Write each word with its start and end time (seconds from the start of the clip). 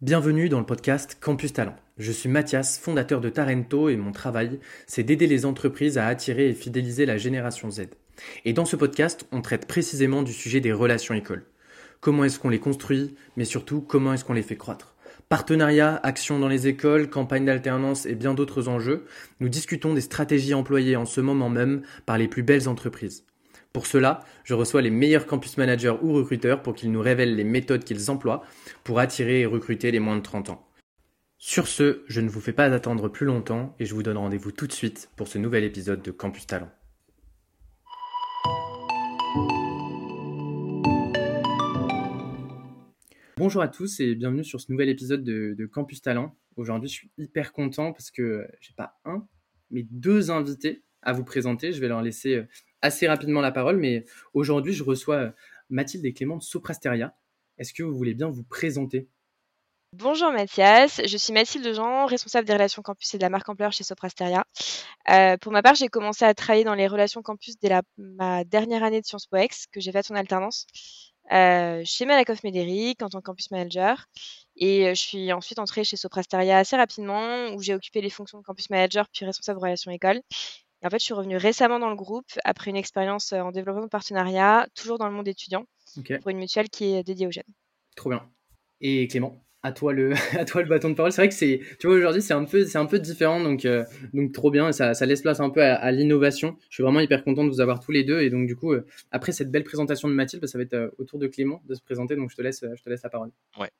Bienvenue 0.00 0.48
dans 0.48 0.60
le 0.60 0.64
podcast 0.64 1.18
Campus 1.20 1.52
Talent. 1.52 1.74
Je 1.98 2.12
suis 2.12 2.28
Mathias, 2.28 2.78
fondateur 2.78 3.20
de 3.20 3.30
Tarento 3.30 3.88
et 3.88 3.96
mon 3.96 4.12
travail, 4.12 4.60
c'est 4.86 5.02
d'aider 5.02 5.26
les 5.26 5.44
entreprises 5.44 5.98
à 5.98 6.06
attirer 6.06 6.48
et 6.48 6.54
fidéliser 6.54 7.04
la 7.04 7.16
génération 7.16 7.68
Z. 7.68 7.88
Et 8.44 8.52
dans 8.52 8.64
ce 8.64 8.76
podcast, 8.76 9.26
on 9.32 9.42
traite 9.42 9.66
précisément 9.66 10.22
du 10.22 10.32
sujet 10.32 10.60
des 10.60 10.70
relations 10.70 11.16
écoles. 11.16 11.46
Comment 12.00 12.22
est-ce 12.22 12.38
qu'on 12.38 12.48
les 12.48 12.60
construit, 12.60 13.16
mais 13.36 13.44
surtout 13.44 13.80
comment 13.80 14.12
est-ce 14.12 14.24
qu'on 14.24 14.34
les 14.34 14.44
fait 14.44 14.54
croître? 14.54 14.94
Partenariats, 15.28 15.98
actions 16.04 16.38
dans 16.38 16.46
les 16.46 16.68
écoles, 16.68 17.10
campagnes 17.10 17.46
d'alternance 17.46 18.06
et 18.06 18.14
bien 18.14 18.34
d'autres 18.34 18.68
enjeux, 18.68 19.04
nous 19.40 19.48
discutons 19.48 19.94
des 19.94 20.00
stratégies 20.00 20.54
employées 20.54 20.94
en 20.94 21.06
ce 21.06 21.20
moment 21.20 21.50
même 21.50 21.82
par 22.06 22.18
les 22.18 22.28
plus 22.28 22.44
belles 22.44 22.68
entreprises. 22.68 23.24
Pour 23.78 23.86
cela, 23.86 24.24
je 24.42 24.54
reçois 24.54 24.82
les 24.82 24.90
meilleurs 24.90 25.24
campus 25.24 25.56
managers 25.56 25.94
ou 26.02 26.12
recruteurs 26.12 26.64
pour 26.64 26.74
qu'ils 26.74 26.90
nous 26.90 27.00
révèlent 27.00 27.36
les 27.36 27.44
méthodes 27.44 27.84
qu'ils 27.84 28.10
emploient 28.10 28.42
pour 28.82 28.98
attirer 28.98 29.42
et 29.42 29.46
recruter 29.46 29.92
les 29.92 30.00
moins 30.00 30.16
de 30.16 30.20
30 30.20 30.50
ans. 30.50 30.68
Sur 31.38 31.68
ce, 31.68 32.02
je 32.08 32.20
ne 32.20 32.28
vous 32.28 32.40
fais 32.40 32.52
pas 32.52 32.64
attendre 32.64 33.08
plus 33.08 33.24
longtemps 33.24 33.76
et 33.78 33.86
je 33.86 33.94
vous 33.94 34.02
donne 34.02 34.16
rendez-vous 34.16 34.50
tout 34.50 34.66
de 34.66 34.72
suite 34.72 35.10
pour 35.14 35.28
ce 35.28 35.38
nouvel 35.38 35.62
épisode 35.62 36.02
de 36.02 36.10
Campus 36.10 36.48
Talent. 36.48 36.72
Bonjour 43.36 43.62
à 43.62 43.68
tous 43.68 44.00
et 44.00 44.16
bienvenue 44.16 44.42
sur 44.42 44.60
ce 44.60 44.72
nouvel 44.72 44.88
épisode 44.88 45.22
de, 45.22 45.66
Campus 45.66 46.02
Talent. 46.02 46.36
Aujourd'hui, 46.56 46.88
je 46.88 46.94
suis 46.94 47.12
hyper 47.16 47.52
content 47.52 47.92
parce 47.92 48.10
que 48.10 48.44
j'ai 48.60 48.74
pas 48.76 48.98
un, 49.04 49.24
mais 49.70 49.86
deux 49.88 50.32
invités 50.32 50.82
vous 51.12 51.24
présenter. 51.24 51.72
Je 51.72 51.80
vais 51.80 51.88
leur 51.88 52.02
laisser 52.02 52.34
euh, 52.34 52.48
assez 52.82 53.06
rapidement 53.06 53.40
la 53.40 53.52
parole, 53.52 53.76
mais 53.76 54.04
aujourd'hui, 54.34 54.72
je 54.72 54.84
reçois 54.84 55.16
euh, 55.16 55.30
Mathilde 55.70 56.04
et 56.04 56.12
Clément 56.12 56.36
de 56.36 56.42
Soprasteria. 56.42 57.14
Est-ce 57.58 57.72
que 57.72 57.82
vous 57.82 57.96
voulez 57.96 58.14
bien 58.14 58.28
vous 58.28 58.44
présenter? 58.44 59.08
Bonjour 59.94 60.30
Mathias, 60.32 61.00
je 61.06 61.16
suis 61.16 61.32
Mathilde 61.32 61.74
Jean, 61.74 62.04
responsable 62.04 62.46
des 62.46 62.52
relations 62.52 62.82
campus 62.82 63.14
et 63.14 63.16
de 63.16 63.22
la 63.22 63.30
marque 63.30 63.48
Ampleur 63.48 63.72
chez 63.72 63.84
Soprasteria. 63.84 64.44
Euh, 65.10 65.38
pour 65.38 65.50
ma 65.50 65.62
part, 65.62 65.76
j'ai 65.76 65.88
commencé 65.88 66.26
à 66.26 66.34
travailler 66.34 66.64
dans 66.64 66.74
les 66.74 66.86
relations 66.86 67.22
campus 67.22 67.58
dès 67.58 67.70
ma 67.96 68.44
dernière 68.44 68.84
année 68.84 69.00
de 69.00 69.06
Sciences 69.06 69.26
Po 69.26 69.38
Ex, 69.38 69.66
que 69.66 69.80
j'ai 69.80 69.90
faite 69.90 70.10
en 70.10 70.14
alternance, 70.14 70.66
chez 71.30 72.04
Malakoff 72.04 72.44
Médéric 72.44 73.02
en 73.02 73.08
tant 73.08 73.20
que 73.20 73.24
campus 73.24 73.50
manager. 73.50 74.04
Et 74.56 74.94
je 74.94 75.00
suis 75.00 75.32
ensuite 75.32 75.58
entrée 75.58 75.84
chez 75.84 75.96
Soprasteria 75.96 76.58
assez 76.58 76.76
rapidement, 76.76 77.48
où 77.54 77.62
j'ai 77.62 77.74
occupé 77.74 78.02
les 78.02 78.10
fonctions 78.10 78.38
de 78.38 78.44
campus 78.44 78.68
manager 78.68 79.06
puis 79.10 79.24
responsable 79.24 79.58
relations 79.58 79.90
école. 79.90 80.20
Et 80.82 80.86
en 80.86 80.90
fait, 80.90 80.98
je 80.98 81.04
suis 81.04 81.14
revenue 81.14 81.36
récemment 81.36 81.78
dans 81.78 81.90
le 81.90 81.96
groupe 81.96 82.26
après 82.44 82.70
une 82.70 82.76
expérience 82.76 83.32
en 83.32 83.50
développement 83.50 83.82
de 83.82 83.88
partenariat, 83.88 84.66
toujours 84.74 84.98
dans 84.98 85.08
le 85.08 85.14
monde 85.14 85.28
étudiant, 85.28 85.64
pour 85.94 86.30
une 86.30 86.38
mutuelle 86.38 86.68
qui 86.68 86.94
est 86.94 87.02
dédiée 87.02 87.26
aux 87.26 87.32
jeunes. 87.32 87.42
Trop 87.96 88.10
bien. 88.10 88.28
Et 88.80 89.08
Clément, 89.08 89.42
à 89.62 89.72
toi 89.72 89.92
le, 89.92 90.12
à 90.38 90.44
toi 90.44 90.62
le 90.62 90.68
bâton 90.68 90.90
de 90.90 90.94
parole. 90.94 91.12
C'est 91.12 91.22
vrai 91.22 91.28
que 91.28 91.34
c'est, 91.34 91.60
tu 91.78 91.86
vois, 91.86 91.96
aujourd'hui, 91.96 92.22
c'est 92.22 92.34
un 92.34 92.44
peu, 92.44 92.64
c'est 92.64 92.78
un 92.78 92.86
peu 92.86 92.98
différent, 92.98 93.40
donc, 93.40 93.64
euh, 93.64 93.84
donc 94.12 94.32
trop 94.32 94.50
bien. 94.50 94.72
Ça, 94.72 94.94
ça 94.94 95.06
laisse 95.06 95.22
place 95.22 95.40
un 95.40 95.50
peu 95.50 95.62
à, 95.62 95.90
l'innovation. 95.90 96.56
Je 96.70 96.76
suis 96.76 96.82
vraiment 96.82 97.00
hyper 97.00 97.24
content 97.24 97.44
de 97.44 97.50
vous 97.50 97.60
avoir 97.60 97.80
tous 97.80 97.92
les 97.92 98.04
deux. 98.04 98.20
Et 98.20 98.30
donc, 98.30 98.46
du 98.46 98.56
coup, 98.56 98.72
euh, 98.72 98.86
après 99.10 99.32
cette 99.32 99.50
belle 99.50 99.64
présentation 99.64 100.08
de 100.08 100.14
Mathilde, 100.14 100.46
ça 100.46 100.58
va 100.58 100.62
être 100.62 100.74
euh, 100.74 100.90
au 100.98 101.04
tour 101.04 101.18
de 101.18 101.26
Clément 101.26 101.62
de 101.66 101.74
se 101.74 101.82
présenter. 101.82 102.16
Donc, 102.16 102.30
je 102.30 102.36
te 102.36 102.42
laisse, 102.42 102.64
je 102.74 102.82
te 102.82 102.88
laisse 102.88 103.02
la 103.02 103.10
parole. 103.10 103.30
Ouais. 103.58 103.70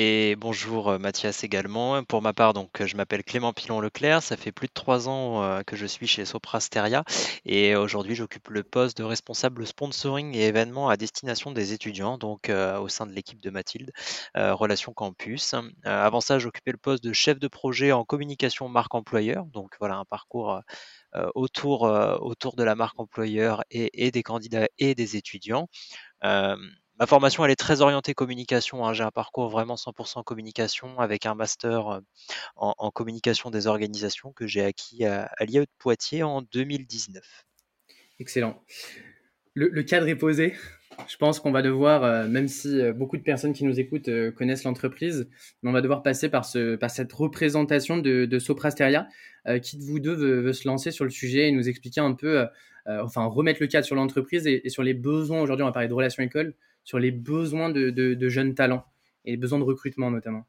Et 0.00 0.36
bonjour 0.36 0.90
euh, 0.90 0.98
Mathias 0.98 1.42
également. 1.42 2.04
Pour 2.04 2.22
ma 2.22 2.32
part, 2.32 2.52
donc 2.52 2.84
je 2.84 2.96
m'appelle 2.96 3.24
Clément 3.24 3.52
Pilon 3.52 3.80
Leclerc. 3.80 4.22
Ça 4.22 4.36
fait 4.36 4.52
plus 4.52 4.68
de 4.68 4.72
trois 4.72 5.08
ans 5.08 5.42
euh, 5.42 5.62
que 5.62 5.74
je 5.74 5.86
suis 5.86 6.06
chez 6.06 6.24
Soprasteria 6.24 7.02
et 7.44 7.74
aujourd'hui 7.74 8.14
j'occupe 8.14 8.48
le 8.50 8.62
poste 8.62 8.96
de 8.98 9.02
responsable 9.02 9.66
sponsoring 9.66 10.36
et 10.36 10.46
événements 10.46 10.88
à 10.88 10.96
destination 10.96 11.50
des 11.50 11.72
étudiants, 11.72 12.16
donc 12.16 12.48
euh, 12.48 12.78
au 12.78 12.86
sein 12.88 13.06
de 13.06 13.12
l'équipe 13.12 13.40
de 13.42 13.50
Mathilde, 13.50 13.90
Relations 14.36 14.92
Campus. 14.92 15.54
avant 15.82 16.20
ça, 16.20 16.38
j'occupais 16.38 16.70
le 16.70 16.78
poste 16.78 17.02
de 17.02 17.12
chef 17.12 17.40
de 17.40 17.48
projet 17.48 17.90
en 17.90 18.04
communication 18.04 18.68
marque 18.68 18.94
employeur. 18.94 19.46
Donc 19.46 19.74
voilà 19.80 19.96
un 19.96 20.04
parcours 20.04 20.60
autour, 21.34 21.82
autour 21.82 22.54
de 22.54 22.62
la 22.62 22.76
marque 22.76 23.00
employeur 23.00 23.64
et, 23.70 24.06
et 24.06 24.10
des 24.12 24.22
candidats 24.22 24.68
et 24.78 24.94
des 24.94 25.16
étudiants. 25.16 25.68
Ma 26.98 27.06
formation, 27.06 27.44
elle 27.44 27.52
est 27.52 27.56
très 27.56 27.80
orientée 27.80 28.12
communication. 28.12 28.84
Hein. 28.84 28.92
J'ai 28.92 29.04
un 29.04 29.12
parcours 29.12 29.48
vraiment 29.48 29.76
100% 29.76 30.24
communication 30.24 30.98
avec 30.98 31.26
un 31.26 31.36
master 31.36 32.00
en, 32.56 32.90
communication 32.90 33.50
des 33.50 33.68
organisations 33.68 34.32
que 34.32 34.48
j'ai 34.48 34.64
acquis 34.64 35.04
à, 35.04 35.30
l'IAE 35.40 35.60
de 35.60 35.70
Poitiers 35.78 36.24
en 36.24 36.42
2019. 36.42 37.22
Excellent. 38.18 38.60
Le, 39.54 39.82
cadre 39.82 40.08
est 40.08 40.16
posé. 40.16 40.54
Je 41.08 41.16
pense 41.16 41.38
qu'on 41.38 41.52
va 41.52 41.62
devoir, 41.62 42.28
même 42.28 42.48
si 42.48 42.80
beaucoup 42.92 43.16
de 43.16 43.22
personnes 43.22 43.52
qui 43.52 43.64
nous 43.64 43.78
écoutent 43.78 44.10
connaissent 44.34 44.64
l'entreprise, 44.64 45.28
on 45.62 45.70
va 45.70 45.80
devoir 45.80 46.02
passer 46.02 46.28
par, 46.28 46.44
ce, 46.44 46.74
par 46.74 46.90
cette 46.90 47.12
représentation 47.12 47.98
de, 47.98 48.24
de 48.24 48.38
Soprasteria. 48.40 49.06
qui 49.62 49.78
de 49.78 49.84
vous 49.84 50.00
deux 50.00 50.14
veut, 50.14 50.52
se 50.52 50.66
lancer 50.66 50.90
sur 50.90 51.04
le 51.04 51.10
sujet 51.10 51.48
et 51.48 51.52
nous 51.52 51.68
expliquer 51.68 52.00
un 52.00 52.14
peu, 52.14 52.44
enfin 52.86 53.24
remettre 53.26 53.60
le 53.60 53.68
cadre 53.68 53.86
sur 53.86 53.94
l'entreprise 53.94 54.48
et, 54.48 54.66
et, 54.66 54.68
sur 54.68 54.82
les 54.82 54.94
besoins. 54.94 55.40
Aujourd'hui, 55.40 55.62
on 55.62 55.68
va 55.68 55.72
parler 55.72 55.88
de 55.88 55.94
relations 55.94 56.24
école, 56.24 56.54
sur 56.88 56.98
les 56.98 57.10
besoins 57.10 57.68
de, 57.68 58.28
jeunes 58.30 58.54
talents 58.54 58.86
et 59.26 59.32
les 59.32 59.36
besoins 59.36 59.58
de 59.58 59.64
recrutement 59.64 60.10
notamment 60.10 60.46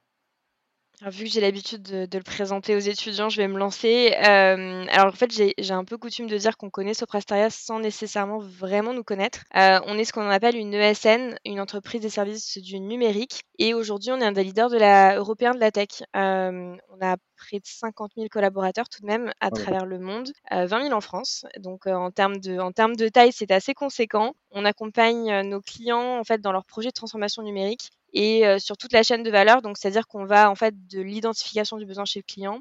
vu 1.08 1.24
que 1.24 1.30
j'ai 1.30 1.40
l'habitude 1.40 1.82
de, 1.82 2.18
le 2.18 2.24
présenter 2.24 2.76
aux 2.76 2.80
étudiants, 2.80 3.30
je 3.30 3.38
vais 3.38 3.48
me 3.48 3.58
lancer. 3.58 4.14
Euh, 4.18 4.86
alors 4.90 5.08
en 5.08 5.16
fait, 5.16 5.32
j'ai 5.32 5.74
un 5.74 5.86
peu 5.86 5.98
coutume 5.98 6.28
de 6.28 6.38
dire 6.38 6.58
qu'on 6.58 6.70
connaît 6.70 6.94
Soprasteria 6.94 7.50
sans 7.50 7.80
nécessairement 7.80 8.40
vraiment 8.40 8.94
nous 8.94 9.04
connaître. 9.04 9.46
Euh, 9.56 9.80
on 9.86 9.98
est 9.98 10.04
ce 10.04 10.12
qu'on 10.12 10.30
appelle 10.30 10.58
une 10.58 10.74
ESN, 10.74 11.38
une 11.46 11.62
entreprise 11.62 12.02
des 12.02 12.10
services 12.10 12.58
du 12.58 12.80
numérique. 12.80 13.44
Et 13.58 13.74
aujourd'hui, 13.74 14.12
on 14.12 14.20
est 14.20 14.26
un 14.26 14.34
des 14.34 14.44
leaders 14.44 14.70
de 14.70 14.78
la, 14.78 15.16
européen 15.16 15.54
de 15.54 15.60
la 15.60 15.72
tech. 15.72 16.04
Euh, 16.16 16.76
on 16.90 17.06
a 17.06 17.16
près 17.38 17.60
de 17.60 17.66
50 17.66 18.12
000 18.18 18.28
collaborateurs 18.30 18.90
tout 18.90 19.02
de 19.02 19.08
même 19.08 19.32
à 19.40 19.50
travers 19.50 19.86
le 19.86 20.00
monde, 20.00 20.34
20 20.52 20.68
000 20.68 20.94
en 20.94 21.00
France. 21.00 21.46
Donc 21.60 21.88
en 21.88 22.12
termes 22.12 22.38
de, 22.38 22.60
en 22.60 22.74
termes 22.74 22.98
de 22.98 23.08
taille, 23.08 23.32
c'est 23.32 23.52
assez 23.52 23.74
conséquent. 23.74 24.34
On 24.52 24.66
accompagne 24.66 25.48
nos 25.48 25.62
clients 25.62 26.20
en 26.20 26.24
fait 26.26 26.42
dans 26.42 26.52
leur 26.52 26.66
projet 26.66 26.90
de 26.90 26.94
transformation 26.94 27.42
numérique 27.42 27.92
et 28.14 28.44
sur 28.60 28.78
toute 28.78 28.94
la 28.94 29.04
chaîne 29.04 29.24
de 29.24 29.32
valeur. 29.32 29.62
Donc, 29.62 29.78
c'est-à-dire 29.78 30.08
qu'on 30.08 30.26
va 30.26 30.50
en 30.50 30.56
fait 30.56 30.76
de 30.88 31.02
l'identification 31.02 31.78
du 31.78 31.86
besoin 31.86 32.06
chez 32.06 32.20
le 32.20 32.24
client 32.24 32.60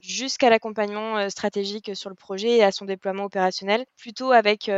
jusqu'à 0.00 0.50
l'accompagnement 0.50 1.30
stratégique 1.30 1.94
sur 1.94 2.10
le 2.10 2.16
projet 2.16 2.56
et 2.56 2.64
à 2.64 2.72
son 2.72 2.84
déploiement 2.84 3.24
opérationnel, 3.24 3.84
plutôt 3.96 4.32
avec 4.32 4.70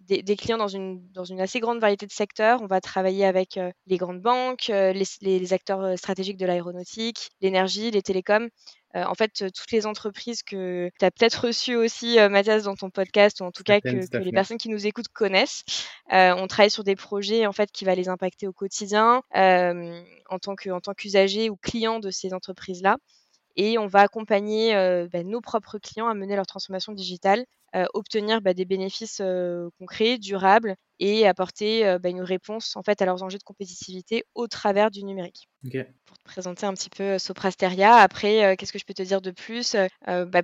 des, 0.00 0.36
clients 0.36 0.56
dans 0.58 0.68
une, 0.68 1.06
dans 1.12 1.24
une 1.24 1.40
assez 1.40 1.60
grande 1.60 1.80
variété 1.80 2.06
de 2.06 2.12
secteurs. 2.12 2.62
On 2.62 2.66
va 2.66 2.80
travailler 2.80 3.24
avec 3.24 3.58
les 3.86 3.96
grandes 3.96 4.20
banques, 4.20 4.68
les, 4.68 5.04
les, 5.20 5.52
acteurs 5.52 5.98
stratégiques 5.98 6.38
de 6.38 6.46
l'aéronautique, 6.46 7.30
l'énergie, 7.40 7.90
les 7.90 8.02
télécoms. 8.02 8.48
Euh, 8.96 9.04
en 9.04 9.14
fait, 9.14 9.42
euh, 9.42 9.50
toutes 9.50 9.72
les 9.72 9.86
entreprises 9.86 10.42
que 10.42 10.90
tu 10.98 11.04
as 11.04 11.10
peut-être 11.10 11.46
reçues 11.46 11.74
aussi, 11.74 12.18
euh, 12.18 12.28
Mathias, 12.28 12.64
dans 12.64 12.76
ton 12.76 12.90
podcast, 12.90 13.40
ou 13.40 13.44
en 13.44 13.50
tout 13.50 13.64
cas 13.64 13.80
que, 13.80 14.18
les 14.18 14.32
personnes 14.32 14.58
qui 14.58 14.68
nous 14.68 14.86
écoutent 14.86 15.08
connaissent. 15.08 15.64
on 16.10 16.46
travaille 16.46 16.70
sur 16.70 16.84
des 16.84 16.96
projets 16.96 17.46
en 17.46 17.52
fait 17.52 17.72
qui 17.72 17.84
va 17.84 17.94
les 17.94 18.08
impacter 18.08 18.46
au 18.46 18.52
quotidien 18.52 19.22
en 19.34 20.38
tant 20.40 20.54
que 20.54 20.70
en 20.70 20.80
tant 20.80 20.94
qu'usager 20.94 21.50
ou 21.50 21.56
client 21.56 21.98
de 21.98 22.10
ces 22.10 22.32
entreprises-là 22.34 22.96
et 23.56 23.78
on 23.78 23.86
va 23.86 24.00
accompagner 24.00 24.74
bah, 25.12 25.22
nos 25.24 25.40
propres 25.40 25.78
clients 25.78 26.08
à 26.08 26.14
mener 26.14 26.36
leur 26.36 26.46
transformation 26.46 26.92
digitale, 26.92 27.44
obtenir 27.94 28.40
bah, 28.40 28.54
des 28.54 28.64
bénéfices 28.64 29.22
concrets, 29.78 30.18
durables 30.18 30.76
et 31.00 31.26
apporter 31.26 31.98
bah, 31.98 32.08
une 32.08 32.22
réponse 32.22 32.76
en 32.76 32.82
fait 32.82 33.02
à 33.02 33.06
leurs 33.06 33.22
enjeux 33.22 33.38
de 33.38 33.42
compétitivité 33.42 34.24
au 34.34 34.46
travers 34.46 34.90
du 34.90 35.04
numérique. 35.04 35.48
Pour 36.04 36.18
te 36.18 36.24
présenter 36.24 36.66
un 36.66 36.74
petit 36.74 36.90
peu 36.90 37.18
Soprasteria. 37.18 37.96
Après, 37.96 38.54
qu'est-ce 38.56 38.72
que 38.72 38.78
je 38.78 38.84
peux 38.84 38.94
te 38.94 39.02
dire 39.02 39.22
de 39.22 39.30
plus 39.30 39.76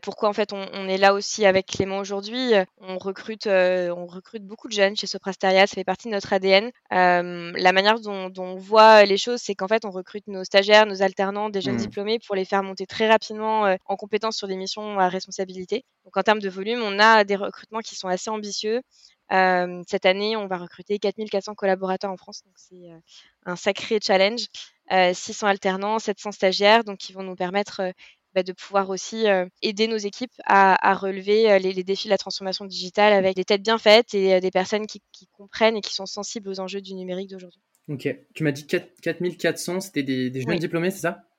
Pourquoi 0.03 0.29
en 0.29 0.33
fait 0.33 0.53
on, 0.53 0.89
est 0.89 0.97
là 0.97 1.13
aussi 1.13 1.45
avec 1.45 1.67
Clément 1.67 1.99
aujourd'hui 1.99 2.53
On 2.79 2.99
recrute, 2.99 3.47
on 3.47 4.07
recrute 4.07 4.45
beaucoup 4.45 4.69
de 4.69 4.73
jeunes 4.73 4.97
chez 4.97 5.07
Soprasteria. 5.07 5.67
Ça 5.67 5.75
fait 5.75 5.85
partie 5.85 6.09
de 6.09 6.15
notre 6.15 6.33
ADN. 6.33 6.71
la 6.91 7.73
manière 7.73 8.01
dont, 8.01 8.33
on 8.39 8.57
voit 8.57 9.05
les 9.05 9.19
choses, 9.19 9.41
c'est 9.41 9.55
qu'en 9.55 9.69
fait 9.69 9.85
on 9.85 9.91
recrute 9.91 10.27
nos 10.27 10.45
stagiaires, 10.45 10.87
nos 10.87 11.03
alternants, 11.03 11.51
des 11.51 11.61
jeunes 11.61 11.75
mmh. 11.75 11.79
diplômés 11.79 12.19
pour 12.27 12.35
les 12.35 12.45
faire 12.45 12.63
monter 12.63 12.87
très 12.87 13.09
rapidement 13.09 13.77
en 13.85 13.97
compétences 13.97 14.37
sur 14.37 14.49
des 14.49 14.57
missions 14.57 14.99
à 14.99 15.09
responsabilité. 15.09 15.85
Donc 16.05 16.17
en 16.17 16.23
termes 16.23 16.41
de 16.41 16.49
volume, 16.49 16.83
on 16.83 16.99
a 16.99 17.20
des 17.25 17.37
recrutements 17.37 17.81
qui 17.81 17.95
sont 17.95 18.09
assez 18.09 18.31
ambitieux 18.31 18.83
cette 19.87 20.07
année, 20.07 20.37
on 20.37 20.49
va 20.49 20.59
recruter 20.59 20.99
4400 20.99 21.55
collaborateurs 21.55 22.11
en 22.11 22.17
France, 22.17 22.43
donc 22.45 22.55
c'est 22.57 22.91
un 23.47 23.57
sacré 23.57 23.99
challenge. 24.03 24.47
600 24.91 25.47
alternants, 25.47 26.01
700 26.01 26.33
stagiaires, 26.33 26.83
donc 26.83 26.99
qui 26.99 27.13
vont 27.13 27.23
nous 27.23 27.37
permettre 27.37 27.93
bah, 28.35 28.43
de 28.43 28.53
pouvoir 28.53 28.91
aussi 28.91 29.27
aider 29.63 29.87
nos 29.87 29.99
équipes 29.99 30.33
à, 30.47 30.95
relever 30.95 31.59
les, 31.61 31.85
défis 31.85 32.09
de 32.09 32.11
la 32.11 32.19
transformation 32.19 32.65
digitale 32.65 33.13
avec 33.13 33.37
des 33.37 33.45
têtes 33.45 33.63
bien 33.63 33.79
faites 33.79 34.15
et 34.15 34.41
des 34.41 34.51
personnes 34.51 34.87
qui, 34.87 35.01
comprennent 35.33 35.77
et 35.77 35.81
qui 35.81 35.95
sont 35.95 36.07
sensibles 36.07 36.49
aux 36.49 36.61
enjeux 36.61 36.81
du 36.81 36.95
numérique 36.95 37.31
d'aujourd'hui. 37.31 37.61
Ok, 37.89 38.09
tu 38.35 38.45
m'as 38.45 38.53
dit 38.53 38.67
4400, 38.67 39.81
c'était 39.81 40.03
des, 40.03 40.41
jeunes 40.41 40.59
diplômés, 40.59 40.91
c'est 40.91 41.01
ça? 41.01 41.30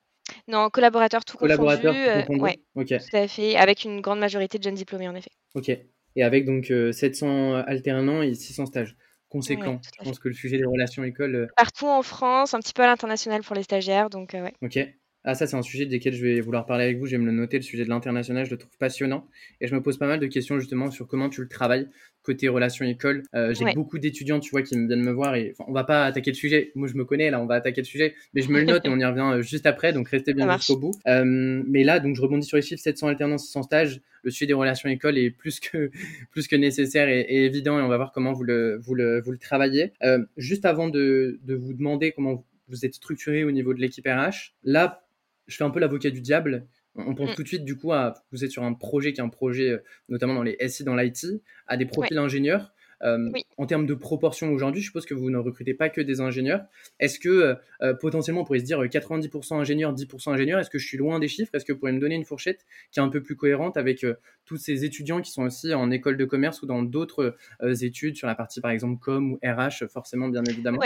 Non, 0.47 0.69
collaborateurs 0.69 1.25
tout 1.25 1.37
collaborateurs 1.37 1.95
confondus. 2.27 2.41
Oui, 2.75 2.85
tout 2.85 3.17
à 3.17 3.27
fait, 3.27 3.55
avec 3.55 3.83
une 3.83 4.01
grande 4.01 4.19
majorité 4.19 4.57
de 4.57 4.63
jeunes 4.63 4.75
diplômés 4.75 5.07
en 5.07 5.15
effet. 5.15 5.31
Ok, 5.55 5.69
et 5.69 6.23
avec 6.23 6.45
donc 6.45 6.65
700 6.91 7.55
euh, 7.55 7.63
alternants 7.65 8.21
et 8.21 8.33
600 8.33 8.65
stages. 8.67 8.95
conséquent. 9.29 9.79
je 9.83 10.03
pense 10.03 10.19
que 10.19 10.27
le 10.27 10.33
sujet 10.33 10.57
des 10.57 10.65
relations 10.65 11.03
écoles. 11.03 11.49
Partout 11.55 11.87
en 11.87 12.01
France, 12.01 12.53
un 12.53 12.59
petit 12.59 12.73
peu 12.73 12.83
à 12.83 12.87
l'international 12.87 13.41
pour 13.41 13.55
les 13.55 13.63
stagiaires, 13.63 14.09
donc 14.09 14.33
ouais. 14.33 14.53
Ok. 14.61 14.79
Ah, 15.23 15.35
ça, 15.35 15.45
c'est 15.45 15.55
un 15.55 15.61
sujet 15.61 15.85
desquels 15.85 16.13
je 16.13 16.23
vais 16.23 16.41
vouloir 16.41 16.65
parler 16.65 16.85
avec 16.85 16.97
vous. 16.97 17.05
Je 17.05 17.11
vais 17.11 17.17
me 17.17 17.25
le 17.25 17.31
noter, 17.31 17.57
le 17.57 17.63
sujet 17.63 17.83
de 17.83 17.89
l'international, 17.89 18.45
je 18.45 18.51
le 18.51 18.57
trouve 18.57 18.75
passionnant. 18.77 19.27
Et 19.59 19.67
je 19.67 19.75
me 19.75 19.81
pose 19.81 19.97
pas 19.97 20.07
mal 20.07 20.19
de 20.19 20.27
questions 20.27 20.59
justement 20.59 20.89
sur 20.89 21.07
comment 21.07 21.29
tu 21.29 21.41
le 21.41 21.47
travailles 21.47 21.87
côté 22.23 22.47
relations 22.47 22.85
école. 22.85 23.23
Euh, 23.33 23.53
j'ai 23.53 23.65
beaucoup 23.73 23.99
d'étudiants, 23.99 24.39
tu 24.39 24.51
vois, 24.51 24.61
qui 24.61 24.77
me 24.77 24.87
viennent 24.87 25.03
me 25.03 25.11
voir 25.11 25.35
et 25.35 25.53
on 25.67 25.73
va 25.73 25.83
pas 25.83 26.05
attaquer 26.05 26.31
le 26.31 26.35
sujet. 26.35 26.71
Moi, 26.75 26.87
je 26.87 26.95
me 26.95 27.05
connais, 27.05 27.31
là, 27.31 27.41
on 27.41 27.45
va 27.45 27.55
attaquer 27.55 27.81
le 27.81 27.85
sujet, 27.85 28.15
mais 28.33 28.41
je 28.41 28.51
me 28.51 28.59
le 28.59 28.65
note 28.65 28.85
et 28.85 28.89
on 28.89 28.99
y 28.99 29.05
revient 29.05 29.37
euh, 29.37 29.41
juste 29.41 29.65
après. 29.65 29.93
Donc, 29.93 30.09
restez 30.09 30.33
bien 30.33 30.51
jusqu'au 30.57 30.77
bout. 30.77 30.93
Euh, 31.07 31.23
mais 31.25 31.83
là, 31.83 31.99
donc, 31.99 32.15
je 32.15 32.21
rebondis 32.21 32.45
sur 32.45 32.57
les 32.57 32.63
chiffres 32.63 32.81
700 32.81 33.07
alternances, 33.07 33.45
600 33.45 33.63
stages. 33.63 34.01
Le 34.23 34.29
sujet 34.29 34.45
des 34.45 34.53
relations 34.53 34.87
école 34.89 35.17
est 35.17 35.31
plus 35.31 35.59
que, 35.59 35.89
plus 36.31 36.47
que 36.47 36.55
nécessaire 36.55 37.09
et, 37.09 37.45
évident 37.45 37.79
et 37.79 37.81
on 37.81 37.87
va 37.87 37.97
voir 37.97 38.11
comment 38.11 38.33
vous 38.33 38.43
le, 38.43 38.77
vous 38.77 38.93
le, 38.93 39.21
vous 39.21 39.31
le 39.31 39.39
travaillez. 39.39 39.93
juste 40.37 40.65
avant 40.65 40.89
de, 40.89 41.39
de 41.43 41.55
vous 41.55 41.73
demander 41.73 42.11
comment 42.11 42.45
vous 42.67 42.85
êtes 42.85 42.93
structuré 42.93 43.43
au 43.43 43.51
niveau 43.51 43.73
de 43.73 43.81
l'équipe 43.81 44.07
RH, 44.07 44.53
là, 44.63 45.03
je 45.51 45.57
fais 45.57 45.63
un 45.63 45.69
peu 45.69 45.79
l'avocat 45.79 46.09
du 46.09 46.21
diable. 46.21 46.65
On 46.95 47.13
pense 47.15 47.31
mm. 47.31 47.35
tout 47.35 47.43
de 47.43 47.47
suite, 47.47 47.65
du 47.65 47.77
coup, 47.77 47.93
à 47.93 48.13
vous 48.31 48.43
êtes 48.43 48.51
sur 48.51 48.63
un 48.63 48.73
projet 48.73 49.13
qui 49.13 49.21
est 49.21 49.23
un 49.23 49.29
projet, 49.29 49.69
euh, 49.69 49.83
notamment 50.09 50.33
dans 50.33 50.43
les 50.43 50.57
SI, 50.67 50.83
dans 50.83 50.95
l'IT, 50.95 51.25
à 51.67 51.77
des 51.77 51.85
profils 51.85 52.17
ingénieurs. 52.17 52.73
Euh, 53.03 53.31
en 53.57 53.65
termes 53.65 53.87
de 53.87 53.95
proportion 53.95 54.51
aujourd'hui, 54.51 54.81
je 54.81 54.87
suppose 54.87 55.07
que 55.07 55.15
vous 55.15 55.31
ne 55.31 55.37
recrutez 55.37 55.73
pas 55.73 55.89
que 55.89 56.01
des 56.01 56.21
ingénieurs. 56.21 56.65
Est-ce 56.99 57.19
que 57.19 57.57
euh, 57.81 57.93
potentiellement 57.95 58.41
on 58.41 58.43
pourrait 58.43 58.59
se 58.59 58.65
dire 58.65 58.79
90% 58.79 59.55
ingénieurs, 59.55 59.95
10% 59.95 60.31
ingénieurs 60.31 60.59
Est-ce 60.59 60.69
que 60.69 60.77
je 60.77 60.85
suis 60.85 60.97
loin 60.97 61.17
des 61.17 61.27
chiffres? 61.27 61.49
Est-ce 61.55 61.65
que 61.65 61.73
vous 61.73 61.79
pourriez 61.79 61.95
me 61.95 61.99
donner 61.99 62.13
une 62.13 62.25
fourchette 62.25 62.63
qui 62.91 62.99
est 62.99 63.03
un 63.03 63.09
peu 63.09 63.23
plus 63.23 63.35
cohérente 63.35 63.75
avec 63.75 64.05
tous 64.45 64.57
ces 64.57 64.85
étudiants 64.85 65.19
qui 65.19 65.31
sont 65.31 65.41
aussi 65.41 65.73
en 65.73 65.89
école 65.89 66.15
de 66.15 66.25
commerce 66.25 66.61
ou 66.61 66.67
dans 66.67 66.83
d'autres 66.83 67.35
études 67.81 68.17
sur 68.17 68.27
la 68.27 68.35
partie 68.35 68.61
par 68.61 68.69
exemple 68.69 68.99
com 68.99 69.33
ou 69.33 69.39
RH, 69.43 69.87
forcément 69.87 70.29
bien 70.29 70.43
évidemment? 70.43 70.81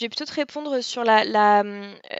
Je 0.00 0.06
vais 0.06 0.08
plutôt 0.08 0.24
te 0.24 0.32
répondre 0.32 0.80
sur 0.80 1.04
la, 1.04 1.24
la, 1.24 1.62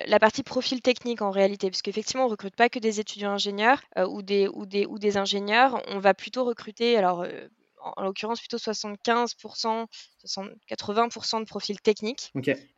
la 0.07 0.19
partie 0.19 0.43
profil 0.43 0.83
technique 0.83 1.23
en 1.23 1.31
réalité, 1.31 1.71
parce 1.71 1.81
qu'effectivement, 1.81 2.25
on 2.25 2.27
ne 2.27 2.33
recrute 2.33 2.55
pas 2.55 2.69
que 2.69 2.79
des 2.79 3.01
étudiants 3.01 3.31
ingénieurs 3.31 3.81
euh, 3.97 4.07
ou, 4.07 4.21
des, 4.21 4.49
ou, 4.49 4.67
des, 4.67 4.85
ou 4.85 4.99
des 4.99 5.17
ingénieurs. 5.17 5.83
On 5.89 5.99
va 5.99 6.13
plutôt 6.13 6.45
recruter, 6.45 6.99
alors 6.99 7.23
euh, 7.23 7.49
en, 7.83 8.03
l'occurrence, 8.03 8.39
plutôt 8.39 8.59
75%, 8.59 9.87
80% 10.71 11.41
de 11.41 11.45
profils 11.47 11.81
techniques 11.81 12.31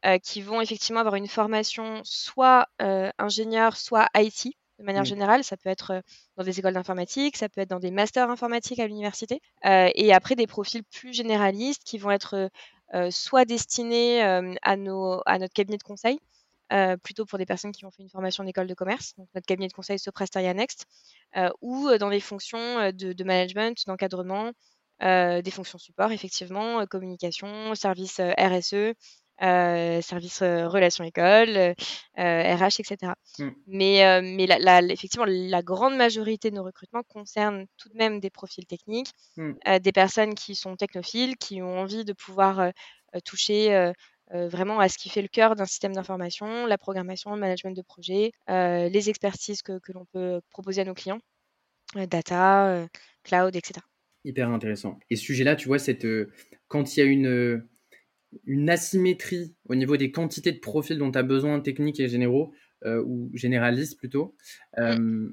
euh, 0.07 0.19
qui 0.19 0.41
vont 0.41 0.61
effectivement 0.61 1.01
avoir 1.01 1.17
une 1.17 1.27
formation 1.27 2.01
soit 2.05 2.69
ingénieur, 2.79 3.77
soit 3.77 4.07
IT 4.17 4.53
de 4.79 4.85
manière 4.85 5.05
générale. 5.05 5.43
Ça 5.43 5.57
peut 5.57 5.69
être 5.69 6.01
dans 6.37 6.45
des 6.45 6.61
écoles 6.61 6.75
d'informatique, 6.75 7.37
ça 7.37 7.49
peut 7.49 7.61
être 7.61 7.71
dans 7.71 7.81
des 7.81 7.91
masters 7.91 8.31
informatiques 8.31 8.79
à 8.79 8.87
l'université. 8.87 9.41
et 9.65 10.13
après, 10.13 10.37
des 10.37 10.47
profils 10.47 10.85
plus 10.85 11.13
généralistes 11.13 11.83
qui 11.85 11.99
vont 11.99 12.13
être 12.13 12.35
euh, 12.35 12.49
soit 13.11 13.45
destinés 13.45 14.25
euh, 14.25 14.55
à 14.63 14.77
notre 14.77 15.53
cabinet 15.55 15.79
de 15.79 15.83
conseil, 15.83 16.19
euh, 16.73 16.97
plutôt 16.97 17.27
pour 17.27 17.39
des 17.39 17.47
personnes 17.47 17.73
qui 17.73 17.85
ont 17.85 17.91
fait 17.91 18.03
une 18.03 18.11
formation 18.11 18.45
d'école 18.45 18.67
de 18.67 18.75
commerce, 18.75 19.15
donc 19.17 19.29
notre 19.35 19.47
cabinet 19.47 19.69
de 19.69 19.73
conseil 19.73 19.99
Soprasteria 19.99 20.55
Next, 20.55 20.87
ou 21.61 21.89
dans 21.99 22.11
des 22.11 22.21
fonctions 22.21 22.91
de, 22.93 23.25
management, 23.25 23.87
d'encadrement, 23.87 24.53
des 25.01 25.51
fonctions 25.51 25.79
support, 25.79 26.13
effectivement, 26.13 26.87
communication, 26.87 27.75
service 27.75 28.21
RSE, 28.21 28.95
service 29.41 30.43
relations 30.43 31.05
école, 31.05 31.75
RH, 32.17 32.81
etc. 32.81 33.13
Mmh. 33.39 33.49
Mais, 33.67 34.23
mais 34.23 34.47
la, 34.47 34.83
effectivement, 34.83 35.27
la 35.27 35.63
grande 35.63 35.97
majorité 35.97 36.51
de 36.51 36.57
nos 36.57 36.65
recrutements 36.65 37.03
concernent 37.09 37.67
tout 37.77 37.89
de 37.89 37.97
même 37.97 38.21
des 38.21 38.31
profils 38.31 38.67
techniques, 38.67 39.11
mmh. 39.37 39.79
des 39.81 39.93
personnes 39.93 40.35
qui 40.35 40.55
sont 40.55 40.77
technophiles, 40.77 41.37
qui 41.37 41.63
ont 41.63 41.79
envie 41.79 42.05
de 42.05 42.13
pouvoir 42.13 42.71
toucher 43.25 43.93
vraiment 44.31 44.81
à 44.81 44.89
ce 44.89 44.99
qui 44.99 45.09
fait 45.09 45.23
le 45.23 45.29
cœur 45.29 45.57
d'un 45.57 45.67
système 45.67 45.93
d'information, 45.93 46.67
la 46.67 46.79
programmation, 46.79 47.35
le 47.35 47.41
management 47.41 47.77
de 47.77 47.83
projet, 47.83 48.33
les 48.49 49.11
expertises 49.11 49.63
que, 49.63 49.79
que 49.79 49.93
l'on 49.93 50.05
peut 50.07 50.41
proposer 50.51 50.83
à 50.83 50.85
nos 50.85 50.95
clients, 50.95 51.21
data, 51.95 52.87
cloud, 53.25 53.57
etc. 53.57 53.81
Hyper 54.25 54.51
intéressant. 54.51 55.01
Et 55.11 55.17
ce 55.17 55.25
sujet-là, 55.25 55.57
tu 55.57 55.67
vois, 55.67 55.81
cette, 55.81 56.07
quand 56.69 56.97
il 56.97 57.01
y 57.01 57.03
a 57.03 57.07
une 57.07 57.67
une 58.47 58.71
asymétrie 58.71 59.55
au 59.69 59.75
niveau 59.75 59.97
des 59.97 60.11
quantités 60.11 60.53
de 60.53 60.59
profils 60.59 60.99
dont 60.99 61.11
tu 61.11 61.19
as 61.19 61.23
besoin, 61.23 61.61
techniques 61.61 62.01
et 62.01 62.09
généraux, 62.09 62.53
euh, 62.85 63.03
ou 63.05 63.31
généralistes 63.35 63.99
plutôt. 63.99 64.35
Euh, 64.79 65.29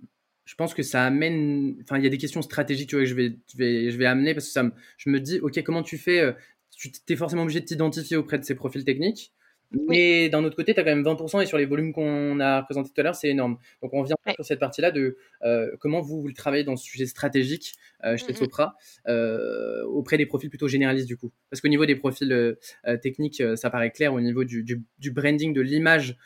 je 0.45 0.55
pense 0.55 0.73
que 0.73 0.83
ça 0.83 1.05
amène. 1.05 1.77
Enfin, 1.83 1.97
il 1.97 2.03
y 2.03 2.07
a 2.07 2.09
des 2.09 2.17
questions 2.17 2.41
stratégiques 2.41 2.91
que 2.91 3.05
je 3.05 3.13
vais, 3.13 3.37
je 3.51 3.57
vais, 3.57 3.91
je 3.91 3.97
vais 3.97 4.05
amener 4.05 4.33
parce 4.33 4.47
que 4.47 4.51
ça 4.51 4.69
je 4.97 5.09
me 5.09 5.19
dis, 5.19 5.39
OK, 5.39 5.61
comment 5.63 5.83
tu 5.83 5.97
fais 5.97 6.19
euh, 6.19 6.33
Tu 6.75 6.91
es 7.09 7.15
forcément 7.15 7.43
obligé 7.43 7.59
de 7.59 7.65
t'identifier 7.65 8.17
auprès 8.17 8.39
de 8.39 8.43
ces 8.43 8.55
profils 8.55 8.83
techniques. 8.83 9.33
Mais 9.71 10.29
d'un 10.29 10.43
autre 10.43 10.55
côté, 10.55 10.73
tu 10.73 10.79
as 10.79 10.83
quand 10.83 10.95
même 10.95 11.03
20% 11.03 11.43
et 11.43 11.45
sur 11.45 11.57
les 11.57 11.65
volumes 11.65 11.93
qu'on 11.93 12.39
a 12.39 12.63
présentés 12.63 12.89
tout 12.93 12.99
à 12.99 13.03
l'heure, 13.03 13.15
c'est 13.15 13.29
énorme. 13.29 13.57
Donc 13.83 13.93
on 13.93 14.01
vient 14.01 14.15
sur 14.33 14.43
cette 14.43 14.59
partie-là 14.59 14.89
de 14.89 15.17
euh, 15.43 15.69
comment 15.79 16.01
vous, 16.01 16.21
vous 16.21 16.27
le 16.27 16.33
travaillez 16.33 16.63
dans 16.63 16.75
ce 16.75 16.83
sujet 16.83 17.05
stratégique 17.05 17.73
euh, 18.03 18.17
chez 18.17 18.33
Sopra 18.33 18.75
euh, 19.07 19.83
auprès 19.85 20.17
des 20.17 20.25
profils 20.25 20.49
plutôt 20.49 20.67
généralistes 20.67 21.07
du 21.07 21.17
coup? 21.17 21.31
Parce 21.51 21.61
qu'au 21.61 21.67
niveau 21.67 21.85
des 21.85 21.95
profils 21.95 22.57
techniques, 23.01 23.43
ça 23.55 23.69
paraît 23.69 23.91
clair 23.91 24.13
au 24.13 24.21
niveau 24.21 24.43
du, 24.43 24.63
du, 24.63 25.11
branding, 25.11 25.53
de 25.53 25.61
l'image 25.61 26.17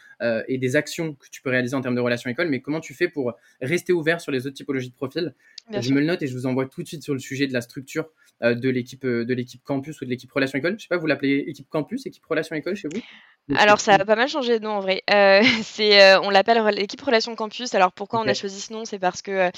et 0.47 0.57
des 0.57 0.75
actions 0.77 1.15
que 1.15 1.27
tu 1.29 1.41
peux 1.41 1.49
réaliser 1.49 1.75
en 1.75 1.81
termes 1.81 1.95
de 1.95 2.01
relations 2.01 2.29
école. 2.29 2.47
Mais 2.47 2.61
comment 2.61 2.79
tu 2.79 2.93
fais 2.93 3.09
pour 3.09 3.33
rester 3.61 3.91
ouvert 3.91 4.21
sur 4.21 4.31
les 4.31 4.47
autres 4.47 4.55
typologies 4.55 4.89
de 4.89 4.95
profils? 4.95 5.35
Je 5.69 5.93
me 5.93 5.99
le 5.99 6.05
note 6.05 6.21
et 6.21 6.27
je 6.27 6.33
vous 6.33 6.45
envoie 6.45 6.65
tout 6.65 6.81
de 6.81 6.87
suite 6.87 7.03
sur 7.03 7.13
le 7.13 7.19
sujet 7.19 7.47
de 7.47 7.53
la 7.53 7.61
structure 7.61 8.09
de 8.43 8.69
l'équipe 8.69 9.05
de 9.05 9.33
l'équipe 9.33 9.63
campus 9.63 10.01
ou 10.01 10.05
de 10.05 10.09
l'équipe 10.09 10.31
relations 10.31 10.59
école. 10.59 10.75
Je 10.77 10.83
sais 10.83 10.89
pas, 10.89 10.97
vous 10.97 11.07
l'appelez 11.07 11.45
équipe 11.47 11.69
campus, 11.69 12.05
équipe 12.05 12.25
relations 12.25 12.55
école 12.55 12.75
chez 12.75 12.89
vous? 12.93 13.01
Alors 13.55 13.79
ça 13.81 13.95
a 13.95 14.05
pas 14.05 14.15
mal 14.15 14.29
changé 14.29 14.59
de 14.59 14.63
nom 14.63 14.71
en 14.71 14.79
vrai. 14.79 15.03
Euh, 15.09 15.41
c'est, 15.63 16.01
euh, 16.01 16.21
on 16.21 16.29
l'appelle 16.29 16.63
l'équipe 16.75 17.01
Relations 17.01 17.35
Campus. 17.35 17.75
Alors 17.75 17.91
pourquoi 17.91 18.21
on 18.21 18.27
a 18.27 18.33
choisi 18.33 18.61
ce 18.61 18.71
nom? 18.71 18.85
C'est 18.85 18.99
parce 18.99 19.21
que 19.21 19.51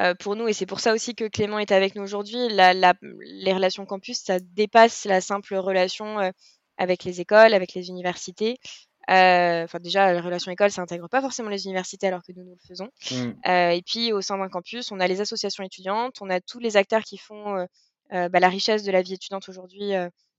euh, 0.00 0.14
pour 0.14 0.36
nous, 0.36 0.48
et 0.48 0.52
c'est 0.52 0.66
pour 0.66 0.80
ça 0.80 0.92
aussi 0.94 1.14
que 1.14 1.28
Clément 1.28 1.58
est 1.58 1.72
avec 1.72 1.94
nous 1.94 2.02
aujourd'hui, 2.02 2.48
la, 2.50 2.72
les 3.02 3.52
relations 3.52 3.84
campus, 3.84 4.20
ça 4.20 4.38
dépasse 4.40 5.04
la 5.04 5.20
simple 5.20 5.54
relation 5.56 6.32
avec 6.78 7.04
les 7.04 7.20
écoles, 7.20 7.52
avec 7.52 7.74
les 7.74 7.88
universités. 7.88 8.58
Enfin 9.08 9.78
déjà, 9.80 10.12
la 10.12 10.22
relation 10.22 10.50
école, 10.50 10.70
ça 10.70 10.82
intègre 10.82 11.08
pas 11.08 11.20
forcément 11.20 11.50
les 11.50 11.66
universités 11.66 12.08
alors 12.08 12.22
que 12.22 12.32
nous, 12.32 12.42
nous 12.42 12.56
le 12.60 12.66
faisons. 12.66 12.88
Mmh. 13.10 13.50
et 13.72 13.82
puis 13.84 14.12
au 14.12 14.22
sein 14.22 14.38
d'un 14.38 14.48
campus, 14.48 14.90
on 14.92 15.00
a 15.00 15.06
les 15.06 15.20
associations 15.20 15.62
étudiantes, 15.62 16.16
on 16.22 16.30
a 16.30 16.40
tous 16.40 16.58
les 16.58 16.76
acteurs 16.78 17.02
qui 17.02 17.18
font 17.18 17.66
bah, 18.10 18.40
la 18.40 18.48
richesse 18.48 18.82
de 18.82 18.92
la 18.92 19.02
vie 19.02 19.14
étudiante 19.14 19.48
aujourd'hui 19.48 19.92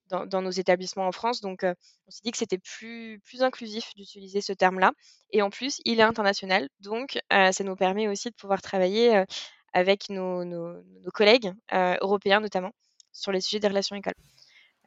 dans, 0.09 0.41
nos 0.41 0.51
établissements 0.51 1.07
en 1.07 1.11
France. 1.11 1.41
Donc, 1.41 1.63
on 1.63 2.11
s'est 2.11 2.21
dit 2.23 2.31
que 2.31 2.37
c'était 2.37 2.57
plus, 2.57 3.19
plus 3.25 3.43
inclusif 3.43 3.93
d'utiliser 3.95 4.41
ce 4.41 4.53
terme-là. 4.53 4.91
Et 5.31 5.41
en 5.41 5.49
plus, 5.49 5.81
il 5.85 5.99
est 5.99 6.03
international. 6.03 6.69
Donc, 6.79 7.19
ça 7.31 7.63
nous 7.63 7.75
permet 7.75 8.07
aussi 8.07 8.29
de 8.29 8.35
pouvoir 8.35 8.61
travailler 8.61 9.23
avec 9.73 10.09
nos, 10.09 10.45
nos, 10.45 10.81
collègues 11.13 11.53
européens, 11.71 12.39
notamment, 12.39 12.71
sur 13.11 13.31
les 13.31 13.41
sujets 13.41 13.59
des 13.59 13.67
relations 13.67 13.95
écoles. 13.95 14.15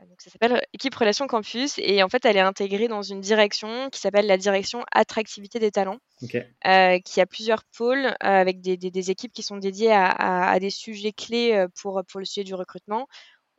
Donc, 0.09 0.21
ça 0.21 0.31
s'appelle 0.31 0.63
Équipe 0.73 0.95
Relations 0.95 1.27
Campus. 1.27 1.79
Et 1.79 2.03
en 2.03 2.09
fait, 2.09 2.25
elle 2.25 2.37
est 2.37 2.41
intégrée 2.41 2.89
dans 2.89 3.03
une 3.03 3.21
direction 3.21 3.91
qui 3.91 4.01
s'appelle 4.01 4.27
la 4.27 4.37
direction 4.37 4.85
Attractivité 4.93 5.59
des 5.59 5.71
talents, 5.71 5.99
qui 6.21 7.21
a 7.21 7.27
plusieurs 7.27 7.65
pôles 7.77 8.15
avec 8.21 8.61
des, 8.61 8.77
des, 8.77 9.11
équipes 9.11 9.33
qui 9.33 9.43
sont 9.43 9.57
dédiées 9.57 9.93
à, 9.93 10.07
à, 10.07 10.51
à 10.51 10.59
des 10.59 10.71
sujets 10.71 11.13
clés 11.13 11.67
pour, 11.81 12.03
pour 12.09 12.21
le 12.21 12.27
sujet 12.27 12.45
du 12.45 12.55
recrutement. 12.55 13.07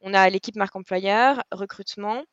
On 0.01 0.13
a 0.13 0.29
l'équipe 0.29 0.55
marque 0.55 0.75
employeur, 0.75 1.43
recrutement, 1.51 2.23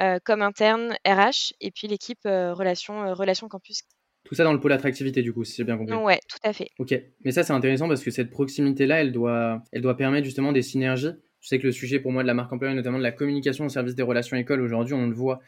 euh, 0.00 0.18
comme 0.24 0.40
interne 0.40 0.94
RH, 1.06 1.52
et 1.60 1.70
puis 1.70 1.86
l'équipe 1.86 2.24
euh, 2.24 2.54
relations 2.54 3.02
euh, 3.02 3.12
relation 3.12 3.48
campus. 3.48 3.82
Tout 4.24 4.34
ça 4.34 4.44
dans 4.44 4.54
le 4.54 4.60
pôle 4.60 4.72
attractivité, 4.72 5.20
du 5.20 5.34
coup, 5.34 5.44
si 5.44 5.56
j'ai 5.56 5.64
bien 5.64 5.76
compris. 5.76 5.94
Ouais, 5.94 6.20
tout 6.26 6.38
à 6.42 6.54
fait. 6.54 6.70
Ok, 6.78 6.94
mais 7.22 7.32
ça 7.32 7.42
c'est 7.42 7.52
intéressant 7.52 7.86
parce 7.86 8.02
que 8.02 8.10
cette 8.10 8.30
proximité-là, 8.30 9.02
elle 9.02 9.12
doit, 9.12 9.62
elle 9.72 9.82
doit 9.82 9.98
permettre 9.98 10.24
justement 10.24 10.52
des 10.52 10.62
synergies. 10.62 11.12
Je 11.40 11.48
sais 11.48 11.58
que 11.58 11.66
le 11.66 11.72
sujet 11.72 12.00
pour 12.00 12.12
moi 12.12 12.22
de 12.22 12.26
la 12.26 12.34
marque 12.34 12.52
employeur, 12.52 12.74
notamment 12.74 12.98
de 12.98 13.02
la 13.02 13.12
communication 13.12 13.64
au 13.64 13.68
service 13.68 13.94
des 13.94 14.02
relations 14.02 14.36
écoles, 14.36 14.60
aujourd'hui, 14.60 14.94
on 14.94 15.06
le 15.06 15.14
voit, 15.14 15.40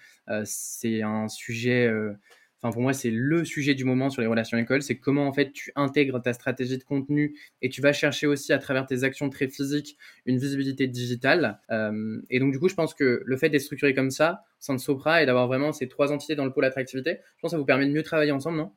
c'est 0.44 1.02
un 1.02 1.28
sujet 1.28 1.90
Enfin, 2.62 2.72
pour 2.72 2.82
moi, 2.82 2.92
c'est 2.92 3.10
le 3.10 3.44
sujet 3.44 3.74
du 3.74 3.84
moment 3.84 4.08
sur 4.08 4.22
les 4.22 4.28
relations 4.28 4.56
écoles. 4.56 4.82
C'est 4.82 4.96
comment, 4.96 5.26
en 5.26 5.32
fait, 5.32 5.52
tu 5.52 5.72
intègres 5.74 6.22
ta 6.22 6.32
stratégie 6.32 6.78
de 6.78 6.84
contenu 6.84 7.36
et 7.60 7.68
tu 7.68 7.80
vas 7.80 7.92
chercher 7.92 8.28
aussi, 8.28 8.52
à 8.52 8.58
travers 8.58 8.86
tes 8.86 9.02
actions 9.02 9.28
très 9.30 9.48
physiques, 9.48 9.96
une 10.26 10.38
visibilité 10.38 10.86
digitale. 10.86 11.60
Euh, 11.70 12.22
et 12.30 12.38
donc, 12.38 12.52
du 12.52 12.60
coup, 12.60 12.68
je 12.68 12.74
pense 12.74 12.94
que 12.94 13.22
le 13.24 13.36
fait 13.36 13.48
d'être 13.48 13.62
structuré 13.62 13.94
comme 13.94 14.12
ça, 14.12 14.44
sans 14.60 14.78
Sopra, 14.78 15.22
et 15.22 15.26
d'avoir 15.26 15.48
vraiment 15.48 15.72
ces 15.72 15.88
trois 15.88 16.12
entités 16.12 16.36
dans 16.36 16.44
le 16.44 16.52
pôle 16.52 16.64
attractivité, 16.64 17.18
je 17.36 17.40
pense 17.40 17.50
que 17.50 17.56
ça 17.56 17.58
vous 17.58 17.64
permet 17.64 17.86
de 17.86 17.92
mieux 17.92 18.04
travailler 18.04 18.30
ensemble, 18.30 18.58
non? 18.58 18.72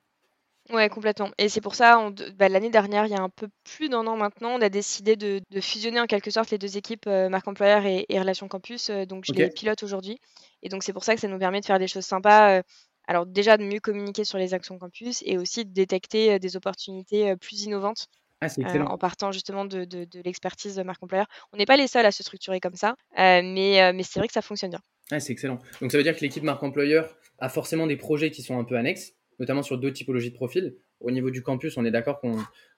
Ouais, 0.71 0.89
complètement. 0.89 1.29
Et 1.37 1.47
c'est 1.47 1.61
pour 1.61 1.75
ça, 1.75 2.09
bah, 2.35 2.49
l'année 2.49 2.71
dernière, 2.71 3.05
il 3.05 3.11
y 3.11 3.15
a 3.15 3.21
un 3.21 3.29
peu 3.29 3.47
plus 3.63 3.87
d'un 3.87 4.07
an 4.07 4.17
maintenant, 4.17 4.51
on 4.51 4.61
a 4.61 4.69
décidé 4.69 5.15
de, 5.15 5.41
fusionner 5.61 5.99
en 5.99 6.07
quelque 6.07 6.31
sorte 6.31 6.49
les 6.49 6.57
deux 6.57 6.77
équipes 6.77 7.05
euh, 7.07 7.29
marque 7.29 7.47
employeur 7.47 7.85
et, 7.85 8.05
relations 8.09 8.47
campus. 8.47 8.89
Euh, 8.89 9.05
donc, 9.05 9.25
je 9.27 9.33
les 9.33 9.49
pilote 9.49 9.83
aujourd'hui. 9.83 10.19
Et 10.63 10.69
donc, 10.69 10.83
c'est 10.83 10.93
pour 10.93 11.03
ça 11.03 11.13
que 11.13 11.21
ça 11.21 11.27
nous 11.27 11.37
permet 11.37 11.61
de 11.61 11.65
faire 11.65 11.79
des 11.79 11.87
choses 11.87 12.05
sympas. 12.05 12.61
Alors 13.07 13.25
déjà 13.25 13.57
de 13.57 13.63
mieux 13.63 13.79
communiquer 13.79 14.23
sur 14.23 14.37
les 14.37 14.53
actions 14.53 14.77
campus 14.77 15.21
et 15.25 15.37
aussi 15.37 15.65
de 15.65 15.71
détecter 15.71 16.33
euh, 16.33 16.39
des 16.39 16.55
opportunités 16.55 17.31
euh, 17.31 17.35
plus 17.35 17.63
innovantes 17.63 18.07
ah, 18.41 18.47
euh, 18.59 18.79
en 18.81 18.97
partant 18.97 19.31
justement 19.31 19.65
de, 19.65 19.87
l'expertise 20.23 20.75
de 20.75 20.83
marque 20.83 21.01
employeur. 21.01 21.27
On 21.53 21.57
n'est 21.57 21.65
pas 21.65 21.77
les 21.77 21.87
seuls 21.87 22.05
à 22.05 22.11
se 22.11 22.21
structurer 22.21 22.59
comme 22.59 22.75
ça, 22.75 22.95
mais, 23.17 23.93
mais 23.93 24.03
c'est 24.03 24.19
vrai 24.19 24.27
que 24.27 24.33
ça 24.33 24.41
fonctionne 24.41 24.71
bien. 24.71 24.81
Ah, 25.09 25.19
c'est 25.19 25.31
excellent. 25.31 25.59
Donc 25.81 25.91
ça 25.91 25.97
veut 25.97 26.03
dire 26.03 26.15
que 26.15 26.21
l'équipe 26.21 26.43
marque 26.43 26.61
employeur 26.61 27.15
a 27.39 27.47
forcément 27.47 27.87
des 27.87 27.95
projets 27.95 28.31
qui 28.31 28.43
sont 28.43 28.59
un 28.59 28.65
peu 28.65 28.75
annexes, 28.75 29.13
notamment 29.39 29.63
sur 29.63 29.77
deux 29.77 29.91
typologies 29.91 30.31
de 30.31 30.35
profils. 30.35 30.75
Au 30.99 31.11
niveau 31.11 31.29
du 31.29 31.41
campus, 31.41 31.77
on 31.77 31.85
est 31.85 31.91
d'accord 31.91 32.19
qu'on 32.19 32.37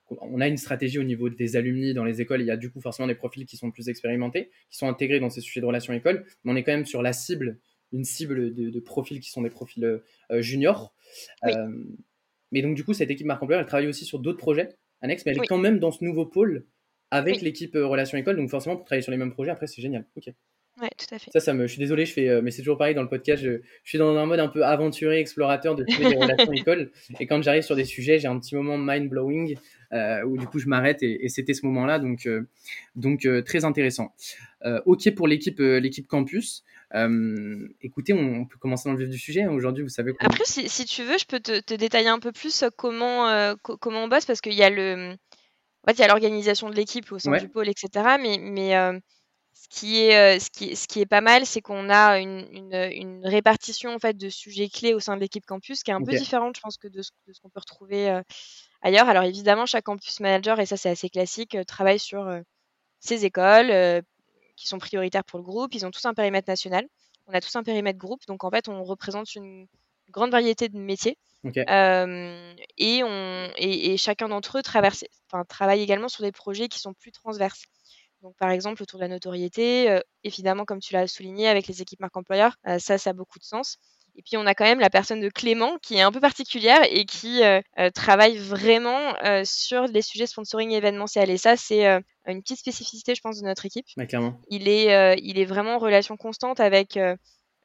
on 0.10 0.40
a 0.40 0.48
une 0.48 0.58
stratégie 0.58 1.00
au 1.00 1.04
niveau 1.04 1.30
des 1.30 1.56
alumni 1.56 1.94
dans 1.94 2.04
les 2.04 2.22
écoles. 2.22 2.42
Il 2.42 2.48
y 2.48 2.52
a 2.52 2.58
du 2.58 2.72
coup 2.72 2.80
forcément 2.80 3.08
des 3.08 3.16
profils 3.16 3.46
qui 3.46 3.58
sont 3.58 3.72
plus 3.72 3.90
expérimentés, 3.90 4.52
qui 4.70 4.78
sont 4.78 4.88
intégrés 4.88 5.20
dans 5.20 5.30
ces 5.30 5.42
sujets 5.42 5.62
de 5.62 5.66
relations 5.66 5.94
école. 5.94 6.26
Mais 6.44 6.52
on 6.52 6.56
est 6.56 6.64
quand 6.64 6.72
même 6.72 6.86
sur 6.86 7.02
la 7.02 7.14
cible, 7.14 7.60
une 7.92 8.04
cible 8.04 8.54
de, 8.54 8.80
profils 8.80 9.20
qui 9.20 9.30
sont 9.30 9.42
des 9.42 9.50
profils 9.50 9.84
euh, 9.84 10.42
juniors. 10.42 10.94
Euh, 11.46 11.68
mais 12.52 12.62
donc 12.62 12.76
du 12.76 12.84
coup, 12.84 12.94
cette 12.94 13.12
équipe 13.12 13.28
marque 13.28 13.44
employeur, 13.44 13.62
elle 13.62 13.68
travaille 13.68 13.88
aussi 13.88 14.06
sur 14.06 14.20
d'autres 14.20 14.38
projets 14.38 14.70
annexes, 15.02 15.26
mais 15.26 15.34
elle 15.34 15.44
est 15.44 15.48
quand 15.48 15.58
même 15.58 15.80
dans 15.80 15.92
ce 15.92 16.04
nouveau 16.04 16.26
pôle 16.26 16.66
avec 17.12 17.42
l'équipe 17.42 17.76
euh, 17.76 17.86
relations 17.86 18.18
école. 18.18 18.38
Donc 18.38 18.50
forcément, 18.50 18.76
pour 18.76 18.86
travailler 18.86 19.04
sur 19.04 19.12
les 19.12 19.18
mêmes 19.18 19.32
projets, 19.32 19.52
après, 19.52 19.68
c'est 19.68 19.82
génial. 19.82 20.06
Ok. 20.16 20.32
Ouais, 20.80 20.90
tout 20.96 21.14
à 21.16 21.18
fait. 21.18 21.32
Ça, 21.32 21.40
ça 21.40 21.54
me, 21.54 21.66
je 21.66 21.72
suis 21.72 21.80
désolé, 21.80 22.06
je 22.06 22.14
fais, 22.14 22.30
euh, 22.30 22.42
mais 22.44 22.52
c'est 22.52 22.62
toujours 22.62 22.78
pareil 22.78 22.94
dans 22.94 23.02
le 23.02 23.10
podcast. 23.10 23.44
Je, 23.44 23.62
suis 23.84 23.98
dans 23.98 24.16
un 24.16 24.26
mode 24.28 24.40
un 24.40 24.48
peu 24.48 24.64
aventuré, 24.64 25.20
explorateur 25.20 25.76
de 25.76 25.84
toutes 25.84 25.98
les 25.98 26.16
relations 26.16 26.52
école. 26.52 26.92
Et 27.20 27.26
quand 27.26 27.42
j'arrive 27.42 27.64
sur 27.64 27.76
des 27.76 27.86
sujets, 27.86 28.20
j'ai 28.20 28.28
un 28.28 28.40
petit 28.40 28.56
moment 28.56 28.78
mind 28.78 29.10
blowing 29.10 29.58
euh, 29.94 30.22
où 30.24 30.38
du 30.38 30.46
coup 30.46 30.60
je 30.60 30.68
m'arrête 30.68 31.02
et, 31.02 31.30
c'était 31.30 31.54
ce 31.54 31.66
moment-là, 31.66 31.98
donc 31.98 32.26
euh, 32.28 32.48
donc 32.96 33.28
très 33.46 33.66
intéressant. 33.66 34.14
ok 34.86 35.16
pour 35.16 35.28
l'équipe 35.28 35.60
l'équipe 35.60 36.08
campus. 36.08 36.64
écoutez, 37.82 38.14
on, 38.14 38.46
peut 38.46 38.58
commencer 38.60 38.88
dans 38.88 38.94
le 38.94 39.00
vif 39.00 39.10
du 39.10 39.18
sujet. 39.18 39.44
Hein. 39.44 39.52
Aujourd'hui, 39.52 39.84
vous 39.84 39.90
savez. 39.90 40.14
Après, 40.20 40.46
si, 40.46 40.70
si, 40.70 40.86
tu 40.86 41.04
veux, 41.04 41.18
je 41.18 41.26
peux 41.26 41.40
te, 41.40 41.60
te 41.60 41.74
détailler 41.74 42.10
un 42.10 42.20
peu 42.20 42.32
plus 42.32 42.64
comment 42.76 43.56
comment 43.64 44.04
on 44.04 44.08
bosse 44.08 44.26
parce 44.26 44.42
qu'il 44.42 44.54
y 44.54 44.64
a 44.64 44.70
le, 44.70 45.14
en 45.14 45.88
fait, 45.88 45.94
il 45.94 46.02
y 46.02 46.04
a 46.04 46.08
l'organisation 46.08 46.70
de 46.70 46.76
l'équipe 46.76 47.12
au 47.12 47.18
sein 47.18 47.36
du 47.36 47.50
pôle, 47.50 47.68
etc. 47.68 48.18
Mais 48.22 48.38
mais 48.40 48.76
ce 49.70 49.80
qui 49.80 49.98
est, 49.98 50.40
ce 50.40 50.50
qui, 50.50 50.76
ce 50.76 50.88
qui 50.88 51.02
est 51.02 51.06
pas 51.06 51.22
mal, 51.22 51.46
c'est 51.46 51.62
qu'on 51.62 51.90
a 51.90 52.20
une, 52.20 52.48
une, 52.72 53.26
répartition 53.26 53.94
en 53.94 54.00
fait 54.00 54.16
de 54.16 54.30
sujets 54.30 54.70
clés 54.70 54.94
au 54.94 55.00
sein 55.00 55.16
de 55.16 55.22
l'équipe 55.22 55.46
campus 55.46 55.84
qui 55.84 55.92
est 55.92 55.94
un 55.94 56.02
peu 56.02 56.16
différente, 56.16 56.56
je 56.56 56.62
pense, 56.62 56.78
que 56.78 56.88
de 56.88 57.02
ce, 57.02 57.12
qu'on 57.42 57.50
peut 57.50 57.60
retrouver 57.60 58.22
ailleurs. 58.82 59.10
Alors 59.10 59.24
évidemment, 59.24 59.66
chaque 59.66 59.84
campus 59.84 60.20
manager, 60.22 60.60
et 60.60 60.66
ça 60.66 60.78
c'est 60.78 60.90
assez 60.90 61.10
classique, 61.10 61.58
travaille 61.68 62.00
sur 62.00 62.32
ses 63.00 63.26
écoles 63.26 64.04
qui 64.56 64.68
sont 64.68 64.78
prioritaires 64.80 65.24
pour 65.24 65.40
le 65.40 65.44
groupe. 65.44 65.74
Ils 65.76 65.86
ont 65.86 65.92
tous 65.92 66.06
un 66.06 66.14
périmètre 66.14 66.50
national. 66.50 66.86
On 67.28 67.34
a 67.34 67.42
tous 67.42 67.56
un 67.56 67.64
périmètre 67.64 68.00
groupe, 68.00 68.22
donc 68.28 68.44
en 68.44 68.50
fait, 68.50 68.70
on 68.70 68.84
représente 68.84 69.36
une 69.36 69.68
grande 70.10 70.32
variété 70.32 70.70
de 70.70 70.78
métiers. 70.78 71.18
et, 72.78 73.04
on, 73.04 73.52
et, 73.58 73.94
et 73.94 73.98
chacun 73.98 74.30
d'entre 74.30 74.58
eux 74.58 74.62
traverse, 74.62 75.06
travaille 75.48 75.82
également 75.82 76.10
sur 76.10 76.24
des 76.24 76.32
projets 76.32 76.68
qui 76.68 76.80
sont 76.80 76.94
plus 76.94 77.12
transverses. 77.12 77.64
Donc, 78.22 78.36
par 78.38 78.50
exemple, 78.50 78.82
autour 78.82 79.00
de 79.00 79.04
la 79.04 79.10
notoriété, 79.10 80.00
évidemment, 80.24 80.66
comme 80.66 80.80
tu 80.80 80.94
l'as 80.94 81.08
souligné 81.08 81.48
avec 81.48 81.68
les 81.68 81.82
équipes 81.82 82.00
marque 82.00 82.18
employeur, 82.18 82.56
ça, 82.80 82.98
ça 82.98 83.12
a 83.12 83.14
beaucoup 83.14 83.40
de 83.40 83.44
sens. 83.44 83.78
Et 84.16 84.24
puis, 84.24 84.36
on 84.36 84.48
a 84.48 84.56
quand 84.56 84.66
même 84.66 84.80
la 84.80 84.90
personne 84.90 85.22
de 85.22 85.30
Clément 85.30 85.78
qui 85.84 85.96
est 85.96 86.02
un 86.02 86.12
peu 86.12 86.20
particulière 86.20 86.80
et 86.90 87.06
qui 87.06 87.42
travaille 87.94 88.38
vraiment 88.38 89.14
sur 89.44 89.84
les 89.84 90.02
sujets 90.02 90.26
sponsoring 90.26 90.72
événementiel. 90.72 91.30
Et 91.30 91.38
ça, 91.38 91.56
c'est 91.56 91.86
une 92.26 92.42
petite 92.42 92.60
spécificité, 92.60 93.14
je 93.14 93.22
pense, 93.22 93.40
de 93.40 93.46
notre 93.46 93.68
équipe. 93.68 93.86
clairement. 94.08 94.42
Il 94.50 94.68
est, 94.68 95.20
il 95.22 95.38
est 95.38 95.46
vraiment 95.46 95.76
en 95.76 95.80
relation 95.80 96.18
constante 96.18 96.60
avec 96.60 96.98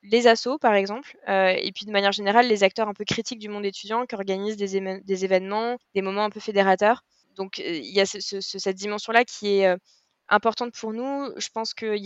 les 0.02 0.26
assos, 0.26 0.59
par 0.59 0.75
exemple, 0.75 1.16
et 1.28 1.73
puis 1.75 1.87
de 1.87 1.92
manière 1.92 2.12
générale, 2.12 2.47
les 2.47 2.62
acteurs 2.62 2.88
un 2.88 2.94
peu 2.94 3.04
critiques 3.04 3.38
du 3.38 3.49
monde 3.49 3.64
étudiant 3.64 4.04
qui 4.04 4.14
organisent 4.14 4.59
des, 4.59 5.00
des 5.02 5.25
événements, 5.25 5.78
des 5.94 6.02
moments 6.02 6.25
un 6.25 6.30
peu 6.30 6.40
fédérateurs. 6.40 7.02
Donc, 7.37 7.59
il 7.59 7.94
y 7.94 8.00
a 8.00 8.04
cette 8.04 8.76
dimension-là 8.76 9.25
qui 9.25 9.61
est 9.61 9.75
importante 10.33 10.75
pour 10.75 10.93
nous. 10.93 11.31
Je 11.37 11.49
pense 11.53 11.75
que 11.75 11.97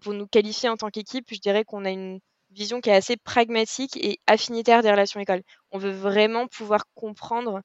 pour 0.00 0.14
nous 0.14 0.26
qualifier 0.26 0.68
en 0.68 0.76
tant 0.76 0.88
qu'équipe, 0.88 1.26
je 1.30 1.40
dirais 1.40 1.64
qu'on 1.64 1.84
a 1.84 1.90
une 1.90 2.20
vision 2.50 2.80
qui 2.80 2.90
est 2.90 2.94
assez 2.94 3.16
pragmatique 3.16 3.96
et 3.96 4.20
affinitaire 4.26 4.82
des 4.82 4.90
relations 4.90 5.20
écoles. 5.20 5.42
On 5.72 5.78
veut 5.78 5.90
vraiment 5.90 6.46
pouvoir 6.46 6.84
comprendre 6.94 7.60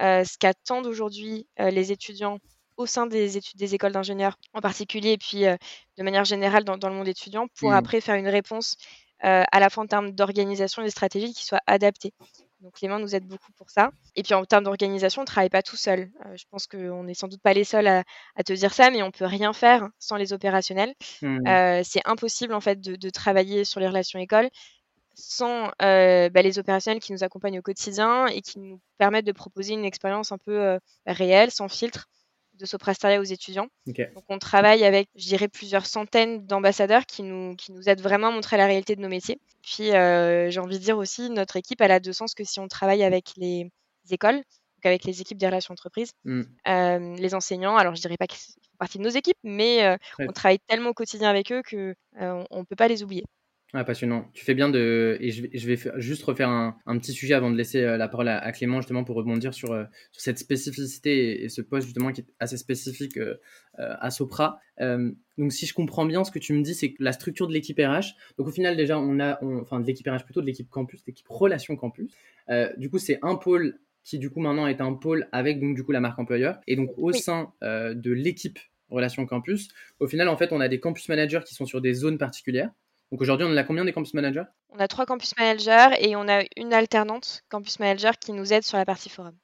euh, 0.00 0.24
ce 0.24 0.36
qu'attendent 0.38 0.86
aujourd'hui 0.86 1.46
euh, 1.60 1.70
les 1.70 1.92
étudiants 1.92 2.38
au 2.76 2.86
sein 2.86 3.06
des 3.06 3.36
études 3.36 3.58
des 3.58 3.74
écoles 3.76 3.92
d'ingénieurs 3.92 4.36
en 4.52 4.60
particulier 4.60 5.12
et 5.12 5.18
puis 5.18 5.46
euh, 5.46 5.56
de 5.96 6.02
manière 6.02 6.24
générale 6.24 6.64
dans, 6.64 6.76
le 6.88 6.94
monde 6.94 7.06
étudiant 7.06 7.46
pour 7.56 7.70
mmh. 7.70 7.74
après 7.74 8.00
faire 8.00 8.16
une 8.16 8.28
réponse 8.28 8.76
à 9.20 9.58
la 9.58 9.70
fois 9.70 9.84
en 9.84 9.86
termes 9.86 10.10
d'organisation 10.10 10.82
et 10.82 10.84
de 10.84 10.90
stratégie 10.90 11.32
qui 11.32 11.46
soit 11.46 11.62
adaptée. 11.66 12.12
Donc 12.64 12.76
Clément 12.76 12.98
nous 12.98 13.14
aide 13.14 13.26
beaucoup 13.26 13.52
pour 13.52 13.68
ça. 13.68 13.90
Et 14.16 14.22
puis 14.22 14.32
en 14.32 14.42
termes 14.46 14.64
d'organisation, 14.64 15.20
on 15.20 15.24
ne 15.24 15.26
travaille 15.26 15.50
pas 15.50 15.62
tout 15.62 15.76
seul. 15.76 16.10
Euh, 16.24 16.34
je 16.34 16.44
pense 16.50 16.66
qu'on 16.66 17.04
n'est 17.04 17.14
sans 17.14 17.28
doute 17.28 17.42
pas 17.42 17.52
les 17.52 17.62
seuls 17.62 17.86
à, 17.86 18.04
te 18.44 18.54
dire 18.54 18.72
ça, 18.72 18.90
mais 18.90 19.02
on 19.02 19.10
peut 19.10 19.26
rien 19.26 19.52
faire 19.52 19.86
sans 19.98 20.16
les 20.16 20.32
opérationnels. 20.32 20.94
Mmh. 21.20 21.46
Euh, 21.46 21.82
c'est 21.84 22.00
impossible 22.06 22.54
en 22.54 22.60
fait 22.60 22.80
de, 22.80 23.10
travailler 23.10 23.64
sur 23.64 23.80
les 23.80 23.86
relations 23.86 24.18
écoles 24.18 24.48
sans 25.12 25.70
euh, 25.82 26.28
bah, 26.30 26.42
les 26.42 26.58
opérationnels 26.58 27.00
qui 27.00 27.12
nous 27.12 27.22
accompagnent 27.22 27.58
au 27.58 27.62
quotidien 27.62 28.26
et 28.26 28.40
qui 28.40 28.58
nous 28.58 28.80
permettent 28.98 29.26
de 29.26 29.32
proposer 29.32 29.74
une 29.74 29.84
expérience 29.84 30.32
un 30.32 30.38
peu 30.38 30.78
réelle, 31.06 31.50
sans 31.50 31.68
filtre, 31.68 32.08
de 32.54 32.66
Soprasteria 32.66 33.20
aux 33.20 33.24
étudiants. 33.24 33.68
Donc 33.86 34.24
on 34.28 34.38
travaille 34.38 34.84
avec, 34.84 35.08
je 35.16 35.26
dirais, 35.26 35.48
plusieurs 35.48 35.86
centaines 35.86 36.46
d'ambassadeurs 36.46 37.06
qui 37.06 37.22
nous, 37.22 37.56
qui 37.56 37.72
nous 37.72 37.88
aident 37.88 38.00
vraiment 38.00 38.28
à 38.28 38.30
montrer 38.30 38.56
la 38.56 38.66
réalité 38.66 38.96
de 38.96 39.00
nos 39.00 39.08
métiers. 39.08 39.40
Puis 39.62 39.92
euh, 39.92 40.50
j'ai 40.50 40.60
envie 40.60 40.78
de 40.78 40.84
dire 40.84 40.98
aussi, 40.98 41.30
notre 41.30 41.56
équipe, 41.56 41.80
elle 41.80 41.90
a 41.90 42.00
deux 42.00 42.12
sens 42.12 42.34
que 42.34 42.44
si 42.44 42.60
on 42.60 42.68
travaille 42.68 43.02
avec 43.02 43.32
les 43.36 43.70
écoles, 44.10 44.36
donc 44.36 44.84
avec 44.84 45.04
les 45.04 45.20
équipes 45.20 45.38
des 45.38 45.46
relations 45.46 45.72
entreprises, 45.72 46.10
mm. 46.24 46.42
euh, 46.68 47.16
les 47.16 47.34
enseignants, 47.34 47.76
alors 47.76 47.94
je 47.94 48.00
dirais 48.00 48.16
pas 48.16 48.26
qu'ils 48.26 48.38
font 48.38 48.76
partie 48.78 48.98
de 48.98 49.04
nos 49.04 49.10
équipes, 49.10 49.38
mais 49.42 49.84
euh, 49.84 49.96
on 50.18 50.32
travaille 50.32 50.58
tellement 50.66 50.90
au 50.90 50.94
quotidien 50.94 51.30
avec 51.30 51.52
eux 51.52 51.62
qu'on 51.68 51.94
ne 52.18 52.64
peut 52.64 52.76
pas 52.76 52.88
les 52.88 53.02
oublier. 53.02 53.24
Ah, 53.76 53.82
passionnant. 53.82 54.30
Tu 54.34 54.44
fais 54.44 54.54
bien 54.54 54.68
de. 54.68 55.16
Et 55.18 55.32
je 55.32 55.66
vais, 55.66 55.76
juste 55.96 56.22
refaire 56.22 56.48
un, 56.48 56.76
un, 56.86 56.96
petit 56.96 57.12
sujet 57.12 57.34
avant 57.34 57.50
de 57.50 57.56
laisser 57.56 57.82
euh, 57.82 57.96
la 57.96 58.06
parole 58.06 58.28
à, 58.28 58.52
Clément, 58.52 58.80
justement, 58.80 59.02
pour 59.02 59.16
rebondir 59.16 59.52
sur, 59.52 59.72
euh, 59.72 59.82
sur 60.12 60.22
cette 60.22 60.38
spécificité 60.38 61.42
et, 61.42 61.48
ce 61.48 61.60
poste, 61.60 61.88
justement, 61.88 62.12
qui 62.12 62.20
est 62.20 62.26
assez 62.38 62.56
spécifique 62.56 63.16
euh, 63.16 63.34
à 63.76 64.10
Sopra. 64.12 64.60
donc, 64.78 65.52
si 65.52 65.66
je 65.66 65.74
comprends 65.74 66.06
bien, 66.06 66.22
ce 66.22 66.30
que 66.30 66.38
tu 66.38 66.52
me 66.52 66.62
dis, 66.62 66.72
c'est 66.72 66.92
que 66.92 67.02
la 67.02 67.10
structure 67.10 67.48
de 67.48 67.52
l'équipe 67.52 67.76
RH, 67.76 68.14
donc 68.38 68.46
au 68.46 68.52
final, 68.52 68.76
déjà, 68.76 68.96
on 68.96 69.18
a. 69.18 69.42
enfin, 69.42 69.80
de 69.80 69.86
l'équipe 69.86 70.06
RH 70.06 70.24
plutôt, 70.24 70.40
de 70.40 70.46
l'équipe 70.46 70.70
campus, 70.70 71.00
de 71.00 71.06
l'équipe 71.08 71.26
relation 71.28 71.74
campus. 71.74 72.14
du 72.76 72.90
coup, 72.90 72.98
c'est 72.98 73.18
un 73.22 73.34
pôle 73.34 73.80
qui, 74.04 74.20
du 74.20 74.30
coup, 74.30 74.38
maintenant 74.38 74.68
est 74.68 74.80
un 74.80 74.92
pôle 74.92 75.26
avec, 75.32 75.58
donc, 75.58 75.74
du 75.74 75.82
coup, 75.82 75.90
la 75.90 76.00
marque 76.00 76.20
employeur. 76.20 76.60
Et 76.68 76.76
donc, 76.76 76.90
au 76.96 77.12
sein 77.12 77.52
de 77.60 78.12
l'équipe 78.12 78.60
relation 78.88 79.26
campus, 79.26 79.66
au 79.98 80.06
final, 80.06 80.28
en 80.28 80.36
fait, 80.36 80.52
on 80.52 80.60
a 80.60 80.68
des 80.68 80.78
campus 80.78 81.08
managers 81.08 81.40
qui 81.44 81.54
sont 81.54 81.66
sur 81.66 81.80
des 81.80 81.92
zones 81.92 82.18
particulières. 82.18 82.70
Donc 83.14 83.20
aujourd'hui, 83.20 83.46
on 83.48 83.56
a 83.56 83.62
combien 83.62 83.84
des 83.84 83.92
campus 83.92 84.12
managers? 84.12 84.42
On 84.70 84.80
a 84.80 84.88
trois 84.88 85.06
campus 85.06 85.34
managers 85.38 85.94
et 86.00 86.16
on 86.16 86.26
a 86.26 86.42
une 86.56 86.72
alternante 86.72 87.42
campus 87.48 87.78
manager 87.78 88.18
qui 88.18 88.32
nous 88.32 88.52
aide 88.52 88.64
sur 88.64 88.76
la 88.76 88.84
partie 88.84 89.08
forum. 89.08 89.36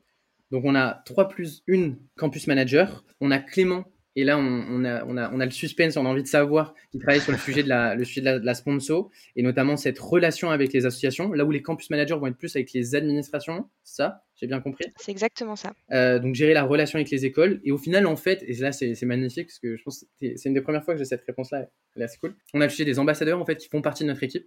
Donc 0.51 0.65
on 0.65 0.75
a 0.75 1.05
trois 1.07 1.29
plus 1.29 1.63
une 1.69 1.97
campus 2.17 2.49
manager. 2.49 3.05
On 3.21 3.31
a 3.31 3.39
Clément 3.39 3.85
et 4.21 4.25
là, 4.25 4.39
on, 4.39 4.85
a, 4.85 5.05
on, 5.05 5.17
a, 5.17 5.31
on, 5.33 5.41
a, 5.41 5.45
le 5.45 5.51
suspense, 5.51 5.97
on 5.97 6.05
a 6.05 6.09
envie 6.09 6.23
de 6.23 6.29
savoir, 6.29 6.75
qui 6.91 6.99
travaille 6.99 7.21
sur 7.21 7.33
le 7.33 7.39
sujet, 7.39 7.63
de 7.63 7.69
la, 7.69 7.95
le 7.95 8.05
sujet 8.05 8.21
de 8.21 8.45
la, 8.45 8.55
sponsor, 8.55 9.11
et 9.37 9.43
notamment 9.43 9.77
cette 9.77 9.99
relation 9.99 10.51
avec 10.51 10.73
les 10.73 10.87
associations, 10.87 11.33
là 11.33 11.45
où 11.45 11.51
les 11.51 11.63
campus 11.63 11.91
managers 11.91 12.15
vont 12.15 12.27
être 12.27 12.37
plus 12.37 12.55
avec 12.57 12.73
les 12.73 12.95
administrations, 12.95 13.69
ça, 13.83 14.25
j'ai 14.37 14.47
bien 14.47 14.61
compris. 14.61 14.85
C'est 14.97 15.11
exactement 15.11 15.57
ça. 15.57 15.73
Euh, 15.93 16.19
donc 16.19 16.35
gérer 16.35 16.55
la 16.55 16.65
relation 16.65 16.99
avec 16.99 17.11
les 17.11 17.25
écoles, 17.25 17.61
et 17.65 17.73
au 17.73 17.79
final, 17.79 18.07
en 18.07 18.17
fait, 18.17 18.43
et 18.47 18.55
là 18.55 18.73
c'est 18.73 19.03
magnifique, 19.03 19.47
parce 19.47 19.59
que 19.59 19.77
je 19.77 19.83
pense 19.83 20.05
que 20.21 20.37
c'est 20.37 20.49
une 20.49 20.55
des 20.55 20.61
premières 20.61 20.85
fois 20.85 20.95
que 20.95 20.99
j'ai 20.99 21.07
cette 21.07 21.23
réponse-là, 21.23 21.67
là 21.97 22.09
c'est 22.09 22.19
cool, 22.19 22.35
on 22.55 22.61
a 22.61 22.65
le 22.65 22.71
sujet 22.71 22.85
des 22.85 22.99
ambassadeurs, 22.99 23.41
en 23.41 23.45
fait, 23.45 23.57
qui 23.57 23.69
font 23.69 23.83
partie 23.83 24.05
de 24.05 24.09
notre 24.09 24.23
équipe, 24.23 24.47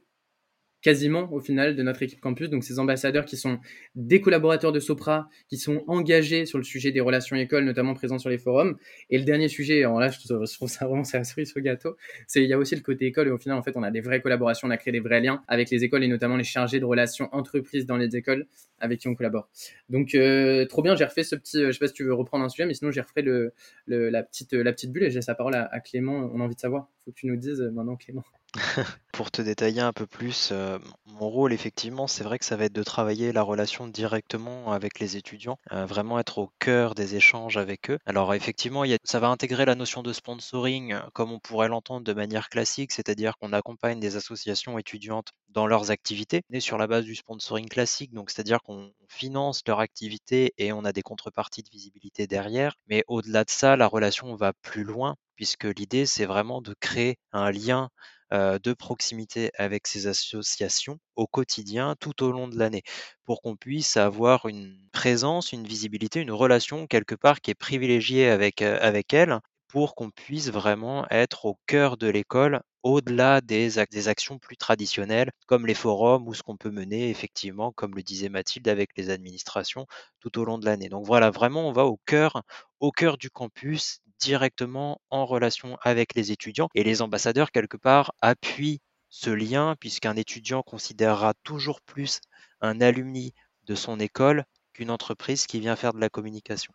quasiment 0.84 1.32
au 1.34 1.40
final 1.40 1.76
de 1.76 1.82
notre 1.82 2.04
équipe 2.04 2.20
campus. 2.20 2.50
Donc 2.50 2.64
ces 2.64 2.78
ambassadeurs 2.78 3.26
qui 3.26 3.38
sont 3.38 3.60
des 3.96 4.22
collaborateurs 4.22 4.72
de 4.72 4.80
Sopra, 4.80 5.30
qui 5.48 5.58
sont 5.58 5.84
engagés 5.88 6.46
sur 6.46 6.60
le 6.60 6.64
sujet 6.64 6.92
des 6.92 7.00
relations 7.00 7.36
écoles, 7.36 7.64
notamment 7.64 7.96
présents 7.96 8.20
sur 8.20 8.30
les 8.30 8.38
forums. 8.38 8.78
Et 9.10 9.18
le 9.18 9.24
dernier 9.24 9.48
sujet, 9.48 9.80
alors 9.80 10.00
là 10.00 10.10
je 10.10 10.20
trouve 10.54 10.70
ça 10.70 10.86
vraiment 10.86 11.04
c'est 11.04 11.18
la 11.18 11.24
cerise 11.24 11.54
au 11.56 11.62
gâteau, 11.62 11.96
c'est 12.28 12.44
il 12.44 12.50
y 12.50 12.54
a 12.54 12.60
aussi 12.60 12.76
le 12.76 12.82
côté 12.82 13.06
école 13.08 13.30
et 13.30 13.32
au 13.32 13.40
final 13.40 13.58
en 13.58 13.64
fait 13.64 13.76
on 13.76 13.84
a 13.84 13.90
des 13.90 14.02
vraies 14.02 14.22
collaborations, 14.22 14.68
on 14.68 14.72
a 14.72 14.78
créé 14.78 14.92
des 14.92 15.00
vrais 15.00 15.22
liens 15.22 15.42
avec 15.48 15.70
les 15.70 15.84
écoles 15.84 16.04
et 16.04 16.08
notamment 16.08 16.36
les 16.36 16.44
chargés 16.44 16.80
de 16.80 16.86
relations 16.86 17.30
entreprises 17.32 17.86
dans 17.86 17.98
les 17.98 18.16
écoles 18.16 18.46
avec 18.80 19.00
qui 19.00 19.08
on 19.08 19.16
collabore. 19.16 19.50
Donc 19.90 20.14
euh, 20.16 20.66
trop 20.66 20.82
bien, 20.82 20.96
j'ai 20.96 21.06
refait 21.06 21.24
ce 21.24 21.36
petit, 21.38 21.64
euh, 21.64 21.68
je 21.68 21.72
sais 21.72 21.80
pas 21.80 21.88
si 21.88 21.94
tu 21.94 22.04
veux 22.04 22.14
reprendre 22.14 22.44
un 22.44 22.50
sujet, 22.50 22.66
mais 22.66 22.74
sinon 22.74 22.92
j'ai 22.92 23.02
refait 23.02 23.22
le, 23.22 23.54
la 23.88 24.22
petite 24.22 24.54
la 24.54 24.74
petite 24.74 24.92
bulle 24.92 25.04
et 25.04 25.12
j'ai 25.12 25.22
la 25.26 25.36
parole 25.36 25.56
à, 25.56 25.64
à 25.74 25.80
Clément. 25.80 26.30
On 26.34 26.42
a 26.42 26.44
envie 26.44 26.56
de 26.56 26.60
savoir. 26.60 26.90
Faut 27.06 27.12
que 27.12 27.16
tu 27.16 27.28
nous 27.28 27.38
dises 27.38 27.62
euh, 27.62 27.72
maintenant 27.72 27.96
Clément. 27.96 28.24
Pour 29.14 29.32
te 29.32 29.42
détailler 29.42 29.82
un 29.82 29.94
peu 29.94 30.06
plus, 30.08 30.50
euh, 30.52 30.78
mon 31.06 31.30
rôle 31.30 31.54
effectivement, 31.54 32.08
c'est 32.08 32.24
vrai 32.24 32.38
que 32.40 32.46
ça 32.46 32.56
va 32.56 32.66
être 32.66 32.74
de 32.74 32.84
travailler 32.84 33.32
la 33.32 33.42
relation 33.42 33.88
directement 33.88 34.72
avec 34.72 35.00
les 35.00 35.18
étudiants, 35.18 35.58
euh, 35.72 35.86
vraiment 35.86 36.20
être 36.20 36.38
au 36.40 36.52
cœur 36.60 36.94
des 36.96 37.16
échanges 37.16 37.58
avec 37.58 37.90
eux. 37.90 37.98
Alors 38.06 38.34
effectivement, 38.34 38.84
ça 39.04 39.20
va 39.20 39.30
intégrer 39.30 39.66
la 39.66 39.76
notion 39.76 40.04
de 40.04 40.14
sponsoring, 40.14 40.94
euh, 40.94 41.00
comme 41.14 41.32
on 41.32 41.40
pourrait 41.40 41.68
l'entendre 41.68 42.04
de 42.06 42.14
manière 42.14 42.50
classique, 42.50 42.92
c'est-à-dire 42.92 43.38
qu'on 43.38 43.54
accompagne 43.54 44.00
des 44.00 44.16
associations 44.16 44.78
étudiantes 44.78 45.30
dans 45.50 45.68
leurs 45.68 45.92
activités, 45.92 46.42
mais 46.50 46.60
sur 46.60 46.78
la 46.78 46.88
base 46.88 47.06
du 47.06 47.16
sponsoring 47.16 47.70
classique, 47.70 48.14
donc 48.14 48.30
c'est-à-dire 48.32 48.62
qu'on 48.64 48.92
finance 49.10 49.62
leur 49.68 49.80
activité 49.80 50.54
et 50.58 50.74
on 50.74 50.86
a 50.86 50.92
des 50.92 51.04
contreparties 51.04 51.64
de 51.64 51.70
visibilité 51.70 52.28
derrière. 52.28 52.74
Mais 52.88 53.04
au-delà 53.08 53.44
de 53.44 53.52
ça, 53.52 53.76
la 53.78 53.88
relation 53.88 54.36
va 54.36 54.54
plus 54.62 54.84
loin, 54.84 55.16
puisque 55.36 55.66
l'idée, 55.66 56.06
c'est 56.06 56.26
vraiment 56.26 56.62
de 56.62 56.74
créer 56.80 57.18
un 57.32 57.52
lien 57.52 57.90
de 58.32 58.74
proximité 58.74 59.52
avec 59.58 59.88
ces 59.88 60.08
associations 60.08 61.00
au 61.16 61.28
quotidien, 61.28 61.96
tout 62.00 62.24
au 62.24 62.32
long 62.32 62.48
de 62.48 62.58
l'année, 62.58 62.84
pour 63.26 63.42
qu'on 63.42 63.56
puisse 63.56 63.98
avoir 63.98 64.48
une 64.48 64.78
présence, 64.92 65.52
une 65.52 65.68
visibilité, 65.68 66.20
une 66.22 66.32
relation 66.32 66.88
quelque 66.88 67.16
part 67.16 67.42
qui 67.42 67.52
est 67.52 67.56
privilégiée 67.56 68.30
avec, 68.30 68.62
avec 68.62 69.14
elles, 69.14 69.40
pour 69.68 69.96
qu'on 69.96 70.12
puisse 70.12 70.50
vraiment 70.52 71.08
être 71.10 71.46
au 71.46 71.58
cœur 71.66 71.98
de 71.98 72.08
l'école 72.08 72.62
au-delà 72.84 73.42
des, 73.42 73.80
actions 74.08 74.38
plus 74.38 74.58
traditionnelles, 74.58 75.32
comme 75.48 75.66
les 75.66 75.74
forums 75.74 76.28
ou 76.28 76.34
ce 76.36 76.44
qu'on 76.44 76.58
peut 76.58 76.70
mener 76.70 77.10
effectivement, 77.10 77.72
comme 77.72 77.96
le 77.96 78.04
disait 78.04 78.30
Mathilde, 78.30 78.68
avec 78.68 78.92
les 78.98 79.10
administrations 79.10 79.88
tout 80.20 80.38
au 80.38 80.46
long 80.46 80.60
de 80.60 80.66
l'année. 80.66 80.90
Donc 80.90 81.06
voilà, 81.06 81.32
vraiment, 81.32 81.68
on 81.68 81.72
va 81.72 81.86
au 81.86 81.98
cœur, 82.06 82.44
au 82.82 82.92
cœur 82.92 83.18
du 83.18 83.32
campus, 83.32 84.02
directement 84.24 85.02
en 85.10 85.26
relation 85.26 85.78
avec 85.82 86.16
les 86.16 86.32
étudiants. 86.32 86.70
Et 86.76 86.84
les 86.84 87.02
ambassadeurs, 87.02 87.52
quelque 87.52 87.78
part, 87.78 88.14
appuient 88.22 88.82
ce 89.10 89.30
lien, 89.30 89.76
puisqu'un 89.80 90.16
étudiant 90.16 90.64
considérera 90.64 91.34
toujours 91.44 91.82
plus 91.82 92.20
un 92.62 92.82
alumni 92.82 93.34
de 93.68 93.76
son 93.76 94.00
école 94.00 94.46
qu'une 94.74 94.90
entreprise 94.90 95.46
qui 95.46 95.60
vient 95.60 95.76
faire 95.76 95.94
de 95.94 96.00
la 96.00 96.10
communication. 96.10 96.74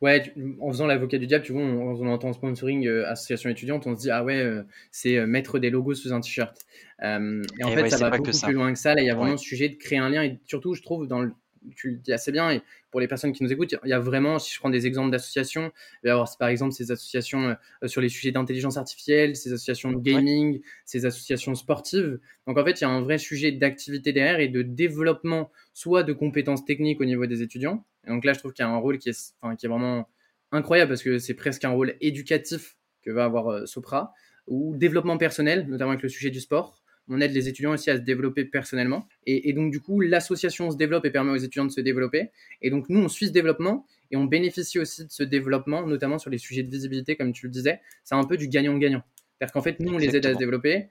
Ouais, 0.00 0.32
en 0.60 0.70
faisant 0.70 0.86
l'avocat 0.86 1.18
du 1.18 1.26
diable, 1.26 1.44
tu 1.44 1.52
vois, 1.52 1.62
on, 1.62 2.00
on 2.00 2.06
entend 2.06 2.32
sponsoring 2.32 2.86
euh, 2.86 3.08
association 3.08 3.50
étudiante, 3.50 3.88
on 3.88 3.96
se 3.96 4.02
dit 4.02 4.10
ah 4.10 4.22
ouais, 4.22 4.40
euh, 4.40 4.62
c'est 4.92 5.16
euh, 5.16 5.26
mettre 5.26 5.58
des 5.58 5.70
logos 5.70 5.94
sous 5.94 6.12
un 6.12 6.20
t-shirt. 6.20 6.56
et 7.02 7.64
en 7.64 7.70
fait, 7.72 7.90
ça 7.90 8.08
va 8.08 8.16
beaucoup 8.16 8.30
plus 8.30 8.52
loin 8.52 8.72
que 8.72 8.78
ça. 8.78 8.94
Là, 8.94 9.02
il 9.02 9.06
y 9.06 9.10
a 9.10 9.16
vraiment 9.16 9.36
ce 9.36 9.44
sujet 9.44 9.68
de 9.68 9.74
créer 9.74 9.98
un 9.98 10.10
lien 10.10 10.22
et 10.22 10.38
surtout, 10.44 10.74
je 10.74 10.82
trouve 10.82 11.08
dans 11.08 11.22
le 11.22 11.32
tu 11.76 11.90
le 11.90 11.96
dis 11.96 12.12
assez 12.12 12.32
bien. 12.32 12.50
Et 12.50 12.62
pour 12.90 13.00
les 13.00 13.08
personnes 13.08 13.32
qui 13.32 13.42
nous 13.42 13.52
écoutent, 13.52 13.74
il 13.84 13.88
y 13.88 13.92
a 13.92 13.98
vraiment, 13.98 14.38
si 14.38 14.52
je 14.52 14.58
prends 14.58 14.70
des 14.70 14.86
exemples 14.86 15.10
d'associations, 15.10 15.72
il 16.02 16.06
va 16.06 16.08
y 16.08 16.10
avoir 16.10 16.28
par 16.38 16.48
exemple 16.48 16.72
ces 16.72 16.90
associations 16.90 17.56
euh, 17.82 17.88
sur 17.88 18.00
les 18.00 18.08
sujets 18.08 18.32
d'intelligence 18.32 18.76
artificielle, 18.76 19.36
ces 19.36 19.52
associations 19.52 19.92
de 19.92 20.00
gaming, 20.00 20.60
ces 20.84 21.06
associations 21.06 21.54
sportives. 21.54 22.18
Donc 22.46 22.58
en 22.58 22.64
fait, 22.64 22.80
il 22.80 22.84
y 22.84 22.86
a 22.86 22.90
un 22.90 23.00
vrai 23.00 23.18
sujet 23.18 23.52
d'activité 23.52 24.12
derrière 24.12 24.40
et 24.40 24.48
de 24.48 24.62
développement, 24.62 25.50
soit 25.72 26.02
de 26.02 26.12
compétences 26.12 26.64
techniques 26.64 27.00
au 27.00 27.04
niveau 27.04 27.26
des 27.26 27.42
étudiants. 27.42 27.84
Et 28.06 28.10
donc 28.10 28.24
là, 28.24 28.32
je 28.32 28.38
trouve 28.38 28.52
qu'il 28.52 28.64
y 28.64 28.68
a 28.68 28.70
un 28.70 28.76
rôle 28.76 28.98
qui 28.98 29.08
est, 29.08 29.34
enfin, 29.40 29.56
qui 29.56 29.66
est 29.66 29.68
vraiment 29.68 30.08
incroyable 30.52 30.90
parce 30.90 31.02
que 31.02 31.18
c'est 31.18 31.34
presque 31.34 31.64
un 31.64 31.70
rôle 31.70 31.96
éducatif 32.00 32.76
que 33.02 33.10
va 33.10 33.24
avoir 33.24 33.48
euh, 33.48 33.66
Sopra, 33.66 34.12
ou 34.46 34.76
développement 34.76 35.16
personnel, 35.16 35.66
notamment 35.68 35.92
avec 35.92 36.02
le 36.02 36.08
sujet 36.08 36.30
du 36.30 36.40
sport 36.40 36.83
on 37.08 37.20
aide 37.20 37.32
les 37.32 37.48
étudiants 37.48 37.72
aussi 37.72 37.90
à 37.90 37.96
se 37.96 38.02
développer 38.02 38.44
personnellement. 38.44 39.06
Et, 39.26 39.52
donc, 39.52 39.70
du 39.70 39.80
coup, 39.80 40.00
l'association 40.00 40.70
se 40.70 40.76
développe 40.76 41.04
et 41.04 41.10
permet 41.10 41.32
aux 41.32 41.36
étudiants 41.36 41.66
de 41.66 41.70
se 41.70 41.80
développer. 41.80 42.30
Et 42.62 42.70
donc, 42.70 42.88
nous, 42.88 43.00
on 43.00 43.08
suit 43.08 43.26
ce 43.26 43.32
développement 43.32 43.86
et 44.10 44.16
on 44.16 44.24
bénéficie 44.24 44.78
aussi 44.78 45.04
de 45.04 45.10
ce 45.10 45.22
développement, 45.22 45.86
notamment 45.86 46.18
sur 46.18 46.30
les 46.30 46.38
sujets 46.38 46.62
de 46.62 46.70
visibilité, 46.70 47.16
comme 47.16 47.32
tu 47.32 47.46
le 47.46 47.52
disais. 47.52 47.80
C'est 48.04 48.14
un 48.14 48.24
peu 48.24 48.36
du 48.36 48.48
gagnant-gagnant. 48.48 49.02
C'est-à-dire 49.38 49.52
qu'en 49.52 49.62
fait, 49.62 49.80
nous, 49.80 49.92
on 49.92 49.98
les 49.98 50.16
aide 50.16 50.24
à 50.26 50.32
se 50.32 50.38
développer. 50.38 50.86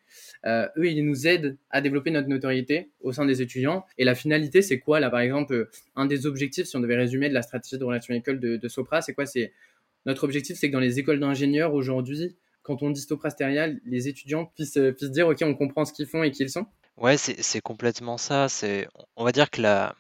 Euh, 0.46 0.67
eux, 0.77 0.88
ils 0.88 1.03
nous 1.03 1.27
aident 1.27 1.58
à 1.70 1.82
développer 1.82 2.12
notre 2.12 2.27
notoriété 2.27 2.91
au 3.01 3.12
sein 3.13 3.25
des 3.25 3.41
étudiants. 3.41 3.86
Et 3.98 4.03
la 4.03 4.15
finalité, 4.15 4.62
c'est 4.62 4.79
quoi 4.79 5.00
Là, 5.00 5.10
par 5.10 5.22
exemple, 5.22 5.53
euh, 5.53 5.70
un 5.96 6.05
des 6.05 6.25
objectifs, 6.27 6.65
si 6.65 6.75
on 6.75 6.82
devait 6.82 6.98
résumer 6.98 7.29
de 7.29 7.34
la 7.34 7.41
stratégie 7.41 7.79
de 7.79 7.84
relation 7.84 8.13
école 8.13 8.39
de, 8.39 8.58
de 8.58 8.67
Sopra, 8.67 9.01
c'est 9.01 9.13
quoi? 9.13 9.25
C'est 9.25 9.53
Notre 10.05 10.25
objectif, 10.25 10.58
c'est 10.58 10.67
que 10.67 10.74
dans 10.74 10.82
les 10.82 11.00
écoles 11.00 11.20
d'ingénieurs 11.20 11.74
aujourd'hui, 11.74 12.36
quand 12.63 12.82
on 12.82 12.89
dit 12.89 13.01
Stoprasteria, 13.01 13.67
les 13.86 14.08
étudiants 14.08 14.46
puissent, 14.46 14.77
euh, 14.77 14.91
puissent 14.91 15.12
dire, 15.12 15.27
OK, 15.27 15.41
on 15.41 15.53
comprend 15.53 15.86
ce 15.86 15.93
qu'ils 15.93 16.08
font 16.08 16.24
et 16.24 16.32
qui 16.32 16.43
ils 16.43 16.50
sont 16.50 16.65
Ouais, 16.98 17.17
c'est 17.17 17.62
complètement 17.62 18.17
ça. 18.17 18.48
On 19.15 19.24
va 19.24 19.32
dire 19.32 19.50
que 19.50 19.62
la 19.62 19.96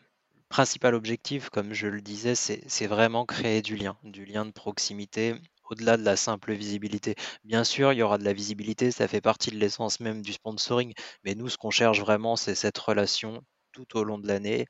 principal 0.47 0.93
objectif, 0.93 1.49
comme 1.49 1.73
je 1.73 1.87
le 1.87 2.01
disais, 2.01 2.35
c'est 2.35 2.87
vraiment 2.87 3.25
créer 3.25 3.63
du 3.63 3.75
lien, 3.75 3.97
du 4.03 4.25
lien 4.25 4.45
de 4.45 4.51
proximité 4.51 5.33
au-delà 5.71 5.97
de 5.97 6.03
la 6.03 6.15
simple 6.15 6.53
visibilité. 6.53 7.15
Bien 7.43 7.63
sûr, 7.63 7.93
il 7.93 7.97
y 7.97 8.03
aura 8.03 8.19
de 8.19 8.23
la 8.23 8.33
visibilité, 8.33 8.91
ça 8.91 9.07
fait 9.07 9.21
partie 9.21 9.49
de 9.49 9.57
l'essence 9.57 9.99
même 9.99 10.21
du 10.21 10.33
sponsoring, 10.33 10.93
mais 11.23 11.33
nous, 11.35 11.49
ce 11.49 11.57
qu'on 11.57 11.71
cherche 11.71 11.99
vraiment, 11.99 12.35
c'est 12.35 12.55
cette 12.55 12.77
relation 12.77 13.41
tout 13.71 13.97
au 13.97 14.03
long 14.03 14.19
de 14.19 14.27
l'année 14.27 14.67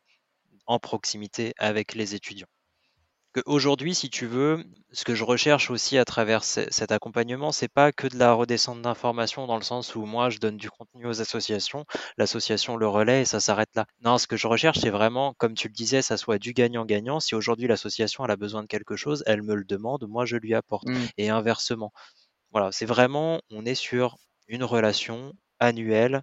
en 0.66 0.80
proximité 0.80 1.54
avec 1.58 1.94
les 1.94 2.16
étudiants. 2.16 2.48
Aujourd'hui, 3.46 3.96
si 3.96 4.10
tu 4.10 4.28
veux, 4.28 4.64
ce 4.92 5.04
que 5.04 5.16
je 5.16 5.24
recherche 5.24 5.72
aussi 5.72 5.98
à 5.98 6.06
travers 6.06 6.44
cet 6.44 6.92
accompagnement, 6.92 7.52
c'est 7.52 7.68
pas 7.68 7.92
que 7.92 8.08
de 8.08 8.18
la 8.18 8.34
redescente 8.34 8.82
d'informations 8.82 9.48
dans 9.48 9.56
le 9.56 9.64
sens 9.64 9.96
où 9.96 10.06
moi 10.06 10.30
je 10.30 10.38
donne 10.38 10.58
du 10.58 10.70
contenu 10.70 11.08
aux 11.08 11.20
associations, 11.20 11.86
l'association 12.18 12.78
le 12.78 12.88
relaie 12.88 13.22
et 13.22 13.26
ça 13.26 13.40
s'arrête 13.40 13.76
là. 13.76 13.86
Non, 14.04 14.18
ce 14.18 14.28
que 14.28 14.38
je 14.38 14.46
recherche, 14.46 14.80
c'est 14.80 14.92
vraiment, 14.92 15.34
comme 15.38 15.56
tu 15.56 15.68
le 15.68 15.74
disais, 15.74 16.02
ça 16.02 16.18
soit 16.18 16.38
du 16.38 16.54
gagnant-gagnant. 16.54 17.20
Si 17.20 17.34
aujourd'hui 17.34 17.68
l'association 17.68 18.24
a 18.24 18.36
besoin 18.36 18.62
de 18.62 18.68
quelque 18.68 18.96
chose, 18.96 19.24
elle 19.26 19.42
me 19.42 19.56
le 19.56 19.64
demande, 19.64 20.06
moi 20.08 20.26
je 20.26 20.38
lui 20.38 20.54
apporte. 20.54 20.88
Mmh. 20.88 21.06
Et 21.18 21.30
inversement. 21.30 21.92
Voilà, 22.52 22.72
c'est 22.72 22.86
vraiment, 22.86 23.42
on 23.50 23.66
est 23.66 23.76
sur 23.76 24.18
une 24.48 24.64
relation 24.64 25.34
annuelle, 25.60 26.22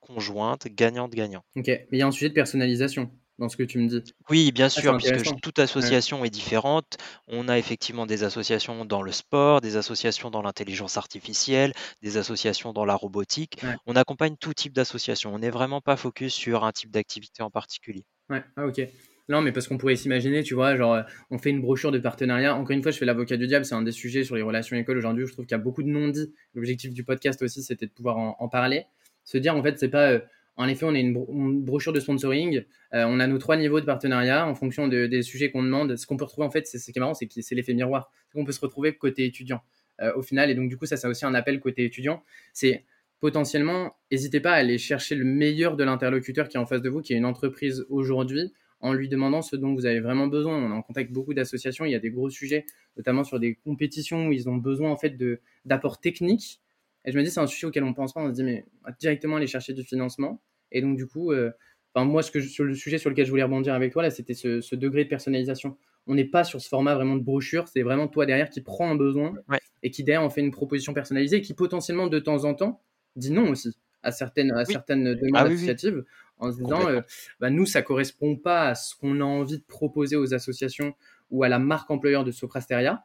conjointe, 0.00 0.68
gagnante-gagnant. 0.68 1.42
Ok, 1.56 1.68
mais 1.68 1.86
il 1.92 1.98
y 1.98 2.02
a 2.02 2.06
un 2.06 2.10
sujet 2.10 2.28
de 2.28 2.34
personnalisation 2.34 3.10
dans 3.40 3.48
ce 3.48 3.56
que 3.56 3.62
tu 3.62 3.78
me 3.78 3.88
dis. 3.88 4.02
Oui, 4.28 4.52
bien 4.52 4.68
sûr, 4.68 4.96
puisque 4.98 5.40
toute 5.40 5.58
association 5.58 6.24
est 6.24 6.30
différente. 6.30 6.98
On 7.26 7.48
a 7.48 7.58
effectivement 7.58 8.06
des 8.06 8.22
associations 8.22 8.84
dans 8.84 9.02
le 9.02 9.12
sport, 9.12 9.62
des 9.62 9.76
associations 9.76 10.30
dans 10.30 10.42
l'intelligence 10.42 10.96
artificielle, 10.98 11.72
des 12.02 12.18
associations 12.18 12.72
dans 12.72 12.84
la 12.84 12.94
robotique. 12.94 13.62
On 13.86 13.96
accompagne 13.96 14.36
tout 14.38 14.52
type 14.52 14.74
d'association. 14.74 15.34
On 15.34 15.38
n'est 15.38 15.50
vraiment 15.50 15.80
pas 15.80 15.96
focus 15.96 16.34
sur 16.34 16.64
un 16.64 16.72
type 16.72 16.90
d'activité 16.90 17.42
en 17.42 17.50
particulier. 17.50 18.04
Ouais, 18.28 18.44
ah, 18.56 18.66
ok. 18.66 18.82
Non, 19.30 19.40
mais 19.40 19.52
parce 19.52 19.68
qu'on 19.68 19.78
pourrait 19.78 19.96
s'imaginer, 19.96 20.42
tu 20.42 20.54
vois, 20.54 20.76
genre, 20.76 21.02
on 21.30 21.38
fait 21.38 21.50
une 21.50 21.60
brochure 21.60 21.92
de 21.92 21.98
partenariat. 21.98 22.54
Encore 22.54 22.72
une 22.72 22.82
fois, 22.82 22.90
je 22.90 22.98
fais 22.98 23.04
l'avocat 23.04 23.36
du 23.36 23.46
diable, 23.46 23.64
c'est 23.64 23.76
un 23.76 23.82
des 23.82 23.92
sujets 23.92 24.24
sur 24.24 24.36
les 24.36 24.42
relations 24.42 24.76
écoles 24.76 24.98
aujourd'hui. 24.98 25.24
Je 25.26 25.32
trouve 25.32 25.46
qu'il 25.46 25.56
y 25.56 25.60
a 25.60 25.62
beaucoup 25.62 25.82
de 25.82 25.88
non-dits. 25.88 26.32
L'objectif 26.54 26.92
du 26.92 27.04
podcast 27.04 27.40
aussi, 27.40 27.62
c'était 27.62 27.86
de 27.86 27.92
pouvoir 27.92 28.18
en, 28.18 28.48
parler. 28.48 28.84
Se 29.24 29.38
dire, 29.38 29.56
en 29.56 29.62
fait, 29.62 29.78
c'est 29.78 29.88
pas. 29.88 30.10
Euh, 30.10 30.20
en 30.60 30.68
effet, 30.68 30.84
on 30.84 30.94
a 30.94 30.98
une, 30.98 31.14
brochure 31.62 31.94
de 31.94 32.00
sponsoring. 32.00 32.62
Euh, 32.92 33.04
on 33.08 33.18
a 33.18 33.26
nos 33.26 33.38
trois 33.38 33.56
niveaux 33.56 33.80
de 33.80 33.86
partenariat 33.86 34.46
en 34.46 34.54
fonction 34.54 34.88
des 34.88 35.22
sujets 35.22 35.50
qu'on 35.50 35.62
demande. 35.62 35.96
Ce 35.96 36.06
qu'on 36.06 36.18
peut 36.18 36.24
retrouver, 36.24 36.46
en 36.46 36.50
fait, 36.50 36.66
c'est 36.66 36.78
ce 36.78 36.92
qui 36.92 36.98
est 36.98 37.00
marrant, 37.00 37.14
c'est 37.14 37.26
que 37.26 37.40
c'est 37.40 37.54
l'effet 37.54 37.72
miroir. 37.72 38.12
On 38.34 38.44
peut 38.44 38.52
se 38.52 38.60
retrouver 38.60 38.94
côté 38.94 39.24
étudiant 39.24 39.62
euh, 40.02 40.12
au 40.16 40.22
final. 40.22 40.50
Et 40.50 40.54
donc, 40.54 40.68
du 40.68 40.76
coup, 40.76 40.84
ça, 40.84 40.98
c'est 40.98 41.08
aussi 41.08 41.24
un 41.24 41.32
appel 41.32 41.60
côté 41.60 41.86
étudiant. 41.86 42.22
C'est 42.52 42.84
potentiellement, 43.20 43.96
n'hésitez 44.12 44.40
pas 44.40 44.52
à 44.52 44.56
aller 44.56 44.76
chercher 44.76 45.14
le 45.14 45.24
meilleur 45.24 45.76
de 45.76 45.84
l'interlocuteur 45.84 46.46
qui 46.46 46.58
est 46.58 46.60
en 46.60 46.66
face 46.66 46.82
de 46.82 46.90
vous, 46.90 47.00
qui 47.00 47.14
est 47.14 47.16
une 47.16 47.24
entreprise 47.24 47.86
aujourd'hui, 47.88 48.52
en 48.80 48.92
lui 48.92 49.08
demandant 49.08 49.40
ce 49.40 49.56
dont 49.56 49.72
vous 49.72 49.86
avez 49.86 50.00
vraiment 50.00 50.26
besoin. 50.26 50.58
On 50.58 50.70
est 50.70 50.74
en 50.74 50.82
contact 50.82 51.06
avec 51.06 51.12
beaucoup 51.12 51.32
d'associations. 51.32 51.86
Il 51.86 51.92
y 51.92 51.94
a 51.94 52.00
des 52.00 52.10
gros 52.10 52.28
sujets, 52.28 52.66
notamment 52.98 53.24
sur 53.24 53.40
des 53.40 53.54
compétitions 53.54 54.26
où 54.26 54.32
ils 54.32 54.46
ont 54.50 54.56
besoin 54.56 54.90
en 54.90 54.98
fait 54.98 55.16
d'apports 55.64 56.00
techniques. 56.00 56.60
Et 57.06 57.12
je 57.12 57.18
me 57.18 57.22
dis, 57.22 57.30
c'est 57.30 57.40
un 57.40 57.46
sujet 57.46 57.66
auquel 57.66 57.84
on 57.84 57.94
pense 57.94 58.12
pas. 58.12 58.20
On 58.20 58.28
se 58.28 58.34
dit, 58.34 58.42
mais 58.42 58.66
directement 58.98 59.36
aller 59.36 59.46
chercher 59.46 59.72
du 59.72 59.84
financement. 59.84 60.42
Et 60.72 60.80
donc, 60.80 60.96
du 60.96 61.06
coup, 61.06 61.32
euh, 61.32 61.50
moi, 61.96 62.22
ce 62.22 62.30
que 62.30 62.40
sur 62.40 62.64
le 62.64 62.74
sujet 62.74 62.98
sur 62.98 63.10
lequel 63.10 63.24
je 63.24 63.30
voulais 63.30 63.42
rebondir 63.42 63.74
avec 63.74 63.92
toi, 63.92 64.02
là, 64.02 64.10
c'était 64.10 64.34
ce, 64.34 64.74
degré 64.74 65.04
de 65.04 65.08
personnalisation. 65.08 65.76
On 66.06 66.14
n'est 66.14 66.24
pas 66.24 66.44
sur 66.44 66.60
ce 66.60 66.68
format 66.68 66.94
vraiment 66.94 67.16
de 67.16 67.22
brochure, 67.22 67.68
c'est 67.68 67.82
vraiment 67.82 68.08
toi 68.08 68.26
derrière 68.26 68.48
qui 68.48 68.62
prend 68.62 68.90
un 68.90 68.96
besoin 68.96 69.34
et 69.82 69.90
qui 69.90 70.02
derrière 70.02 70.22
en 70.22 70.30
fait 70.30 70.40
une 70.40 70.50
proposition 70.50 70.94
personnalisée 70.94 71.36
et 71.36 71.40
qui 71.42 71.54
potentiellement 71.54 72.06
de 72.06 72.18
temps 72.18 72.44
en 72.44 72.54
temps 72.54 72.80
dit 73.16 73.30
non 73.30 73.50
aussi 73.50 73.76
à 74.02 74.10
certaines, 74.10 74.50
à 74.52 74.64
certaines 74.64 75.14
demandes 75.14 75.34
ah 75.34 75.42
associatives 75.42 76.04
en 76.38 76.50
se 76.52 76.56
disant 76.56 76.88
euh, 76.88 77.00
bah, 77.38 77.50
nous, 77.50 77.66
ça 77.66 77.82
correspond 77.82 78.36
pas 78.36 78.68
à 78.68 78.74
ce 78.74 78.94
qu'on 78.96 79.20
a 79.20 79.24
envie 79.24 79.58
de 79.58 79.64
proposer 79.64 80.16
aux 80.16 80.32
associations 80.34 80.94
ou 81.30 81.44
à 81.44 81.48
la 81.48 81.58
marque 81.58 81.90
employeur 81.90 82.24
de 82.24 82.32
Soprasteria. 82.32 83.04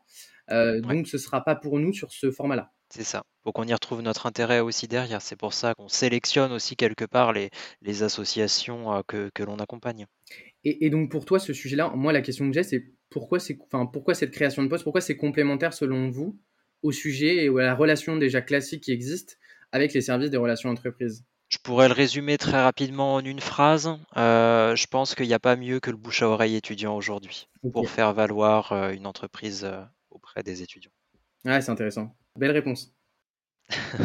Euh, 0.51 0.79
donc, 0.79 1.07
ce 1.07 1.17
sera 1.17 1.43
pas 1.43 1.55
pour 1.55 1.79
nous 1.79 1.93
sur 1.93 2.11
ce 2.11 2.31
format-là. 2.31 2.71
C'est 2.95 3.03
ça. 3.03 3.25
Faut 3.43 3.51
qu'on 3.51 3.65
y 3.65 3.73
retrouve 3.73 4.01
notre 4.01 4.25
intérêt 4.25 4.61
aussi 4.61 4.87
derrière. 4.87 5.21
C'est 5.21 5.35
pour 5.35 5.53
ça 5.53 5.73
qu'on 5.75 5.89
sélectionne 5.89 6.53
aussi 6.53 6.77
quelque 6.77 7.03
part 7.03 7.33
les, 7.33 7.49
les 7.81 8.03
associations 8.03 8.93
euh, 8.93 9.01
que, 9.05 9.29
que 9.33 9.43
l'on 9.43 9.59
accompagne. 9.59 10.05
Et, 10.63 10.89
donc 10.89 11.11
pour 11.11 11.25
toi, 11.25 11.37
ce 11.37 11.51
sujet-là, 11.51 11.91
moi 11.93 12.13
la 12.13 12.21
question 12.21 12.47
que 12.47 12.53
j'ai, 12.53 12.63
c'est 12.63 12.85
pourquoi, 13.09 13.39
enfin, 13.65 13.85
pourquoi 13.85 14.13
cette 14.13 14.31
création 14.31 14.63
de 14.63 14.69
poste, 14.69 14.85
pourquoi 14.85 15.01
c'est 15.01 15.17
complémentaire 15.17 15.73
selon 15.73 16.09
vous 16.09 16.39
au 16.83 16.93
sujet 16.93 17.43
et 17.43 17.49
à 17.49 17.63
la 17.63 17.75
relation 17.75 18.15
déjà 18.15 18.41
classique 18.41 18.83
qui 18.83 18.93
existe 18.93 19.39
avec 19.73 19.93
les 19.93 19.99
services 19.99 20.29
des 20.29 20.37
relations 20.37 20.69
entreprises? 20.69 21.25
Je 21.49 21.57
pourrais 21.57 21.89
le 21.89 21.93
résumer 21.93 22.37
très 22.37 22.61
rapidement 22.61 23.15
en 23.15 23.25
une 23.25 23.41
phrase. 23.41 23.89
Euh, 24.15 24.73
je 24.77 24.87
pense 24.87 25.15
qu'il 25.15 25.27
n'y 25.27 25.33
a 25.33 25.39
pas 25.39 25.57
mieux 25.57 25.81
que 25.81 25.91
le 25.91 25.97
bouche 25.97 26.21
à 26.21 26.29
oreille 26.29 26.55
étudiant 26.55 26.95
aujourd'hui 26.95 27.49
pour 27.73 27.89
faire 27.89 28.13
valoir 28.13 28.71
euh, 28.71 28.91
une 28.91 29.05
entreprise 29.05 29.69
auprès 30.09 30.43
des 30.43 30.61
étudiants. 30.61 30.91
Ouais, 31.43 31.59
c'est 31.59 31.71
intéressant. 31.71 32.15
Belle 32.37 32.51
réponse. 32.51 32.93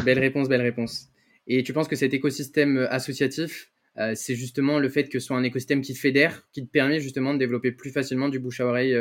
belle 0.05 0.19
réponse, 0.19 0.47
belle 0.47 0.61
réponse. 0.61 1.07
Et 1.47 1.63
tu 1.63 1.73
penses 1.73 1.87
que 1.87 1.95
cet 1.95 2.13
écosystème 2.13 2.77
euh, 2.77 2.89
associatif, 2.89 3.71
euh, 3.97 4.13
c'est 4.15 4.35
justement 4.35 4.79
le 4.79 4.89
fait 4.89 5.09
que 5.09 5.19
ce 5.19 5.27
soit 5.27 5.37
un 5.37 5.43
écosystème 5.43 5.81
qui 5.81 5.95
fédère, 5.95 6.47
qui 6.53 6.65
te 6.65 6.71
permet 6.71 6.99
justement 6.99 7.33
de 7.33 7.39
développer 7.39 7.71
plus 7.71 7.91
facilement 7.91 8.29
du 8.29 8.39
bouche 8.39 8.61
à 8.61 8.65
oreille 8.65 8.95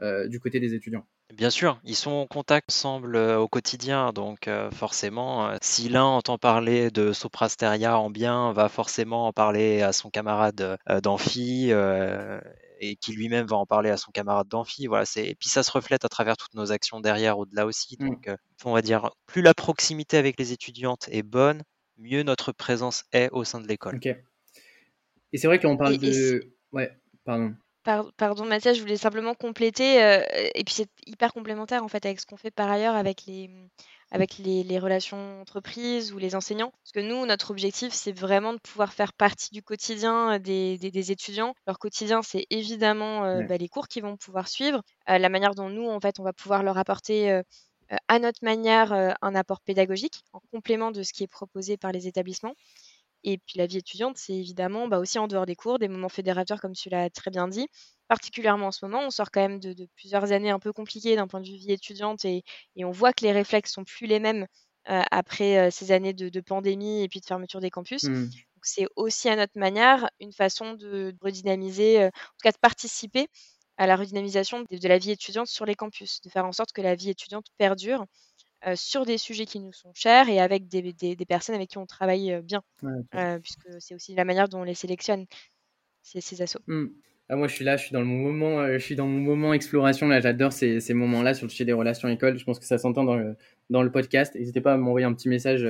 euh, 0.00 0.28
du 0.28 0.40
côté 0.40 0.60
des 0.60 0.74
étudiants? 0.74 1.06
Bien 1.34 1.50
sûr, 1.50 1.78
ils 1.84 1.94
sont 1.94 2.10
en 2.10 2.26
contact 2.26 2.70
ensemble 2.70 3.16
au 3.16 3.46
quotidien, 3.46 4.12
donc 4.12 4.50
forcément, 4.72 5.54
si 5.62 5.88
l'un 5.88 6.02
entend 6.02 6.38
parler 6.38 6.90
de 6.90 7.12
Soprasteria 7.12 7.98
en 7.98 8.10
bien, 8.10 8.52
va 8.52 8.68
forcément 8.68 9.28
en 9.28 9.32
parler 9.32 9.80
à 9.80 9.92
son 9.92 10.10
camarade 10.10 10.78
d'amphi 11.04 11.70
et 12.80 12.96
qui 12.96 13.12
lui-même 13.12 13.46
va 13.46 13.56
en 13.56 13.66
parler 13.66 13.90
à 13.90 13.96
son 13.96 14.10
camarade 14.10 14.48
d'amphi. 14.48 14.86
Voilà, 14.86 15.04
c'est 15.04 15.26
et 15.26 15.34
puis 15.34 15.48
ça 15.48 15.62
se 15.62 15.70
reflète 15.70 16.04
à 16.04 16.08
travers 16.08 16.36
toutes 16.36 16.54
nos 16.54 16.72
actions 16.72 17.00
derrière, 17.00 17.38
au-delà 17.38 17.66
aussi. 17.66 17.96
Mmh. 18.00 18.08
Donc, 18.08 18.28
euh, 18.28 18.36
on 18.64 18.72
va 18.72 18.82
dire, 18.82 19.10
plus 19.26 19.42
la 19.42 19.54
proximité 19.54 20.16
avec 20.16 20.38
les 20.38 20.52
étudiantes 20.52 21.08
est 21.10 21.22
bonne, 21.22 21.62
mieux 21.98 22.22
notre 22.22 22.52
présence 22.52 23.04
est 23.12 23.28
au 23.30 23.44
sein 23.44 23.60
de 23.60 23.68
l'école. 23.68 23.96
Ok. 23.96 24.06
Et 25.32 25.38
c'est 25.38 25.46
vrai 25.46 25.60
qu'on 25.60 25.76
parle 25.76 25.98
de... 25.98 26.52
ouais, 26.72 26.90
pardon. 27.24 27.54
Pardon 28.16 28.44
Mathias, 28.44 28.76
je 28.76 28.82
voulais 28.82 28.96
simplement 28.96 29.34
compléter, 29.34 30.02
euh, 30.02 30.22
et 30.54 30.64
puis 30.64 30.74
c'est 30.74 30.90
hyper 31.06 31.32
complémentaire 31.32 31.82
en 31.82 31.88
fait 31.88 32.04
avec 32.04 32.20
ce 32.20 32.26
qu'on 32.26 32.36
fait 32.36 32.50
par 32.50 32.70
ailleurs 32.70 32.94
avec 32.94 33.24
les, 33.26 33.48
avec 34.10 34.38
les, 34.38 34.78
relations 34.78 35.40
entreprises 35.40 36.12
ou 36.12 36.18
les 36.18 36.34
enseignants. 36.34 36.72
Parce 36.82 36.92
que 36.92 37.00
nous, 37.00 37.26
notre 37.26 37.50
objectif, 37.50 37.92
c'est 37.92 38.12
vraiment 38.12 38.52
de 38.52 38.58
pouvoir 38.58 38.92
faire 38.92 39.12
partie 39.12 39.50
du 39.52 39.62
quotidien 39.62 40.38
des, 40.38 40.78
des, 40.78 41.12
étudiants. 41.12 41.54
Leur 41.66 41.78
quotidien, 41.78 42.22
c'est 42.22 42.46
évidemment 42.50 43.24
euh, 43.24 43.42
bah, 43.42 43.56
les 43.56 43.68
cours 43.68 43.88
qu'ils 43.88 44.02
vont 44.02 44.16
pouvoir 44.16 44.48
suivre, 44.48 44.82
euh, 45.08 45.18
la 45.18 45.28
manière 45.28 45.54
dont 45.54 45.68
nous, 45.68 45.88
en 45.88 46.00
fait, 46.00 46.18
on 46.18 46.24
va 46.24 46.32
pouvoir 46.32 46.62
leur 46.62 46.78
apporter 46.78 47.40
à 48.06 48.18
notre 48.20 48.44
manière 48.44 49.16
un 49.20 49.34
apport 49.34 49.60
pédagogique 49.60 50.22
en 50.32 50.40
complément 50.52 50.92
de 50.92 51.02
ce 51.02 51.12
qui 51.12 51.24
est 51.24 51.28
proposé 51.28 51.76
par 51.76 51.90
les 51.90 52.06
établissements. 52.06 52.54
Et 53.24 53.38
puis 53.38 53.58
la 53.58 53.66
vie 53.66 53.78
étudiante, 53.78 54.16
c'est 54.16 54.34
évidemment 54.34 54.88
bah, 54.88 54.98
aussi 54.98 55.18
en 55.18 55.28
dehors 55.28 55.46
des 55.46 55.56
cours, 55.56 55.78
des 55.78 55.88
moments 55.88 56.08
fédérateurs, 56.08 56.60
comme 56.60 56.72
tu 56.72 56.88
l'as 56.88 57.10
très 57.10 57.30
bien 57.30 57.48
dit. 57.48 57.68
Particulièrement 58.08 58.68
en 58.68 58.72
ce 58.72 58.84
moment, 58.84 59.02
on 59.06 59.10
sort 59.10 59.30
quand 59.30 59.40
même 59.40 59.60
de, 59.60 59.86
plusieurs 59.96 60.32
années 60.32 60.50
un 60.50 60.58
peu 60.58 60.72
compliquées 60.72 61.16
d'un 61.16 61.26
point 61.26 61.40
de 61.40 61.46
vue 61.46 61.56
vie 61.56 61.72
étudiante 61.72 62.24
et, 62.24 62.42
on 62.78 62.90
voit 62.90 63.12
que 63.12 63.24
les 63.24 63.32
réflexes 63.32 63.72
sont 63.72 63.84
plus 63.84 64.06
les 64.06 64.20
mêmes 64.20 64.46
euh, 64.88 65.02
après 65.10 65.58
euh, 65.58 65.70
ces 65.70 65.92
années 65.92 66.14
de, 66.14 66.40
pandémie 66.40 67.02
et 67.02 67.08
puis 67.08 67.20
de 67.20 67.26
fermeture 67.26 67.60
des 67.60 67.70
campus. 67.70 68.04
Mmh. 68.04 68.24
Donc 68.24 68.64
c'est 68.64 68.86
aussi 68.96 69.28
à 69.28 69.36
notre 69.36 69.58
manière 69.58 70.08
une 70.18 70.32
façon 70.32 70.74
de, 70.74 71.14
redynamiser, 71.20 72.02
euh, 72.02 72.06
en 72.06 72.10
tout 72.10 72.42
cas 72.42 72.52
de 72.52 72.58
participer 72.58 73.28
à 73.76 73.86
la 73.86 73.96
redynamisation 73.96 74.64
de, 74.70 74.78
de 74.78 74.88
la 74.88 74.98
vie 74.98 75.12
étudiante 75.12 75.46
sur 75.46 75.64
les 75.64 75.74
campus, 75.74 76.20
de 76.22 76.30
faire 76.30 76.46
en 76.46 76.52
sorte 76.52 76.72
que 76.72 76.82
la 76.82 76.94
vie 76.94 77.10
étudiante 77.10 77.46
perdure 77.58 78.06
euh, 78.66 78.74
sur 78.76 79.06
des 79.06 79.18
sujets 79.18 79.46
qui 79.46 79.58
nous 79.58 79.72
sont 79.72 79.92
chers 79.94 80.28
et 80.28 80.38
avec 80.38 80.68
des, 80.68 80.92
des, 80.92 81.26
personnes 81.26 81.54
avec 81.54 81.70
qui 81.70 81.78
on 81.78 81.86
travaille 81.86 82.32
euh, 82.32 82.42
bien, 82.42 82.62
euh, 83.14 83.38
puisque 83.38 83.66
c'est 83.78 83.94
aussi 83.94 84.14
la 84.14 84.24
manière 84.24 84.48
dont 84.48 84.60
on 84.60 84.64
les 84.64 84.74
sélectionne, 84.74 85.26
ces, 86.02 86.20
ces 86.20 86.42
assos. 86.42 86.60
Mmh. 86.66 86.86
Ah, 87.30 87.36
moi, 87.36 87.46
je 87.46 87.54
suis 87.54 87.64
là, 87.64 87.76
je 87.76 87.84
suis 87.84 87.92
dans 87.92 88.00
le 88.00 88.06
moment, 88.06 88.66
je 88.66 88.78
suis 88.78 88.96
dans 88.96 89.06
mon 89.06 89.20
moment 89.20 89.54
exploration. 89.54 90.08
Là, 90.08 90.20
j'adore 90.20 90.52
ces, 90.52 90.80
ces 90.80 90.94
moments-là 90.94 91.32
sur 91.32 91.46
le 91.46 91.50
sujet 91.50 91.64
des 91.64 91.72
relations 91.72 92.08
écoles. 92.08 92.38
Je 92.38 92.44
pense 92.44 92.58
que 92.58 92.64
ça 92.64 92.76
s'entend 92.76 93.04
dans 93.04 93.14
le, 93.14 93.36
dans 93.70 93.82
le 93.82 93.92
podcast. 93.92 94.34
N'hésitez 94.34 94.60
pas 94.60 94.74
à 94.74 94.76
m'envoyer 94.76 95.06
un 95.06 95.14
petit 95.14 95.28
message 95.28 95.64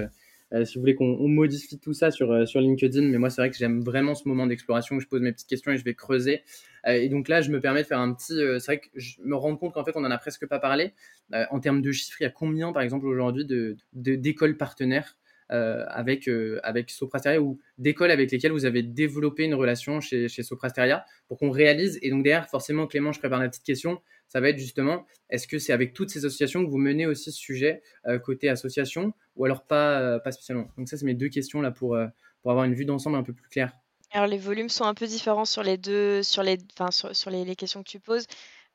euh, 0.52 0.64
si 0.64 0.74
vous 0.74 0.80
voulez 0.80 0.94
qu'on 0.94 1.28
modifie 1.28 1.78
tout 1.78 1.92
ça 1.92 2.10
sur, 2.10 2.32
euh, 2.32 2.44
sur 2.44 2.60
LinkedIn, 2.60 3.02
mais 3.02 3.18
moi 3.18 3.30
c'est 3.30 3.40
vrai 3.40 3.50
que 3.50 3.56
j'aime 3.56 3.82
vraiment 3.82 4.14
ce 4.14 4.28
moment 4.28 4.46
d'exploration 4.46 4.96
où 4.96 5.00
je 5.00 5.06
pose 5.06 5.20
mes 5.20 5.32
petites 5.32 5.48
questions 5.48 5.72
et 5.72 5.76
je 5.76 5.84
vais 5.84 5.94
creuser. 5.94 6.42
Euh, 6.86 6.92
et 6.92 7.08
donc 7.08 7.28
là, 7.28 7.40
je 7.40 7.50
me 7.50 7.60
permets 7.60 7.82
de 7.82 7.86
faire 7.86 8.00
un 8.00 8.12
petit. 8.12 8.34
c'est 8.34 8.64
vrai 8.64 8.80
que 8.80 8.88
je 8.94 9.16
me 9.22 9.36
rends 9.36 9.56
compte 9.56 9.74
qu'en 9.74 9.84
fait, 9.84 9.92
on 9.94 10.04
en 10.04 10.10
a 10.10 10.18
presque 10.18 10.46
pas 10.46 10.58
parlé. 10.58 10.92
en 11.32 11.60
termes 11.60 11.82
de 11.82 11.92
chiffres, 11.92 12.20
il 12.20 12.24
y 12.24 12.26
a 12.26 12.30
combien, 12.30 12.72
par 12.72 12.82
exemple, 12.82 13.06
aujourd'hui 13.06 13.44
de, 13.44 13.76
d'écoles 13.92 14.56
partenaires 14.56 15.16
avec, 15.48 16.28
avec 16.62 16.90
Soprasteria 16.90 17.40
ou 17.40 17.58
d'écoles 17.78 18.10
avec 18.10 18.30
lesquelles 18.30 18.52
vous 18.52 18.64
avez 18.64 18.82
développé 18.82 19.44
une 19.44 19.54
relation 19.54 20.00
chez, 20.00 20.28
chez 20.28 20.42
Soprasteria 20.42 21.04
pour 21.28 21.38
qu'on 21.38 21.50
réalise? 21.50 21.98
Et 22.02 22.10
donc 22.10 22.22
derrière, 22.22 22.48
forcément, 22.48 22.86
Clément, 22.86 23.12
je 23.12 23.18
prépare 23.18 23.40
la 23.40 23.48
petite 23.48 23.64
question. 23.64 24.00
Ça 24.30 24.40
va 24.40 24.48
être 24.48 24.58
justement, 24.58 25.06
est-ce 25.28 25.46
que 25.46 25.58
c'est 25.58 25.74
avec 25.74 25.92
toutes 25.92 26.08
ces 26.08 26.24
associations 26.24 26.64
que 26.64 26.70
vous 26.70 26.78
menez 26.78 27.04
aussi 27.06 27.30
ce 27.30 27.38
sujet 27.38 27.82
euh, 28.06 28.18
côté 28.18 28.48
association 28.48 29.12
ou 29.36 29.44
alors 29.44 29.66
pas, 29.66 30.18
pas 30.20 30.32
spécialement? 30.32 30.70
Donc 30.78 30.88
ça, 30.88 30.96
c'est 30.96 31.04
mes 31.04 31.14
deux 31.14 31.28
questions 31.28 31.60
là 31.60 31.70
pour, 31.70 31.98
pour 32.40 32.50
avoir 32.50 32.64
une 32.64 32.74
vue 32.74 32.84
d'ensemble 32.84 33.16
un 33.16 33.22
peu 33.22 33.34
plus 33.34 33.48
claire. 33.48 33.72
Alors 34.12 34.26
les 34.26 34.38
volumes 34.38 34.68
sont 34.68 34.84
un 34.84 34.94
peu 34.94 35.06
différents 35.06 35.44
sur 35.44 35.62
les 35.62 35.76
deux, 35.76 36.22
sur 36.22 36.42
les, 36.42 36.58
enfin, 36.74 36.90
sur, 36.90 37.14
sur 37.14 37.30
les, 37.30 37.44
les, 37.44 37.54
questions 37.54 37.82
que 37.82 37.88
tu 37.88 38.00
poses. 38.00 38.26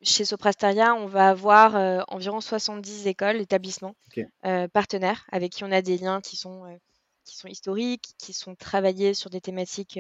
Chez 0.01 0.25
Soprasteria, 0.25 0.93
on 0.93 1.07
va 1.07 1.29
avoir 1.29 1.75
euh, 1.75 2.01
environ 2.09 2.41
70 2.41 3.07
écoles, 3.07 3.37
établissements 3.37 3.95
euh, 4.45 4.67
partenaires 4.67 5.25
avec 5.31 5.53
qui 5.53 5.63
on 5.63 5.71
a 5.71 5.81
des 5.81 5.97
liens 5.97 6.21
qui 6.21 6.37
sont, 6.37 6.65
euh, 6.65 6.75
qui 7.25 7.37
sont 7.37 7.47
historiques, 7.47 8.13
qui 8.17 8.33
sont 8.33 8.55
travaillés 8.55 9.13
sur 9.13 9.29
des 9.29 9.41
thématiques 9.41 9.99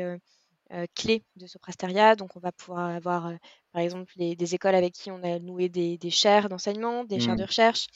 clés 0.95 1.23
de 1.35 1.47
Soprasteria. 1.47 2.15
Donc, 2.15 2.35
on 2.35 2.39
va 2.39 2.51
pouvoir 2.51 2.95
avoir, 2.95 3.31
par 3.71 3.81
exemple, 3.81 4.11
des 4.17 4.55
écoles 4.55 4.75
avec 4.75 4.93
qui 4.93 5.11
on 5.11 5.23
a 5.23 5.39
noué 5.39 5.69
des, 5.69 5.97
des 5.97 6.09
chaires 6.09 6.49
d'enseignement, 6.49 7.03
des 7.03 7.19
chaires 7.19 7.33
mmh. 7.33 7.37
de 7.37 7.43
recherche. 7.43 7.87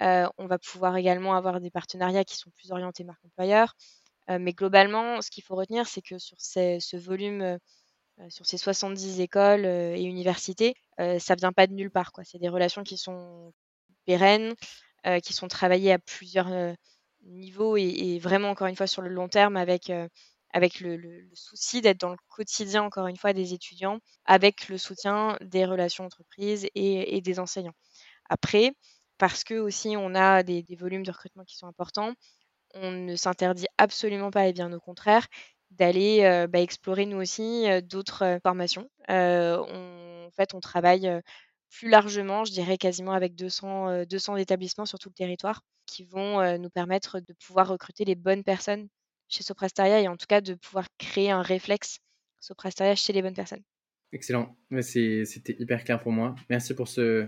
on 0.00 0.46
va 0.46 0.58
pouvoir 0.58 0.96
également 0.96 1.34
avoir 1.34 1.60
des 1.60 1.70
partenariats 1.70 2.24
qui 2.24 2.36
sont 2.36 2.50
plus 2.50 2.70
orientés 2.70 3.04
marque 3.04 3.24
employeur. 3.24 3.74
mais 4.28 4.52
globalement, 4.52 5.20
ce 5.20 5.30
qu'il 5.30 5.42
faut 5.42 5.56
retenir, 5.56 5.86
c'est 5.86 6.02
que 6.02 6.18
sur 6.18 6.36
ce 6.40 6.96
volume 6.96 7.58
euh, 8.20 8.28
sur 8.28 8.44
ces 8.46 8.58
70 8.58 9.20
écoles 9.20 9.64
euh, 9.64 9.94
et 9.94 10.02
universités, 10.02 10.74
euh, 11.00 11.18
ça 11.18 11.34
vient 11.34 11.52
pas 11.52 11.66
de 11.66 11.72
nulle 11.72 11.90
part. 11.90 12.12
C'est 12.24 12.38
des 12.38 12.48
relations 12.48 12.82
qui 12.82 12.96
sont 12.96 13.52
pérennes, 14.04 14.54
qui 15.24 15.32
sont 15.32 15.48
travaillées 15.48 15.92
à 15.92 15.98
plusieurs 15.98 16.48
niveaux 17.22 17.76
et, 17.76 18.20
vraiment, 18.20 18.50
encore 18.50 18.68
une 18.68 18.76
fois, 18.76 18.86
sur 18.86 19.02
le 19.02 19.08
long 19.08 19.28
terme 19.28 19.56
avec, 19.56 19.90
avec 20.52 20.80
le, 20.80 21.28
souci 21.34 21.80
d'être 21.80 22.00
dans 22.00 22.10
le 22.10 22.18
quotidien, 22.28 22.82
encore 22.82 23.06
une 23.06 23.16
fois, 23.16 23.32
des 23.32 23.54
étudiants, 23.54 23.98
avec 24.24 24.68
le 24.68 24.78
soutien 24.78 25.36
des 25.40 25.64
relations 25.64 26.04
entreprises 26.04 26.68
et, 26.74 27.20
des 27.20 27.40
enseignants. 27.40 27.74
Après, 28.28 28.72
parce 29.18 29.44
que 29.44 29.54
aussi 29.54 29.94
on 29.96 30.14
a 30.14 30.42
des, 30.42 30.64
volumes 30.78 31.04
de 31.04 31.10
recrutement 31.10 31.44
qui 31.44 31.56
sont 31.56 31.66
importants, 31.66 32.12
on 32.74 32.90
ne 32.90 33.16
s'interdit 33.16 33.66
absolument 33.78 34.30
pas, 34.30 34.46
et 34.48 34.52
bien 34.52 34.72
au 34.72 34.80
contraire, 34.80 35.26
d'aller 35.70 36.46
bah, 36.50 36.60
explorer 36.60 37.06
nous 37.06 37.18
aussi 37.18 37.64
d'autres 37.84 38.38
formations. 38.42 38.90
On, 39.08 40.26
en 40.26 40.30
fait, 40.32 40.54
on 40.54 40.60
travaille 40.60 41.10
plus 41.70 41.88
largement, 41.88 42.44
je 42.44 42.52
dirais 42.52 42.76
quasiment 42.76 43.12
avec 43.12 43.34
200, 43.34 44.04
200 44.04 44.36
établissements 44.36 44.86
sur 44.86 44.98
tout 44.98 45.08
le 45.08 45.14
territoire 45.14 45.62
qui 45.86 46.04
vont 46.04 46.58
nous 46.58 46.70
permettre 46.70 47.20
de 47.20 47.32
pouvoir 47.46 47.68
recruter 47.68 48.04
les 48.04 48.14
bonnes 48.14 48.44
personnes 48.44 48.88
chez 49.32 49.42
Soprasteria 49.42 50.00
et 50.00 50.08
en 50.08 50.16
tout 50.16 50.26
cas 50.28 50.40
de 50.40 50.54
pouvoir 50.54 50.86
créer 50.98 51.30
un 51.30 51.42
réflexe 51.42 51.98
Soprasteria 52.40 52.94
chez 52.94 53.12
les 53.12 53.22
bonnes 53.22 53.34
personnes. 53.34 53.62
Excellent, 54.12 54.56
c'était 54.82 55.56
hyper 55.58 55.84
clair 55.84 56.02
pour 56.02 56.12
moi. 56.12 56.34
Merci 56.50 56.74
pour, 56.74 56.88
ce, 56.88 57.26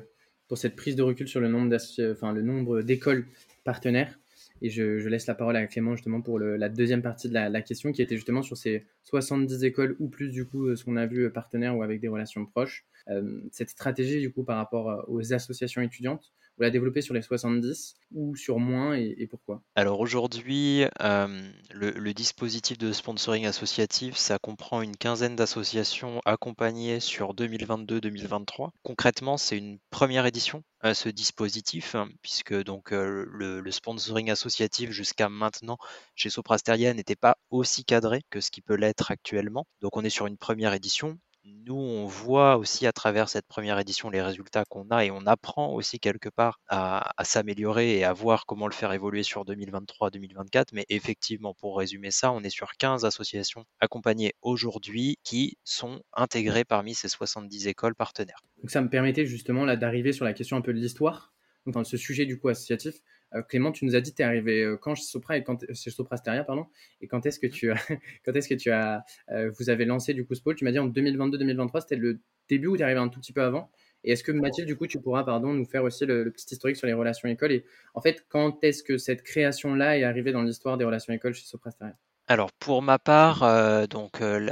pour 0.49 0.59
cette 0.59 0.77
prise 0.77 0.97
de 0.97 1.03
recul 1.03 1.29
sur 1.29 1.41
le 1.41 1.49
nombre, 1.49 1.75
enfin, 2.13 2.33
le 2.33 2.43
nombre 2.43 2.83
d'écoles 2.83 3.27
partenaires. 3.65 4.19
Et 4.61 4.71
je, 4.71 5.09
laisse 5.09 5.27
la 5.27 5.35
parole 5.35 5.57
à 5.57 5.67
Clément 5.67 5.97
justement 5.97 6.21
pour 6.21 6.39
la 6.39 6.69
deuxième 6.69 7.03
partie 7.03 7.29
de 7.29 7.35
la, 7.35 7.63
question 7.63 7.93
qui 7.93 8.03
était 8.03 8.17
justement 8.17 8.43
sur 8.43 8.57
ces 8.57 8.87
70 9.05 9.65
écoles 9.65 9.97
ou 9.99 10.09
plus 10.09 10.31
du 10.31 10.47
coup 10.47 10.67
euh, 10.67 10.77
ce 10.77 10.85
qu'on 10.85 10.97
a 10.97 11.07
vu 11.07 11.25
euh, 11.25 11.31
partenaires 11.31 11.77
ou 11.77 11.83
avec 11.83 12.01
des 12.01 12.09
relations 12.09 12.47
proches. 12.47 12.85
Euh, 13.09 13.41
cette 13.51 13.71
stratégie 13.71 14.21
du 14.21 14.33
coup 14.33 14.45
par 14.45 14.57
rapport 14.57 15.05
aux 15.09 15.33
associations 15.33 15.83
étudiantes, 15.83 16.33
vous 16.57 16.63
la 16.63 16.71
développez 16.71 17.03
sur 17.03 17.15
les 17.15 17.23
70 17.23 17.97
ou 18.13 18.37
sur 18.37 18.59
moins 18.59 18.95
et, 18.95 19.27
pourquoi? 19.29 19.63
Alors 19.75 20.01
aujourd'hui, 20.01 20.85
euh, 21.03 21.51
le, 21.73 22.13
dispositif 22.15 22.79
de 22.79 22.93
sponsoring 22.93 23.47
associatif, 23.47 24.17
ça 24.17 24.39
comprend 24.39 24.81
une 24.83 24.97
quinzaine 24.97 25.35
d'associations 25.35 26.21
accompagnées 26.25 27.01
sur 27.01 27.35
2022-2023. 27.35 28.71
Concrètement, 28.83 29.37
c'est 29.37 29.59
une 29.59 29.79
première 29.91 30.27
édition 30.27 30.63
à 30.81 30.95
ce 30.95 31.09
dispositif, 31.09 31.97
puisque 32.23 32.55
donc 32.63 32.93
euh, 32.93 33.27
le, 33.31 33.71
sponsoring 33.71 34.31
associatif 34.31 34.91
jusqu'à 34.91 35.29
maintenant 35.29 35.79
chez 36.15 36.31
Soprasteria 36.31 36.95
n'était 36.95 37.17
pas 37.17 37.39
aussi 37.51 37.85
cadré 37.85 38.21
que 38.31 38.41
ce 38.41 38.51
qui 38.51 38.61
peut 38.61 38.77
l'être 38.77 39.11
actuellement. 39.11 39.67
Donc 39.81 39.97
on 39.97 40.05
est 40.05 40.11
sur 40.11 40.27
une 40.27 40.37
première 40.37 40.75
édition 40.75 41.19
nous, 41.45 41.75
on 41.75 42.07
voit 42.07 42.57
aussi 42.57 42.87
à 42.87 42.93
travers 42.93 43.29
cette 43.29 43.47
première 43.47 43.79
édition 43.79 44.11
les 44.11 44.23
résultats 44.23 44.65
qu'on 44.65 44.89
a 44.91 45.05
et 45.05 45.11
on 45.11 45.27
apprend 45.27 45.73
aussi 45.73 45.99
quelque 45.99 46.29
part 46.29 46.61
à, 46.69 47.13
s'améliorer 47.23 47.99
et 47.99 48.05
à 48.05 48.13
voir 48.13 48.47
comment 48.47 48.67
le 48.67 48.73
faire 48.73 48.93
évoluer 48.93 49.23
sur 49.23 49.45
2023-2024. 49.45 50.67
Mais 50.73 50.87
effectivement, 50.89 51.55
pour 51.55 51.79
résumer 51.79 52.11
ça, 52.11 52.33
on 52.33 52.43
est 52.43 52.51
sur 52.51 52.73
15 52.79 53.05
associations 53.05 53.65
accompagnées 53.81 54.33
aujourd'hui 54.43 55.19
qui 55.23 55.59
sont 55.65 56.01
intégrées 56.15 56.65
parmi 56.65 56.95
ces 56.95 57.09
70 57.09 57.67
écoles 57.67 57.95
partenaires. 57.95 58.41
Donc 58.59 58.71
ça 58.71 58.81
me 58.81 58.89
permettait 58.89 59.27
justement 59.27 59.67
d'arriver 59.77 60.13
sur 60.13 60.25
la 60.25 60.33
question 60.33 60.57
un 60.57 60.63
peu 60.63 60.73
de 60.73 60.79
l'histoire, 60.79 61.35
dans 61.67 61.85
ce 61.85 61.97
sujet 61.97 62.27
du 62.27 62.39
coup 62.39 62.49
associatif. 62.49 62.97
Euh, 63.35 63.43
Clément, 63.43 63.73
tu 63.73 63.85
nous 63.85 63.97
as 63.97 64.01
dit 64.01 64.13
que 64.13 64.17
tu 64.17 64.23
es 64.23 64.25
arrivé 64.25 64.63
euh, 64.63 64.77
quand 64.77 64.95
chez 64.95 65.05
Sopra 65.05 65.37
et 65.37 65.43
quand 65.43 65.65
chez 65.73 65.91
Sopra 65.91 66.17
Steria, 66.17 66.45
pardon, 66.45 66.67
et 67.01 67.07
quand 67.07 67.27
est-ce 67.27 67.39
que 67.39 67.47
tu 67.47 67.71
as, 67.71 67.77
quand 68.25 68.33
est-ce 68.35 68.49
que 68.49 68.55
tu 68.55 68.71
as, 68.71 69.05
euh, 69.31 69.51
vous 69.59 69.71
avez 69.71 69.85
lancé 69.85 70.15
du 70.15 70.25
coup 70.25 70.35
ce 70.35 70.43
pôle? 70.43 70.55
Tu 70.55 70.65
m'as 70.65 70.73
dit 70.73 70.79
en 70.79 70.89
2022-2023, 70.89 71.81
c'était 71.81 71.97
le 71.97 72.21
début 72.49 72.69
ou 72.69 72.77
tu 72.77 72.83
es 72.83 72.85
arrivé 72.85 73.01
un 73.01 73.09
tout 73.09 73.21
petit 73.21 73.33
peu 73.33 73.43
avant? 73.43 73.71
Et 74.05 74.13
est-ce 74.13 74.23
que 74.23 74.33
Mathilde, 74.33 74.67
du 74.67 74.77
coup, 74.77 74.87
tu 74.87 75.01
pourras 75.01 75.25
pardon, 75.25 75.55
nous 75.55 75.65
faire 75.65 75.83
aussi 75.83 76.05
le, 76.05 76.31
petit 76.31 76.47
historique 76.53 76.77
sur 76.77 76.87
les 76.87 76.93
relations 76.93 77.29
écoles 77.29 77.53
Et 77.53 77.65
en 77.95 78.03
fait, 78.03 78.27
quand 78.29 78.63
est-ce 78.63 78.83
que 78.83 78.99
cette 78.99 79.23
création-là 79.23 79.99
est 79.99 80.05
arrivée 80.05 80.31
dans 80.31 80.43
l'histoire 80.43 80.77
des 80.77 80.85
relations 80.85 81.13
écoles 81.15 81.33
chez 81.33 81.47
Sopra 81.47 81.71
Steria? 81.71 81.95
Alors, 82.27 82.53
pour 82.53 82.83
ma 82.83 82.99
part, 82.99 83.89
donc, 83.89 84.21
le, 84.21 84.51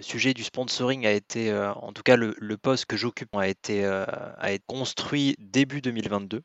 sujet 0.00 0.32
du 0.32 0.42
sponsoring 0.42 1.06
a 1.06 1.12
été, 1.12 1.52
en 1.54 1.92
tout 1.92 2.02
cas, 2.02 2.16
le, 2.16 2.56
poste 2.56 2.86
que 2.86 2.96
j'occupe 2.96 3.34
a 3.34 3.46
été, 3.46 3.84
a 3.84 4.50
été 4.50 4.64
construit 4.66 5.36
début 5.38 5.82
2022 5.82 6.42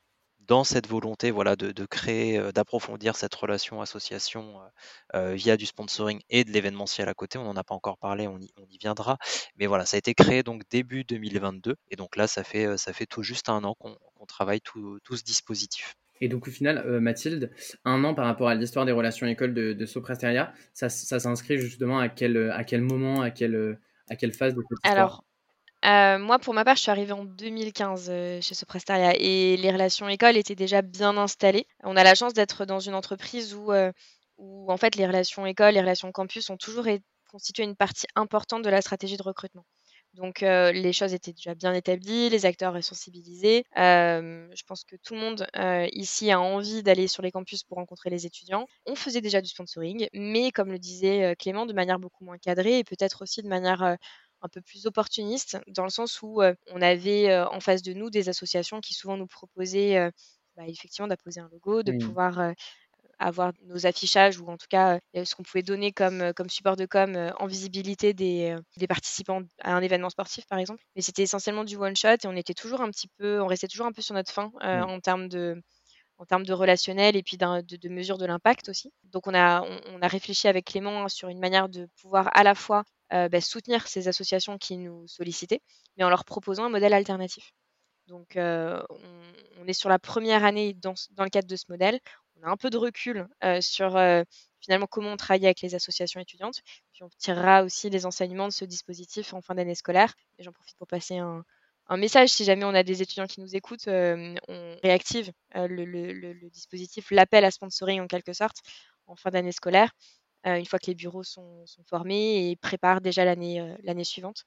dans 0.51 0.65
cette 0.65 0.85
volonté 0.85 1.31
voilà, 1.31 1.55
de, 1.55 1.85
créer, 1.85 2.37
euh, 2.37 2.51
d'approfondir 2.51 3.15
cette 3.15 3.33
relation 3.33 3.79
association 3.79 4.59
euh, 4.59 5.17
euh, 5.17 5.33
via 5.33 5.55
du 5.55 5.65
sponsoring 5.65 6.19
et 6.29 6.43
de 6.43 6.51
l'événementiel 6.51 7.07
à 7.07 7.13
côté. 7.13 7.37
On 7.37 7.45
n'en 7.45 7.55
a 7.55 7.63
pas 7.63 7.73
encore 7.73 7.97
parlé, 7.97 8.27
on 8.27 8.37
y, 8.37 8.51
on 8.57 8.65
y, 8.69 8.77
viendra. 8.77 9.17
Mais 9.55 9.65
voilà, 9.65 9.85
ça 9.85 9.95
a 9.95 9.99
été 9.99 10.13
créé 10.13 10.43
donc 10.43 10.63
début 10.69 11.05
2022. 11.05 11.77
Et 11.89 11.95
donc 11.95 12.17
là, 12.17 12.27
ça 12.27 12.43
fait, 12.43 12.77
ça 12.77 12.91
fait 12.91 13.05
tout 13.05 13.23
juste 13.23 13.47
un 13.47 13.63
an 13.63 13.75
qu'on 13.75 13.95
travaille 14.25 14.59
tout, 14.59 14.99
tout, 15.05 15.15
ce 15.15 15.23
dispositif. 15.23 15.95
Et 16.19 16.27
donc 16.27 16.49
au 16.49 16.51
final, 16.51 16.85
Mathilde, 16.99 17.53
un 17.85 18.03
an 18.03 18.13
par 18.13 18.25
rapport 18.25 18.49
à 18.49 18.55
l'histoire 18.55 18.85
des 18.85 18.91
relations 18.91 19.27
écoles 19.27 19.53
de, 19.53 19.71
de 19.71 19.85
Soprasteria, 19.85 20.51
ça, 20.73 20.89
ça 20.89 21.21
s'inscrit 21.21 21.59
justement 21.59 21.99
à 21.99 22.09
quel, 22.09 22.51
à 22.51 22.65
quel 22.65 22.81
moment, 22.81 23.21
à 23.21 23.31
quelle, 23.31 23.79
à 24.09 24.17
quelle 24.17 24.33
phase 24.33 24.53
de 24.53 24.61
cette 24.61 24.79
histoire? 24.79 24.93
Alors, 24.93 25.23
moi, 25.83 26.39
pour 26.39 26.53
ma 26.53 26.63
part, 26.63 26.75
je 26.75 26.81
suis 26.81 26.91
arrivée 26.91 27.13
en 27.13 27.25
2015 27.25 28.11
chez 28.41 28.55
Soprasteria 28.55 29.13
et 29.15 29.57
les 29.57 29.71
relations 29.71 30.07
écoles 30.09 30.37
étaient 30.37 30.55
déjà 30.55 30.81
bien 30.81 31.17
installées. 31.17 31.65
On 31.83 31.95
a 31.95 32.03
la 32.03 32.15
chance 32.15 32.33
d'être 32.33 32.65
dans 32.65 32.79
une 32.79 32.95
entreprise 32.95 33.53
où, 33.53 33.71
où 34.37 34.71
en 34.71 34.77
fait 34.77 34.95
les 34.95 35.07
relations 35.07 35.45
écoles, 35.45 35.73
les 35.73 35.81
relations 35.81 36.11
campus 36.11 36.49
ont 36.49 36.57
toujours 36.57 36.85
constitué 37.29 37.63
une 37.63 37.75
partie 37.75 38.07
importante 38.15 38.61
de 38.61 38.69
la 38.69 38.81
stratégie 38.81 39.17
de 39.17 39.23
recrutement. 39.23 39.65
Donc 40.13 40.41
les 40.41 40.93
choses 40.93 41.13
étaient 41.13 41.31
déjà 41.31 41.55
bien 41.55 41.73
établies, 41.73 42.29
les 42.29 42.45
acteurs 42.45 42.83
sensibilisés. 42.83 43.63
je 43.75 44.63
pense 44.67 44.83
que 44.83 44.97
tout 44.97 45.13
le 45.13 45.21
monde 45.21 45.47
ici 45.93 46.31
a 46.31 46.41
envie 46.41 46.83
d'aller 46.83 47.07
sur 47.07 47.23
les 47.23 47.31
campus 47.31 47.63
pour 47.63 47.77
rencontrer 47.77 48.09
les 48.09 48.25
étudiants. 48.25 48.67
On 48.85 48.95
faisait 48.95 49.21
déjà 49.21 49.41
du 49.41 49.47
sponsoring, 49.47 50.07
mais 50.13 50.51
comme 50.51 50.71
le 50.71 50.79
disait 50.79 51.35
Clément, 51.39 51.65
de 51.65 51.73
manière 51.73 51.97
beaucoup 51.97 52.25
moins 52.25 52.37
cadrée 52.37 52.79
et 52.79 52.83
peut-être 52.83 53.21
aussi 53.21 53.41
de 53.41 53.47
manière 53.47 53.97
un 54.41 54.49
peu 54.49 54.61
plus 54.61 54.85
opportuniste, 54.87 55.57
dans 55.67 55.83
le 55.83 55.89
sens 55.89 56.21
où 56.21 56.41
on 56.41 56.81
avait 56.81 57.35
en 57.39 57.59
face 57.59 57.81
de 57.81 57.93
nous 57.93 58.09
des 58.09 58.29
associations 58.29 58.81
qui 58.81 58.93
souvent 58.93 59.17
nous 59.17 59.27
proposaient 59.27 60.11
bah, 60.55 60.63
effectivement 60.67 61.07
d'apposer 61.07 61.39
un 61.39 61.49
logo, 61.51 61.83
de 61.83 61.93
pouvoir 62.03 62.53
avoir 63.19 63.53
nos 63.67 63.85
affichages 63.85 64.39
ou 64.39 64.47
en 64.47 64.57
tout 64.57 64.65
cas 64.67 64.99
ce 65.13 65.35
qu'on 65.35 65.43
pouvait 65.43 65.61
donner 65.61 65.91
comme, 65.91 66.33
comme 66.33 66.49
support 66.49 66.75
de 66.75 66.87
com 66.87 67.31
en 67.39 67.45
visibilité 67.45 68.13
des, 68.13 68.55
des, 68.77 68.87
participants 68.87 69.43
à 69.61 69.75
un 69.75 69.81
événement 69.81 70.09
sportif 70.09 70.45
par 70.47 70.57
exemple. 70.57 70.83
Mais 70.95 71.01
c'était 71.01 71.21
essentiellement 71.21 71.63
du 71.63 71.75
one 71.75 71.95
shot 71.95 72.07
et 72.23 72.27
on 72.27 72.35
était 72.35 72.55
toujours 72.55 72.81
un 72.81 72.89
petit 72.89 73.07
peu, 73.19 73.39
on 73.41 73.47
restait 73.47 73.67
toujours 73.67 73.85
un 73.85 73.91
peu 73.91 74.01
sur 74.01 74.15
notre 74.15 74.31
fin 74.31 74.51
mmh. 74.61 74.83
en 74.83 74.99
termes 74.99 75.29
de 75.29 75.61
en 76.21 76.25
termes 76.25 76.45
de 76.45 76.53
relationnel 76.53 77.15
et 77.15 77.23
puis 77.23 77.35
de, 77.35 77.77
de, 77.77 77.89
mesure 77.89 78.19
de 78.19 78.27
l'impact 78.27 78.69
aussi. 78.69 78.93
Donc 79.05 79.25
on 79.25 79.33
a, 79.33 79.63
on, 79.87 80.01
a 80.03 80.07
réfléchi 80.07 80.47
avec 80.47 80.65
Clément 80.65 81.09
sur 81.09 81.29
une 81.29 81.39
manière 81.39 81.67
de 81.67 81.87
pouvoir 81.99 82.29
à 82.37 82.43
la 82.43 82.53
fois 82.53 82.83
bah, 83.11 83.41
soutenir 83.41 83.87
ces 83.87 84.07
associations 84.07 84.57
qui 84.57 84.77
nous 84.77 85.07
sollicitaient, 85.07 85.61
mais 85.97 86.03
en 86.03 86.09
leur 86.09 86.25
proposant 86.25 86.65
un 86.65 86.69
modèle 86.69 86.93
alternatif. 86.93 87.53
Donc 88.07 88.33
on, 88.35 88.81
on, 89.59 89.67
est 89.67 89.73
sur 89.73 89.89
la 89.89 89.99
première 89.99 90.43
année 90.43 90.73
dans, 90.73 90.93
le 91.19 91.29
cadre 91.29 91.47
de 91.47 91.55
ce 91.55 91.65
modèle 91.69 91.99
on 92.41 92.47
a 92.47 92.51
un 92.51 92.57
peu 92.57 92.69
de 92.69 92.77
recul 92.77 93.27
sur 93.61 93.99
finalement 94.59 94.87
comment 94.87 95.11
on 95.11 95.17
travaille 95.17 95.45
avec 95.45 95.61
les 95.61 95.75
associations 95.75 96.19
étudiantes. 96.19 96.61
Puis 96.93 97.03
on 97.03 97.09
tirera 97.17 97.63
aussi 97.63 97.89
les 97.89 98.05
enseignements 98.05 98.47
de 98.47 98.53
ce 98.53 98.65
dispositif 98.65 99.33
en 99.33 99.41
fin 99.41 99.55
d'année 99.55 99.75
scolaire. 99.75 100.13
Et 100.37 100.43
j'en 100.43 100.51
profite 100.51 100.77
pour 100.77 100.87
passer 100.87 101.17
un, 101.17 101.43
message. 101.97 102.29
Si 102.29 102.45
jamais 102.45 102.63
on 102.63 102.73
a 102.73 102.83
des 102.83 103.01
étudiants 103.01 103.27
qui 103.27 103.41
nous 103.41 103.55
écoutent, 103.55 103.87
on 103.87 104.77
réactive 104.83 105.31
le, 105.55 106.49
dispositif, 106.49 107.11
l'appel 107.11 107.43
à 107.43 107.51
sponsoring 107.51 108.01
en 108.01 108.07
quelque 108.07 108.33
sorte, 108.33 108.57
en 109.07 109.15
fin 109.15 109.29
d'année 109.29 109.51
scolaire, 109.51 109.91
une 110.45 110.65
fois 110.65 110.79
que 110.79 110.87
les 110.87 110.95
bureaux 110.95 111.23
sont, 111.23 111.65
formés 111.87 112.49
et 112.49 112.55
préparent 112.55 113.01
déjà 113.01 113.25
l'année 113.25 113.75
l'année 113.83 114.03
suivante. 114.03 114.45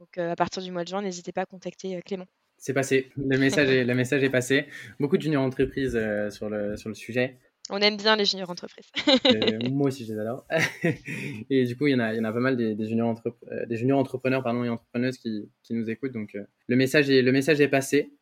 Donc 0.00 0.18
à 0.18 0.36
partir 0.36 0.62
du 0.62 0.70
mois 0.70 0.84
de 0.84 0.88
juin, 0.88 1.02
n'hésitez 1.02 1.32
pas 1.32 1.42
à 1.42 1.46
contacter 1.46 2.00
Clément. 2.02 2.26
C'est 2.58 2.72
passé. 2.72 3.10
Le 3.16 3.38
message 3.38 3.70
est, 3.70 3.84
le 3.84 3.94
message 3.94 4.22
est 4.22 4.30
passé. 4.30 4.66
Beaucoup 4.98 5.16
de 5.16 5.22
juniors 5.22 5.42
entreprises 5.42 5.96
euh, 5.96 6.30
sur, 6.30 6.48
le, 6.48 6.76
sur 6.76 6.88
le 6.88 6.94
sujet. 6.94 7.38
On 7.68 7.78
aime 7.80 7.96
bien 7.96 8.16
les 8.16 8.24
juniors 8.24 8.48
entreprises. 8.48 8.86
Euh, 9.08 9.58
moi 9.70 9.88
aussi, 9.88 10.04
je 10.06 10.14
les 10.14 10.20
adore. 10.20 10.46
et 11.50 11.64
du 11.64 11.76
coup, 11.76 11.88
il 11.88 11.92
y 11.92 11.94
en 11.94 12.00
a, 12.00 12.14
il 12.14 12.16
y 12.16 12.20
en 12.20 12.24
a 12.24 12.32
pas 12.32 12.40
mal 12.40 12.56
des, 12.56 12.74
des 12.74 12.86
juniors, 12.86 13.20
euh, 13.26 13.66
des 13.66 13.76
juniors 13.76 13.98
entrepreneurs 13.98 14.42
pardon, 14.42 14.64
et 14.64 14.68
entrepreneuses 14.68 15.18
qui, 15.18 15.50
qui 15.62 15.74
nous 15.74 15.90
écoutent. 15.90 16.12
Donc, 16.12 16.36
le, 16.68 16.76
message 16.76 17.10
est, 17.10 17.22
le 17.22 17.32
message 17.32 17.60
est 17.60 17.68
passé. 17.68 18.12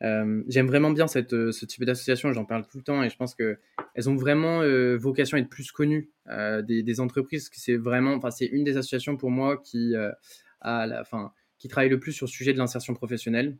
J'aime 0.00 0.66
vraiment 0.66 0.90
bien 0.90 1.06
cette, 1.06 1.30
ce 1.30 1.64
type 1.66 1.84
d'association, 1.84 2.32
j'en 2.32 2.44
parle 2.44 2.66
tout 2.66 2.78
le 2.78 2.84
temps 2.84 3.02
et 3.02 3.10
je 3.10 3.16
pense 3.16 3.34
qu'elles 3.34 4.08
ont 4.08 4.16
vraiment 4.16 4.62
vocation 4.96 5.36
à 5.36 5.40
être 5.40 5.50
plus 5.50 5.72
connues 5.72 6.10
des, 6.28 6.82
des, 6.82 7.00
entreprises. 7.00 7.50
C'est 7.52 7.76
vraiment, 7.76 8.14
enfin, 8.14 8.30
c'est 8.30 8.46
une 8.46 8.64
des 8.64 8.76
associations 8.76 9.16
pour 9.16 9.30
moi 9.30 9.58
qui, 9.58 9.94
a 10.60 10.86
la, 10.86 11.04
fin, 11.04 11.32
qui 11.58 11.68
travaille 11.68 11.90
le 11.90 12.00
plus 12.00 12.12
sur 12.12 12.26
le 12.26 12.30
sujet 12.30 12.52
de 12.52 12.58
l'insertion 12.58 12.94
professionnelle 12.94 13.56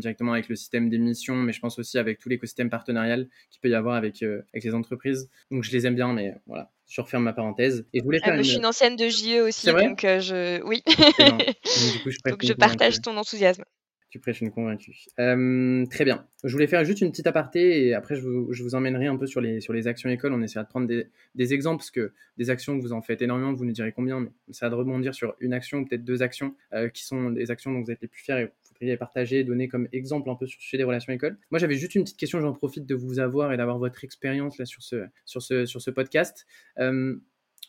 directement 0.00 0.32
avec 0.32 0.48
le 0.48 0.56
système 0.56 0.88
d'émission, 0.88 1.34
mais 1.34 1.52
je 1.52 1.60
pense 1.60 1.78
aussi 1.78 1.98
avec 1.98 2.18
tout 2.18 2.28
l'écosystème 2.28 2.70
partenarial 2.70 3.28
qu'il 3.50 3.60
peut 3.60 3.68
y 3.68 3.74
avoir 3.74 3.96
avec, 3.96 4.22
euh, 4.22 4.42
avec 4.52 4.64
les 4.64 4.74
entreprises. 4.74 5.28
Donc 5.50 5.64
je 5.64 5.72
les 5.72 5.86
aime 5.86 5.94
bien, 5.94 6.12
mais 6.12 6.34
voilà, 6.46 6.70
je 6.88 7.00
referme 7.00 7.24
ma 7.24 7.32
parenthèse. 7.32 7.86
Et 7.92 7.98
je 7.98 8.04
voulais 8.04 8.20
ah, 8.22 8.36
Je 8.36 8.42
suis 8.42 8.56
une 8.56 8.66
ancienne 8.66 8.96
de 8.96 9.08
JE 9.08 9.42
aussi, 9.42 9.66
donc 9.66 10.04
euh, 10.04 10.20
je... 10.20 10.62
oui. 10.62 10.82
donc, 12.26 12.44
je 12.44 12.52
partage 12.54 13.00
ton 13.00 13.16
enthousiasme. 13.16 13.64
Tu 14.12 14.18
prêches 14.18 14.42
une 14.42 14.50
convaincue. 14.50 14.94
Euh, 15.18 15.86
très 15.86 16.04
bien. 16.04 16.26
Je 16.44 16.52
voulais 16.52 16.66
faire 16.66 16.84
juste 16.84 17.00
une 17.00 17.10
petite 17.10 17.26
aparté 17.26 17.86
et 17.86 17.94
après 17.94 18.14
je 18.14 18.20
vous, 18.20 18.52
je 18.52 18.62
vous, 18.62 18.74
emmènerai 18.74 19.06
un 19.06 19.16
peu 19.16 19.26
sur 19.26 19.40
les, 19.40 19.60
les 19.66 19.88
actions 19.88 20.10
écoles. 20.10 20.34
On 20.34 20.42
essaiera 20.42 20.64
de 20.64 20.68
prendre 20.68 20.86
des, 20.86 21.54
exemples 21.54 21.78
parce 21.78 21.90
que 21.90 22.12
des 22.36 22.50
actions, 22.50 22.78
vous 22.78 22.92
en 22.92 23.00
faites 23.00 23.22
énormément, 23.22 23.54
vous 23.54 23.64
nous 23.64 23.72
direz 23.72 23.92
combien, 23.92 24.20
mais 24.20 24.28
on 24.46 24.50
essaiera 24.50 24.68
de 24.68 24.74
rebondir 24.74 25.14
sur 25.14 25.34
une 25.40 25.54
action, 25.54 25.84
peut-être 25.84 26.04
deux 26.04 26.22
actions 26.22 26.54
qui 26.92 27.04
sont 27.04 27.30
des 27.30 27.50
actions 27.50 27.72
dont 27.72 27.80
vous 27.80 27.90
êtes 27.90 28.02
les 28.02 28.08
plus 28.08 28.20
fiers 28.20 28.38
et 28.42 28.48
et 28.90 28.96
partager, 28.96 29.44
donner 29.44 29.68
comme 29.68 29.88
exemple 29.92 30.28
un 30.30 30.34
peu 30.34 30.46
sur 30.46 30.60
sujet 30.60 30.78
des 30.78 30.84
relations 30.84 31.12
écoles. 31.12 31.38
Moi, 31.50 31.58
j'avais 31.58 31.76
juste 31.76 31.94
une 31.94 32.02
petite 32.02 32.16
question, 32.16 32.40
j'en 32.40 32.52
profite 32.52 32.86
de 32.86 32.94
vous 32.94 33.18
avoir 33.18 33.52
et 33.52 33.56
d'avoir 33.56 33.78
votre 33.78 34.04
expérience 34.04 34.58
là 34.58 34.64
sur 34.64 34.82
ce, 34.82 35.04
sur 35.24 35.42
ce, 35.42 35.66
sur 35.66 35.80
ce 35.80 35.90
podcast. 35.90 36.46
Euh, 36.78 37.16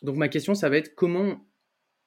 donc, 0.02 0.16
ma 0.16 0.28
question, 0.28 0.54
ça 0.54 0.68
va 0.68 0.76
être 0.76 0.94
comment. 0.94 1.46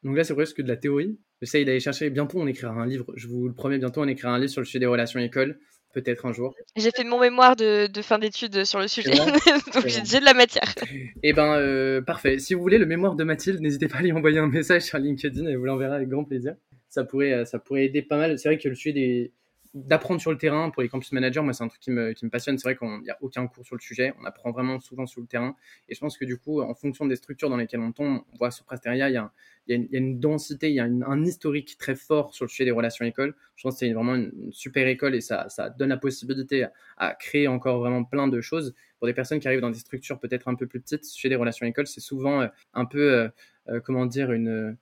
Donc 0.03 0.15
là, 0.15 0.23
c'est 0.23 0.33
presque 0.33 0.61
de 0.61 0.67
la 0.67 0.77
théorie. 0.77 1.17
J'essaye 1.41 1.65
d'aller 1.65 1.79
chercher. 1.79 2.09
Bientôt, 2.09 2.39
on 2.39 2.47
écrira 2.47 2.73
un 2.73 2.85
livre. 2.85 3.05
Je 3.15 3.27
vous 3.27 3.47
le 3.47 3.53
promets, 3.53 3.77
bientôt, 3.77 4.01
on 4.01 4.07
écrira 4.07 4.33
un 4.33 4.39
livre 4.39 4.51
sur 4.51 4.61
le 4.61 4.65
sujet 4.65 4.79
des 4.79 4.85
relations 4.85 5.19
écoles 5.19 5.59
peut-être 5.93 6.27
un 6.27 6.33
jour. 6.33 6.53
J'ai 6.75 6.91
fait 6.91 7.05
mon 7.05 7.19
mémoire 7.19 7.55
de, 7.55 7.87
de 7.87 8.01
fin 8.03 8.19
d'études 8.19 8.65
sur 8.65 8.79
le 8.79 8.87
sujet, 8.87 9.09
donc 9.73 9.87
j'ai 9.87 10.19
de 10.19 10.25
la 10.25 10.35
matière. 10.35 10.75
Eh 11.23 11.33
ben, 11.33 11.55
euh, 11.55 12.01
parfait. 12.01 12.37
Si 12.37 12.53
vous 12.53 12.61
voulez 12.61 12.77
le 12.77 12.85
mémoire 12.85 13.15
de 13.15 13.23
Mathilde, 13.23 13.61
n'hésitez 13.61 13.87
pas 13.87 13.97
à 13.97 14.01
lui 14.03 14.11
envoyer 14.11 14.37
un 14.37 14.47
message 14.47 14.83
sur 14.83 14.99
LinkedIn 14.99 15.47
et 15.47 15.55
vous 15.55 15.65
l'enverra 15.65 15.95
avec 15.95 16.09
grand 16.09 16.23
plaisir 16.23 16.53
ça 16.89 17.03
pourrait, 17.03 17.33
euh, 17.33 17.45
ça 17.45 17.59
pourrait 17.59 17.85
aider 17.85 18.01
pas 18.01 18.17
mal. 18.17 18.37
C'est 18.39 18.49
vrai 18.49 18.57
que 18.57 18.67
le 18.67 18.75
sujet 18.75 18.93
des, 18.93 19.31
d'apprendre 19.73 20.19
sur 20.21 20.31
le 20.31 20.37
terrain 20.37 20.69
pour 20.69 20.81
les 20.81 20.89
campus 20.89 21.11
managers, 21.11 21.41
moi, 21.41 21.53
c'est 21.53 21.63
un 21.63 21.67
truc 21.67 21.81
qui 21.81 21.91
me, 21.91 22.13
qui 22.13 22.27
passionne. 22.29 22.57
C'est 22.57 22.63
vrai 22.63 22.77
qu'il 22.77 22.87
n'y 23.01 23.09
a 23.09 23.17
aucun 23.21 23.47
cours 23.47 23.65
sur 23.65 23.75
le 23.75 23.81
sujet. 23.81 24.13
On 24.19 24.25
apprend 24.25 24.51
vraiment 24.51 24.79
souvent 24.79 25.05
sur 25.05 25.21
le 25.21 25.27
terrain. 25.27 25.55
Et 25.89 25.95
je 25.95 25.99
pense 25.99 26.17
que 26.17 26.25
du 26.25 26.37
coup, 26.37 26.61
en 26.61 26.73
fonction 26.73 27.05
des 27.05 27.15
structures 27.15 27.49
dans 27.49 27.57
lesquelles 27.57 27.79
on 27.79 27.91
tombe, 27.91 28.21
on 28.33 28.37
voit 28.37 28.51
sur 28.51 28.65
Prasteria, 28.65 29.09
il 29.09 29.13
y 29.13 29.17
a, 29.17 29.31
y 29.67 29.73
a, 29.73 29.97
une, 29.97 30.19
densité, 30.19 30.69
il 30.69 30.75
y 30.75 30.79
a 30.79 30.85
un 30.85 31.25
historique 31.25 31.77
très 31.77 31.95
fort 31.95 32.33
sur 32.33 32.45
le 32.45 32.49
sujet 32.49 32.65
des 32.65 32.71
relations 32.71 33.05
écoles. 33.05 33.35
Je 33.55 33.63
pense 33.63 33.75
que 33.75 33.79
c'est 33.79 33.93
vraiment 33.93 34.15
une, 34.15 34.51
super 34.51 34.87
école 34.87 35.15
et 35.15 35.21
ça, 35.21 35.47
donne 35.77 35.89
la 35.89 35.97
possibilité 35.97 36.67
à, 36.97 37.15
créer 37.15 37.47
encore 37.47 37.79
vraiment 37.79 38.03
plein 38.03 38.27
de 38.27 38.41
choses. 38.41 38.73
Pour 38.99 39.07
des 39.07 39.13
personnes 39.13 39.39
qui 39.39 39.47
arrivent 39.47 39.61
dans 39.61 39.69
des 39.69 39.77
structures 39.77 40.19
peut-être 40.19 40.47
un 40.47 40.55
peu 40.55 40.65
plus 40.65 40.81
petites, 40.81 41.05
chez 41.07 41.29
des 41.29 41.35
relations 41.35 41.65
écoles, 41.65 41.87
c'est 41.87 42.01
souvent 42.01 42.41
euh, 42.41 42.47
un 42.73 42.85
peu, 42.85 43.29
euh, 43.69 43.79
comment 43.81 44.07
dire, 44.07 44.31
une 44.31 44.75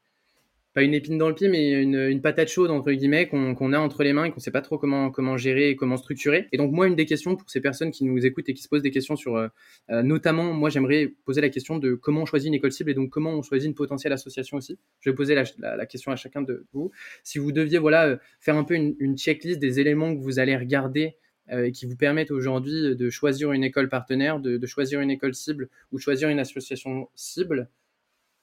pas 0.76 0.84
une 0.84 0.94
épine 0.94 1.18
dans 1.18 1.30
le 1.30 1.36
pied, 1.36 1.48
mais 1.48 1.72
une, 1.72 2.22
patate 2.22 2.50
chaude 2.50 2.70
entre 2.70 2.92
guillemets 2.92 3.28
qu'on 3.30 3.74
a 3.74 3.80
entre 3.80 4.04
les 4.04 4.12
mains 4.12 4.26
et 4.26 4.32
qu'on 4.32 4.42
sait 4.42 4.52
pas 4.52 4.62
trop 4.62 4.78
comment 4.78 5.10
comment 5.10 5.38
gérer 5.38 5.70
et 5.70 5.76
comment 5.78 5.96
structurer. 5.96 6.50
Et 6.52 6.58
donc 6.58 6.74
moi, 6.74 6.88
une 6.88 6.96
des 6.96 7.06
questions 7.06 7.38
pour 7.38 7.50
ces 7.50 7.62
personnes 7.62 7.92
qui 7.92 8.04
nous 8.04 8.26
écoutent 8.26 8.50
et 8.50 8.54
qui 8.54 8.62
se 8.62 8.68
posent 8.68 8.82
des 8.82 8.92
questions 8.92 9.16
sur, 9.16 9.38
euh, 9.38 9.48
euh, 9.90 10.04
notamment, 10.04 10.52
moi 10.52 10.70
j'aimerais 10.70 11.14
poser 11.24 11.40
la 11.40 11.48
question 11.48 11.78
de 11.80 11.94
comment 11.94 12.24
on 12.24 12.26
choisit 12.26 12.50
une 12.50 12.56
école 12.56 12.74
cible 12.74 12.92
et 12.92 12.94
donc 12.94 13.10
comment 13.10 13.32
on 13.32 13.42
choisit 13.42 13.70
une 13.70 13.74
potentielle 13.74 14.12
association 14.12 14.58
aussi. 14.58 14.78
Je 15.00 15.10
vais 15.10 15.16
poser 15.16 15.34
la, 15.34 15.86
question 15.86 16.12
à 16.12 16.18
chacun 16.18 16.42
de 16.42 16.66
vous. 16.74 16.92
Si 17.24 17.40
vous 17.40 17.54
deviez 17.54 17.78
voilà 17.78 18.08
euh, 18.08 18.18
faire 18.42 18.58
un 18.58 18.66
peu 18.66 18.74
une, 18.74 19.18
checklist 19.18 19.60
des 19.60 19.80
éléments 19.80 20.14
que 20.14 20.20
vous 20.20 20.40
allez 20.40 20.58
regarder 20.58 21.16
et 21.50 21.72
qui 21.72 21.86
vous 21.86 21.96
permettent 21.96 22.32
aujourd'hui 22.32 22.96
de 22.96 23.10
choisir 23.10 23.52
une 23.52 23.64
école 23.64 23.88
partenaire, 23.88 24.40
de, 24.40 24.58
de, 24.58 24.68
choisir 24.68 25.00
une 25.00 25.12
école 25.12 25.36
cible 25.36 25.70
ou 25.92 26.00
choisir 26.00 26.28
une 26.28 26.40
association 26.40 27.08
cible, 27.14 27.70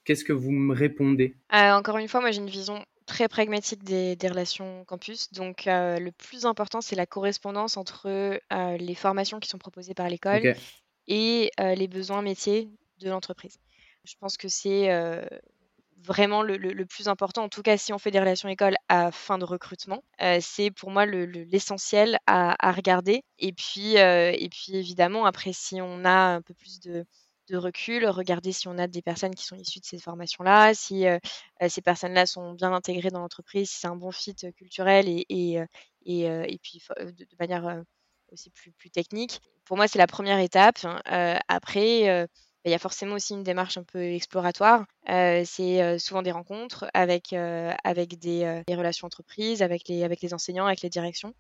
Qu'est-ce 0.05 0.25
que 0.25 0.33
vous 0.33 0.51
me 0.51 0.75
répondez? 0.75 1.37
Euh, 1.53 1.73
Encore 1.73 1.99
une 1.99 2.09
fois, 2.09 2.21
moi 2.21 2.31
j'ai 2.33 2.41
une 2.41 2.51
vision 2.51 2.85
très 3.07 3.29
pragmatique 3.29 3.85
des, 3.85 4.17
relations 4.29 4.85
campus. 4.85 5.33
Donc 5.33 5.67
euh, 5.67 5.99
le 5.99 6.11
plus 6.13 6.45
important, 6.47 6.81
c'est 6.81 6.97
la 6.97 7.07
correspondance 7.07 7.77
entre 7.77 8.09
euh, 8.09 8.77
les 8.79 8.95
formations 8.95 9.39
qui 9.39 9.49
sont 9.49 9.59
proposées 9.59 9.95
par 9.95 10.09
l'école 10.09 10.55
et 11.09 11.51
les 11.59 11.89
besoins 11.89 12.23
métiers 12.23 12.69
de 13.01 13.11
l'entreprise. 13.11 13.59
Je 14.05 14.15
pense 14.19 14.37
que 14.37 14.49
c'est 14.49 14.89
vraiment 15.99 16.43
le, 16.43 16.85
plus 16.85 17.07
important, 17.07 17.45
en 17.45 17.49
tout 17.49 17.63
cas 17.63 17.77
si 17.77 17.93
on 17.93 17.99
fait 17.99 18.11
des 18.11 18.19
relations 18.19 18.49
écoles 18.49 18.77
à 18.89 19.13
fin 19.13 19.39
de 19.39 19.45
recrutement, 19.45 20.05
c'est 20.41 20.71
pour 20.71 20.91
moi 20.91 21.05
l'essentiel 21.07 22.19
à, 22.27 22.55
à, 22.67 22.73
regarder. 22.73 23.25
Et 23.39 23.53
puis, 23.53 23.97
et 23.97 24.49
puis 24.51 24.77
évidemment, 24.77 25.27
après, 25.27 25.53
si 25.53 25.81
on 25.81 26.05
a 26.05 26.35
un 26.35 26.41
peu 26.41 26.55
plus 26.55 26.81
de 26.81 27.05
de 27.49 27.57
recul, 27.57 28.07
regarder 28.07 28.53
si 28.53 28.69
on 28.69 28.79
a 28.79 28.87
des 28.87 29.03
personnes 29.03 29.35
qui 29.35 29.45
sont 29.45 29.57
issues 29.57 29.81
de 29.81 29.85
ces 29.85 29.99
formations-là, 29.99 30.75
si 30.75 31.05
ces 31.69 31.83
personnes-là 31.83 32.27
sont 32.27 32.53
bien 32.53 32.73
intégrées 32.73 33.11
dans 33.11 33.21
l'entreprise, 33.21 33.71
si 33.71 33.81
c'est 33.81 33.87
un 33.87 33.97
bon 33.97 34.11
fit 34.13 34.37
culturel 34.57 35.09
et, 35.09 35.27
et, 35.29 35.59
et, 36.05 36.59
puis 36.63 36.83
de, 37.01 37.27
manière 37.39 37.83
aussi 38.31 38.51
plus, 38.51 38.73
plus 38.73 38.91
technique. 38.91 39.41
Pour 39.65 39.77
moi, 39.77 39.89
c'est 39.89 39.99
la 39.99 40.07
première 40.07 40.39
étape. 40.39 40.79
Hein. 40.85 41.01
après, 41.49 42.27
bah, 42.65 42.71
il 42.71 42.71
y 42.71 42.75
a 42.75 42.79
forcément 42.79 43.17
aussi 43.17 43.35
une 43.35 43.43
démarche 43.43 43.77
un 43.77 43.85
peu 43.85 44.03
exploratoire. 44.03 44.85
c'est 45.07 45.99
souvent 45.99 46.23
des 46.23 46.33
rencontres 46.33 46.87
avec, 46.95 47.33
avec 47.33 48.19
des, 48.19 48.63
des, 48.67 48.75
relations 48.75 49.07
entreprises, 49.07 49.63
avec 49.63 49.89
les, 49.89 50.05
avec 50.05 50.21
les 50.23 50.33
enseignants, 50.33 50.67
avec 50.67 50.83
les 50.83 50.91
directions, 50.91 51.35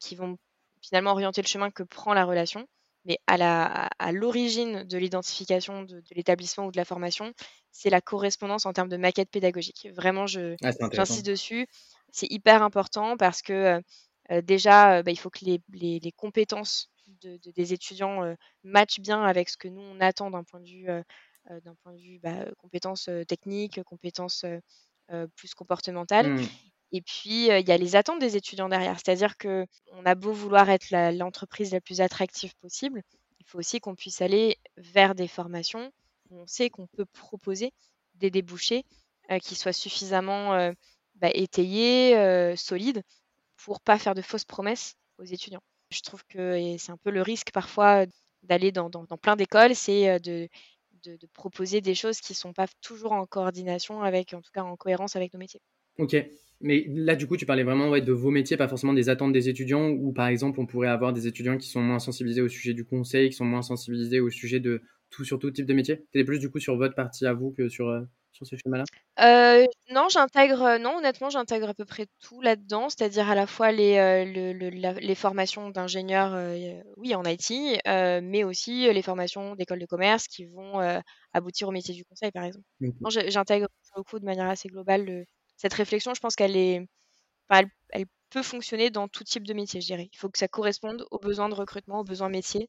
qui 0.00 0.14
vont 0.14 0.38
finalement 0.82 1.12
orienter 1.12 1.42
le 1.42 1.48
chemin 1.48 1.70
que 1.70 1.82
prend 1.82 2.14
la 2.14 2.24
relation 2.24 2.68
mais 3.08 3.18
à 3.26 4.12
l'origine 4.12 4.84
de 4.84 4.98
l'identification 4.98 5.82
de, 5.82 6.02
l'établissement 6.14 6.66
ou 6.66 6.70
de 6.70 6.76
la 6.76 6.84
formation, 6.84 7.32
c'est 7.72 7.90
la 7.90 8.02
correspondance 8.02 8.66
en 8.66 8.72
termes 8.72 8.90
de 8.90 8.98
maquette 8.98 9.30
pédagogique. 9.30 9.88
Vraiment, 9.94 10.26
ah, 10.62 10.70
j'insiste 10.92 11.26
dessus. 11.26 11.66
C'est 12.12 12.30
hyper 12.30 12.62
important 12.62 13.16
parce 13.16 13.40
que 13.40 13.82
déjà, 14.42 15.02
bah, 15.02 15.10
il 15.10 15.18
faut 15.18 15.30
que 15.30 15.44
les, 15.44 16.12
compétences 16.16 16.90
des 17.22 17.72
étudiants 17.72 18.34
matchent 18.62 19.00
bien 19.00 19.22
avec 19.22 19.48
ce 19.48 19.56
que 19.56 19.68
nous, 19.68 19.80
on 19.80 20.00
attend 20.00 20.30
d'un 20.30 20.44
point 20.44 20.60
de 20.60 20.68
vue, 20.68 20.86
d'un 21.48 21.74
point 21.82 21.94
de 21.94 22.00
vue 22.00 22.18
bah, 22.18 22.44
compétences 22.58 23.08
techniques, 23.26 23.82
compétences 23.84 24.44
plus 25.34 25.54
comportementales. 25.54 26.34
Mmh. 26.34 26.46
Et 26.92 27.02
puis, 27.02 27.48
il 27.48 27.68
y 27.68 27.72
a 27.72 27.76
les 27.76 27.96
attentes 27.96 28.20
des 28.20 28.36
étudiants 28.36 28.68
derrière. 28.68 28.96
C'est-à-dire 28.96 29.36
qu'on 29.36 29.66
a 30.04 30.14
beau 30.14 30.32
vouloir 30.32 30.70
être 30.70 30.90
l'entreprise 31.12 31.72
la, 31.72 31.80
plus 31.80 32.00
attractive 32.00 32.54
possible, 32.56 33.02
il 33.40 33.46
faut 33.46 33.58
aussi 33.58 33.80
qu'on 33.80 33.94
puisse 33.94 34.20
aller 34.22 34.56
vers 34.76 35.14
des 35.14 35.28
formations 35.28 35.90
où 36.30 36.40
on 36.40 36.46
sait 36.46 36.70
qu'on 36.70 36.86
peut 36.86 37.06
proposer 37.06 37.72
des 38.14 38.30
débouchés 38.30 38.84
qui 39.42 39.54
soient 39.54 39.72
suffisamment 39.72 40.72
bah, 41.16 41.30
étayés, 41.34 42.56
solides, 42.56 43.02
pour 43.56 43.80
pas 43.80 43.98
faire 43.98 44.14
de 44.14 44.22
fausses 44.22 44.44
promesses 44.44 44.94
aux 45.18 45.24
étudiants. 45.24 45.62
Je 45.90 46.00
trouve 46.00 46.24
que 46.26 46.76
c'est 46.78 46.92
un 46.92 46.96
peu 46.96 47.10
le 47.10 47.22
risque 47.22 47.50
parfois 47.52 48.06
d'aller 48.42 48.72
dans, 48.72 48.90
plein 49.20 49.36
d'écoles, 49.36 49.74
c'est 49.74 50.20
de, 50.20 50.48
de, 51.04 51.26
proposer 51.32 51.80
des 51.80 51.94
choses 51.94 52.20
qui 52.20 52.32
ne 52.32 52.36
sont 52.36 52.52
pas 52.52 52.66
toujours 52.80 53.12
en 53.12 53.26
coordination 53.26 54.02
avec, 54.02 54.34
en 54.34 54.40
tout 54.40 54.50
cas 54.52 54.62
en 54.62 54.76
cohérence 54.76 55.16
avec 55.16 55.32
nos 55.32 55.38
métiers. 55.38 55.60
Ok, 55.98 56.16
mais 56.60 56.84
là, 56.88 57.14
du 57.16 57.26
coup, 57.26 57.36
tu 57.36 57.46
parlais 57.46 57.62
vraiment 57.62 57.88
ouais, 57.90 58.00
de 58.00 58.12
vos 58.12 58.30
métiers, 58.30 58.56
pas 58.56 58.68
forcément 58.68 58.92
des 58.92 59.08
attentes 59.08 59.32
des 59.32 59.48
étudiants, 59.48 59.88
ou 59.90 60.12
par 60.12 60.26
exemple, 60.26 60.60
on 60.60 60.66
pourrait 60.66 60.88
avoir 60.88 61.12
des 61.12 61.26
étudiants 61.26 61.56
qui 61.56 61.68
sont 61.68 61.80
moins 61.80 61.98
sensibilisés 61.98 62.40
au 62.40 62.48
sujet 62.48 62.74
du 62.74 62.84
conseil, 62.84 63.28
qui 63.30 63.36
sont 63.36 63.44
moins 63.44 63.62
sensibilisés 63.62 64.20
au 64.20 64.30
sujet 64.30 64.60
de 64.60 64.82
tout 65.10 65.24
sur 65.24 65.38
tout 65.38 65.50
type 65.50 65.66
de 65.66 65.74
métier. 65.74 66.04
Tu 66.12 66.24
plus 66.24 66.38
du 66.38 66.50
coup 66.50 66.58
sur 66.58 66.76
votre 66.76 66.94
partie 66.94 67.26
à 67.26 67.32
vous 67.32 67.52
que 67.52 67.68
sur, 67.68 67.88
euh, 67.88 68.02
sur 68.32 68.46
ce 68.46 68.56
schéma-là? 68.56 68.84
Euh, 69.20 69.64
Non, 69.90 70.08
j'intègre, 70.10 70.62
euh, 70.62 70.78
non, 70.78 70.98
honnêtement, 70.98 71.30
j'intègre 71.30 71.70
à 71.70 71.74
peu 71.74 71.84
près 71.84 72.06
tout 72.20 72.40
là-dedans, 72.40 72.88
c'est-à-dire 72.88 73.28
à 73.30 73.34
la 73.34 73.46
fois 73.46 73.72
les, 73.72 74.24
les 75.00 75.14
formations 75.14 75.70
d'ingénieurs, 75.70 76.36
oui, 76.96 77.14
en 77.14 77.22
IT, 77.24 77.80
mais 78.22 78.44
aussi 78.44 78.92
les 78.92 79.02
formations 79.02 79.54
d'école 79.54 79.78
de 79.78 79.86
commerce 79.86 80.28
qui 80.28 80.44
vont 80.46 80.80
aboutir 81.32 81.68
au 81.68 81.72
métier 81.72 81.94
du 81.94 82.04
conseil, 82.04 82.30
par 82.32 82.44
exemple. 82.44 82.64
J'intègre 83.28 83.68
beaucoup 83.96 84.18
de 84.18 84.24
manière 84.24 84.48
assez 84.48 84.68
globale 84.68 85.24
cette 85.58 85.74
réflexion, 85.74 86.14
je 86.14 86.20
pense 86.20 86.36
qu'elle 86.36 86.56
est, 86.56 86.88
elle, 87.50 88.06
peut 88.30 88.42
fonctionner 88.42 88.90
dans 88.90 89.08
tout 89.08 89.24
type 89.24 89.46
de 89.46 89.54
métier, 89.54 89.80
je 89.80 89.86
dirais. 89.86 90.08
Il 90.12 90.16
faut 90.16 90.28
que 90.28 90.38
ça 90.38 90.48
corresponde 90.48 91.04
aux 91.10 91.18
besoins 91.18 91.48
de 91.48 91.54
recrutement, 91.54 92.00
aux 92.00 92.04
besoins 92.04 92.28
métiers 92.28 92.68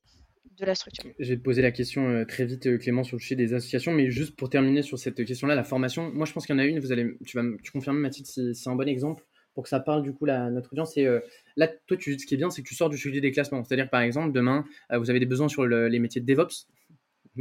de 0.57 0.65
la 0.65 0.73
structure. 0.73 1.03
Je 1.19 1.29
vais 1.29 1.37
te 1.37 1.43
poser 1.43 1.61
la 1.61 1.71
question 1.71 2.09
euh, 2.09 2.25
très 2.25 2.45
vite, 2.45 2.65
euh, 2.65 2.77
Clément, 2.77 3.03
sur 3.03 3.17
le 3.17 3.21
sujet 3.21 3.35
des 3.35 3.53
associations, 3.53 3.91
mais 3.91 4.09
juste 4.09 4.35
pour 4.35 4.49
terminer 4.49 4.81
sur 4.81 4.97
cette 4.97 5.23
question-là, 5.23 5.53
la 5.53 5.65
formation, 5.65 6.11
moi 6.13 6.25
je 6.25 6.33
pense 6.33 6.45
qu'il 6.45 6.55
y 6.55 6.57
en 6.57 6.61
a 6.61 6.65
une, 6.65 6.79
vous 6.79 6.91
allez, 6.91 7.17
tu 7.25 7.37
vas 7.37 7.43
tu 7.61 7.71
confirmes 7.71 7.97
Mathilde 7.97 8.25
si 8.25 8.55
c'est 8.55 8.69
un 8.69 8.75
bon 8.75 8.87
exemple 8.87 9.25
pour 9.53 9.63
que 9.63 9.69
ça 9.69 9.81
parle 9.81 10.01
du 10.01 10.13
coup 10.13 10.25
à 10.27 10.49
notre 10.49 10.71
audience. 10.71 10.95
Et 10.95 11.05
euh, 11.05 11.19
là, 11.57 11.67
toi, 11.67 11.97
tu, 11.97 12.17
ce 12.17 12.25
qui 12.25 12.33
est 12.35 12.37
bien, 12.37 12.49
c'est 12.49 12.63
que 12.63 12.67
tu 12.67 12.75
sors 12.75 12.89
du 12.89 12.97
sujet 12.97 13.19
des 13.19 13.31
classements. 13.31 13.63
C'est-à-dire, 13.63 13.89
par 13.89 14.01
exemple, 14.01 14.31
demain, 14.31 14.63
vous 14.89 15.09
avez 15.09 15.19
des 15.19 15.25
besoins 15.25 15.49
sur 15.49 15.65
les 15.67 15.99
métiers 15.99 16.21
de 16.21 16.25
DevOps 16.25 16.67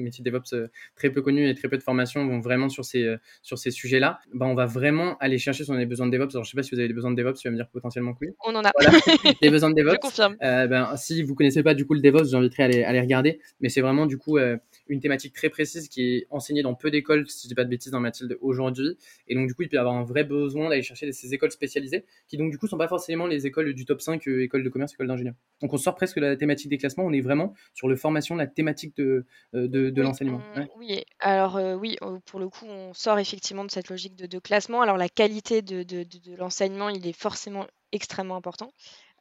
métiers 0.03 0.25
DevOps 0.25 0.53
euh, 0.53 0.69
très 0.97 1.11
peu 1.11 1.23
connus 1.23 1.49
et 1.49 1.55
très 1.55 1.69
peu 1.69 1.77
de 1.77 1.83
formations 1.83 2.27
vont 2.27 2.41
vraiment 2.41 2.69
sur 2.69 2.85
ces, 2.85 3.05
euh, 3.05 3.17
sur 3.43 3.59
ces 3.59 3.71
sujets-là, 3.71 4.21
bah, 4.35 4.47
on 4.47 4.55
va 4.55 4.67
vraiment 4.67 5.17
aller 5.19 5.39
chercher 5.39 5.65
si 5.65 5.71
on 5.71 5.75
a 5.75 5.79
des 5.79 5.87
besoins 5.87 6.07
de 6.07 6.13
DevOps. 6.13 6.35
Alors, 6.35 6.45
je 6.45 6.51
sais 6.51 6.57
pas 6.57 6.63
si 6.63 6.75
vous 6.75 6.79
avez 6.79 6.89
des 6.89 6.95
besoins 6.95 7.11
de 7.11 7.17
DevOps, 7.17 7.39
tu 7.41 7.49
vas 7.49 7.53
me 7.53 7.57
dire 7.57 7.69
potentiellement 7.69 8.15
que 8.15 8.19
oui. 8.23 8.29
On 8.47 8.55
en 8.55 8.65
a. 8.65 8.71
des 9.43 9.51
besoins 9.51 9.71
de 9.71 9.75
DevOps. 9.75 9.95
je 9.95 10.01
confirme. 10.01 10.37
Euh, 10.43 10.67
ben, 10.67 10.97
si 10.97 11.23
vous 11.23 11.35
connaissez 11.35 11.63
pas 11.63 11.75
du 11.75 11.87
coup 11.87 11.95
le 11.95 12.01
DevOps, 12.01 12.31
j'inviterai 12.31 12.63
à 12.65 12.89
à 12.89 12.93
les 12.93 13.01
regarder. 13.01 13.41
Mais 13.61 13.69
c'est 13.69 13.81
vraiment 13.81 14.07
du 14.07 14.19
coup 14.19 14.39
une 14.88 15.01
thématique 15.01 15.35
très 15.35 15.48
précise 15.48 15.88
qui 15.88 16.03
est 16.03 16.27
enseignée 16.31 16.62
dans 16.62 16.74
peu 16.74 16.90
d'écoles, 16.90 17.29
si 17.29 17.44
je 17.44 17.48
dis 17.48 17.55
pas 17.55 17.64
de 17.64 17.70
bêtises, 17.70 17.92
dans 17.92 18.01
Mathilde 18.01 18.38
aujourd'hui. 18.40 18.96
Et 19.27 19.35
donc, 19.35 19.48
du 19.48 19.55
coup, 19.55 19.62
il 19.62 19.68
peut 19.68 19.77
y 19.77 19.79
avoir 19.79 19.94
un 19.94 20.05
vrai 20.05 20.24
besoin 20.24 20.68
d'aller 20.68 20.83
chercher 20.83 21.11
ces 21.12 21.35
écoles 21.35 21.51
spécialisées 21.51 22.05
qui, 22.27 22.37
donc, 22.37 22.51
du 22.51 22.59
coup, 22.59 22.66
sont 22.66 22.79
pas 22.79 22.88
forcément 22.88 23.27
les 23.27 23.46
écoles 23.46 23.74
du 23.74 23.85
top 23.85 24.01
5, 24.01 24.27
écoles 24.27 24.64
de 24.64 24.68
commerce, 24.68 24.94
écoles 24.94 25.09
d'ingénieurs. 25.09 25.35
Donc, 25.61 25.72
on 25.72 25.79
sort 25.79 25.94
presque 25.94 26.16
de 26.16 26.27
la 26.27 26.37
thématique 26.37 26.68
des 26.68 26.79
classements, 26.79 27.05
on 27.05 27.12
est 27.12 27.20
vraiment 27.20 27.55
sur 27.74 27.88
le 27.88 27.96
formation, 27.96 28.37
la 28.37 28.46
thématique 28.46 28.96
de, 28.96 29.24
de, 29.53 29.90
de 29.90 30.03
l'enseignement. 30.03 30.40
Oui, 30.77 31.05
alors 31.20 31.59
oui, 31.79 31.96
pour 32.27 32.40
le 32.40 32.48
coup, 32.48 32.66
on 32.66 32.94
sort 32.94 33.18
effectivement 33.18 33.64
de 33.64 33.70
cette 33.70 33.88
logique 33.88 34.16
de, 34.16 34.38
classement. 34.38 34.83
Alors 34.83 34.96
la 34.96 35.09
qualité 35.09 35.62
de, 35.62 36.37
l'enseignement, 36.37 36.88
il 36.88 37.07
est 37.07 37.18
forcément 37.18 37.66
extrêmement 37.92 38.37
important. 38.37 38.70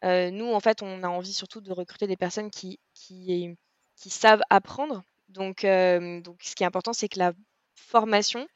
nous, 0.03 0.51
en 0.53 0.59
fait, 0.59 0.81
on 0.81 1.03
a 1.03 1.07
envie 1.07 1.33
surtout 1.33 1.61
de 1.61 1.71
recruter 1.71 2.07
des 2.07 2.17
personnes 2.17 2.51
qui, 2.51 2.79
qui, 2.93 3.55
savent 3.95 4.41
apprendre. 4.49 5.03
Donc, 5.29 5.63
donc, 5.63 6.37
ce 6.41 6.55
qui 6.55 6.63
est 6.63 6.67
important, 6.67 6.93
c'est 6.93 7.09
que 7.09 7.19
la 7.19 7.33
formation 7.75 8.47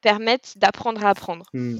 permette 0.00 0.58
d'apprendre 0.58 1.04
à 1.04 1.10
apprendre. 1.10 1.46
Mmh. 1.52 1.78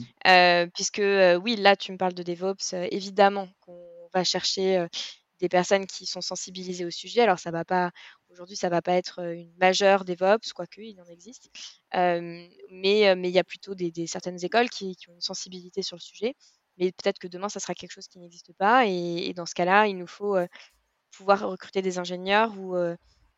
puisque 0.74 1.02
oui, 1.42 1.56
là, 1.56 1.76
tu 1.76 1.92
me 1.92 1.96
parles 1.96 2.14
de 2.14 2.22
DevOps, 2.22 2.74
évidemment 2.90 3.48
qu'on 3.60 4.08
va 4.14 4.24
chercher 4.24 4.86
des 5.40 5.48
personnes 5.48 5.86
qui 5.86 6.06
sont 6.06 6.20
sensibilisées 6.20 6.84
au 6.84 6.90
sujet. 6.90 7.20
Alors, 7.20 7.38
ça 7.38 7.50
va 7.50 7.64
pas 7.64 7.90
aujourd'hui, 8.30 8.56
ça 8.56 8.68
va 8.68 8.82
pas 8.82 8.94
être 8.94 9.20
une 9.20 9.54
majeure 9.56 10.04
DevOps, 10.04 10.52
quoique 10.54 10.80
il 10.80 11.00
en 11.00 11.06
existe, 11.06 11.50
mais 11.92 13.14
mais 13.16 13.28
il 13.28 13.34
y 13.34 13.38
a 13.38 13.44
plutôt 13.44 13.74
des, 13.74 14.06
certaines 14.06 14.44
écoles 14.44 14.70
qui, 14.70 14.96
ont 15.08 15.14
une 15.14 15.20
sensibilité 15.20 15.82
sur 15.82 15.96
le 15.96 16.00
sujet. 16.00 16.34
Mais 16.78 16.92
peut-être 16.92 17.18
que 17.18 17.26
demain, 17.26 17.48
ça 17.48 17.58
sera 17.60 17.74
quelque 17.74 17.92
chose 17.92 18.08
qui 18.08 18.18
n'existe 18.18 18.52
pas. 18.52 18.86
Et, 18.86 19.32
dans 19.34 19.46
ce 19.46 19.54
cas-là, 19.54 19.86
il 19.86 19.96
nous 19.96 20.06
faut 20.06 20.36
pouvoir 21.10 21.48
recruter 21.48 21.82
des 21.82 21.98
ingénieurs 21.98 22.58
ou, 22.58 22.76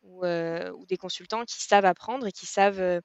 ou, 0.03 0.25
ou, 0.25 0.85
des 0.85 0.97
consultants 0.97 1.45
qui 1.45 1.61
savent 1.61 1.85
apprendre 1.85 2.27
et 2.27 2.31
qui 2.31 2.45
savent 2.45 3.01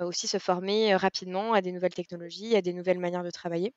aussi 0.00 0.28
se 0.28 0.38
former 0.38 0.94
rapidement 0.96 1.52
à 1.52 1.60
des 1.60 1.72
nouvelles 1.72 1.94
technologies, 1.94 2.56
à 2.56 2.62
des 2.62 2.72
nouvelles 2.72 2.98
manières 2.98 3.24
de 3.24 3.30
travailler. 3.30 3.74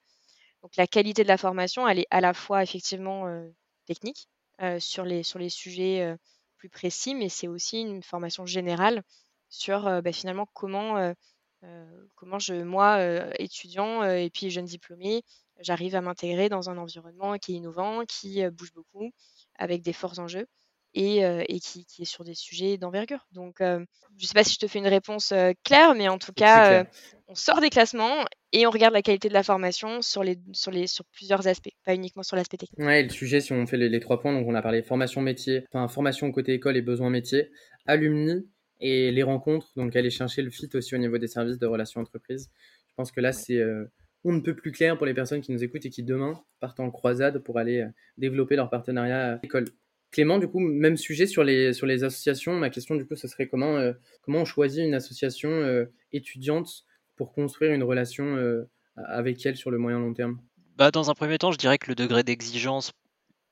Donc 0.61 0.75
la 0.75 0.87
qualité 0.87 1.23
de 1.23 1.27
la 1.27 1.37
formation, 1.37 1.87
elle 1.87 1.99
est 1.99 2.07
à 2.11 2.21
la 2.21 2.33
fois 2.33 2.63
effectivement 2.63 3.25
technique, 3.85 4.27
sur, 4.79 5.05
les, 5.05 5.23
sur 5.23 5.39
les 5.39 5.49
sujets 5.49 6.15
plus 6.57 6.69
précis, 6.69 7.15
mais 7.15 7.29
c'est 7.29 7.47
aussi 7.47 7.81
une 7.81 8.03
formation 8.03 8.45
générale 8.45 9.03
sur 9.49 10.01
bah, 10.01 10.11
finalement 10.11 10.47
comment, 10.53 11.13
comment 12.15 12.39
je, 12.39 12.61
moi, 12.61 12.99
étudiant 13.39 14.03
et 14.03 14.29
puis 14.29 14.51
jeune 14.51 14.65
diplômé, 14.65 15.23
j'arrive 15.59 15.95
à 15.95 16.01
m'intégrer 16.01 16.49
dans 16.49 16.69
un 16.69 16.77
environnement 16.77 17.37
qui 17.37 17.53
est 17.53 17.55
innovant, 17.55 18.05
qui 18.05 18.47
bouge 18.49 18.73
beaucoup, 18.73 19.11
avec 19.57 19.81
des 19.81 19.93
forts 19.93 20.19
enjeux 20.19 20.47
et, 20.93 21.19
et 21.19 21.59
qui, 21.59 21.85
qui, 21.85 22.03
est 22.03 22.05
sur 22.05 22.23
des 22.23 22.33
sujets 22.33 22.77
d'envergure. 22.77 23.25
Donc, 23.31 23.57
je 23.59 23.65
ne 23.65 24.27
sais 24.27 24.33
pas 24.33 24.43
si 24.43 24.53
je 24.53 24.59
te 24.59 24.67
fais 24.67 24.79
une 24.79 24.87
réponse 24.87 25.33
claire, 25.63 25.95
mais 25.95 26.09
en 26.09 26.17
tout 26.17 26.33
cas, 26.33 26.85
on 27.27 27.35
sort 27.35 27.61
des 27.61 27.69
classements 27.69 28.25
et 28.51 28.67
on 28.67 28.69
regarde 28.69 28.93
la 28.93 29.01
qualité 29.01 29.29
de 29.29 29.33
la 29.33 29.43
formation 29.43 30.01
sur, 30.01 30.23
les, 30.23 30.37
sur, 30.51 30.71
les, 30.71 30.87
sur 30.87 31.05
plusieurs 31.05 31.47
aspects, 31.47 31.71
pas 31.85 31.95
uniquement 31.95 32.23
sur 32.23 32.35
l'aspect 32.35 32.57
technique. 32.57 32.85
Ouais, 32.85 33.03
le 33.03 33.09
sujet, 33.09 33.39
si 33.39 33.53
on 33.53 33.65
fait 33.65 33.77
les, 33.77 33.99
trois 34.01 34.19
points, 34.19 34.33
donc 34.33 34.45
on 34.47 34.55
a 34.55 34.61
parlé 34.61 34.81
formation 34.83 35.21
métier, 35.21 35.65
enfin 35.71 35.87
formation 35.87 36.29
côté 36.31 36.53
école 36.53 36.75
et 36.75 36.81
besoins 36.81 37.09
métiers, 37.09 37.51
alumni 37.87 38.45
et 38.81 39.11
les 39.11 39.23
rencontres, 39.23 39.71
donc 39.77 39.95
aller 39.95 40.09
chercher 40.09 40.41
le 40.41 40.49
fit 40.49 40.69
aussi 40.73 40.95
au 40.95 40.97
niveau 40.97 41.17
des 41.17 41.27
services 41.27 41.59
de 41.59 41.65
relations 41.65 42.01
entreprises. 42.01 42.49
Je 42.89 42.93
pense 42.95 43.11
que 43.11 43.21
là, 43.21 43.31
c'est 43.31 43.61
on 44.23 44.33
ne 44.33 44.41
peut 44.41 44.55
plus 44.55 44.71
clair 44.71 44.97
pour 44.97 45.05
les 45.05 45.13
personnes 45.13 45.41
qui 45.41 45.51
nous 45.51 45.63
écoutent 45.63 45.85
et 45.85 45.89
qui 45.89 46.03
demain 46.03 46.39
partent 46.59 46.79
en 46.79 46.91
croisade 46.91 47.39
pour 47.39 47.57
aller 47.57 47.85
développer 48.17 48.55
leur 48.55 48.69
partenariat 48.69 49.33
à 49.33 49.39
l'école. 49.41 49.65
Clément, 50.11 50.39
du 50.39 50.47
coup, 50.47 50.59
même 50.59 50.97
sujet 50.97 51.25
sur 51.25 51.43
les, 51.43 51.71
sur 51.71 51.85
les 51.85 52.03
associations. 52.03 52.53
Ma 52.53 52.69
question, 52.69 52.95
du 52.95 53.05
coup, 53.05 53.15
ce 53.15 53.27
serait 53.27 53.47
comment, 53.47 53.77
euh, 53.77 53.93
comment 54.23 54.39
on 54.39 54.45
choisit 54.45 54.83
une 54.83 54.93
association 54.93 55.49
euh, 55.49 55.85
étudiante 56.11 56.85
pour 57.15 57.31
construire 57.31 57.71
une 57.71 57.83
relation 57.83 58.35
euh, 58.35 58.69
avec 58.95 59.45
elle 59.45 59.55
sur 59.55 59.71
le 59.71 59.77
moyen 59.77 59.99
long 59.99 60.13
terme? 60.13 60.39
Bah, 60.77 60.91
Dans 60.91 61.09
un 61.09 61.13
premier 61.13 61.37
temps, 61.37 61.51
je 61.51 61.57
dirais 61.57 61.77
que 61.77 61.87
le 61.87 61.95
degré 61.95 62.23
d'exigence 62.23 62.91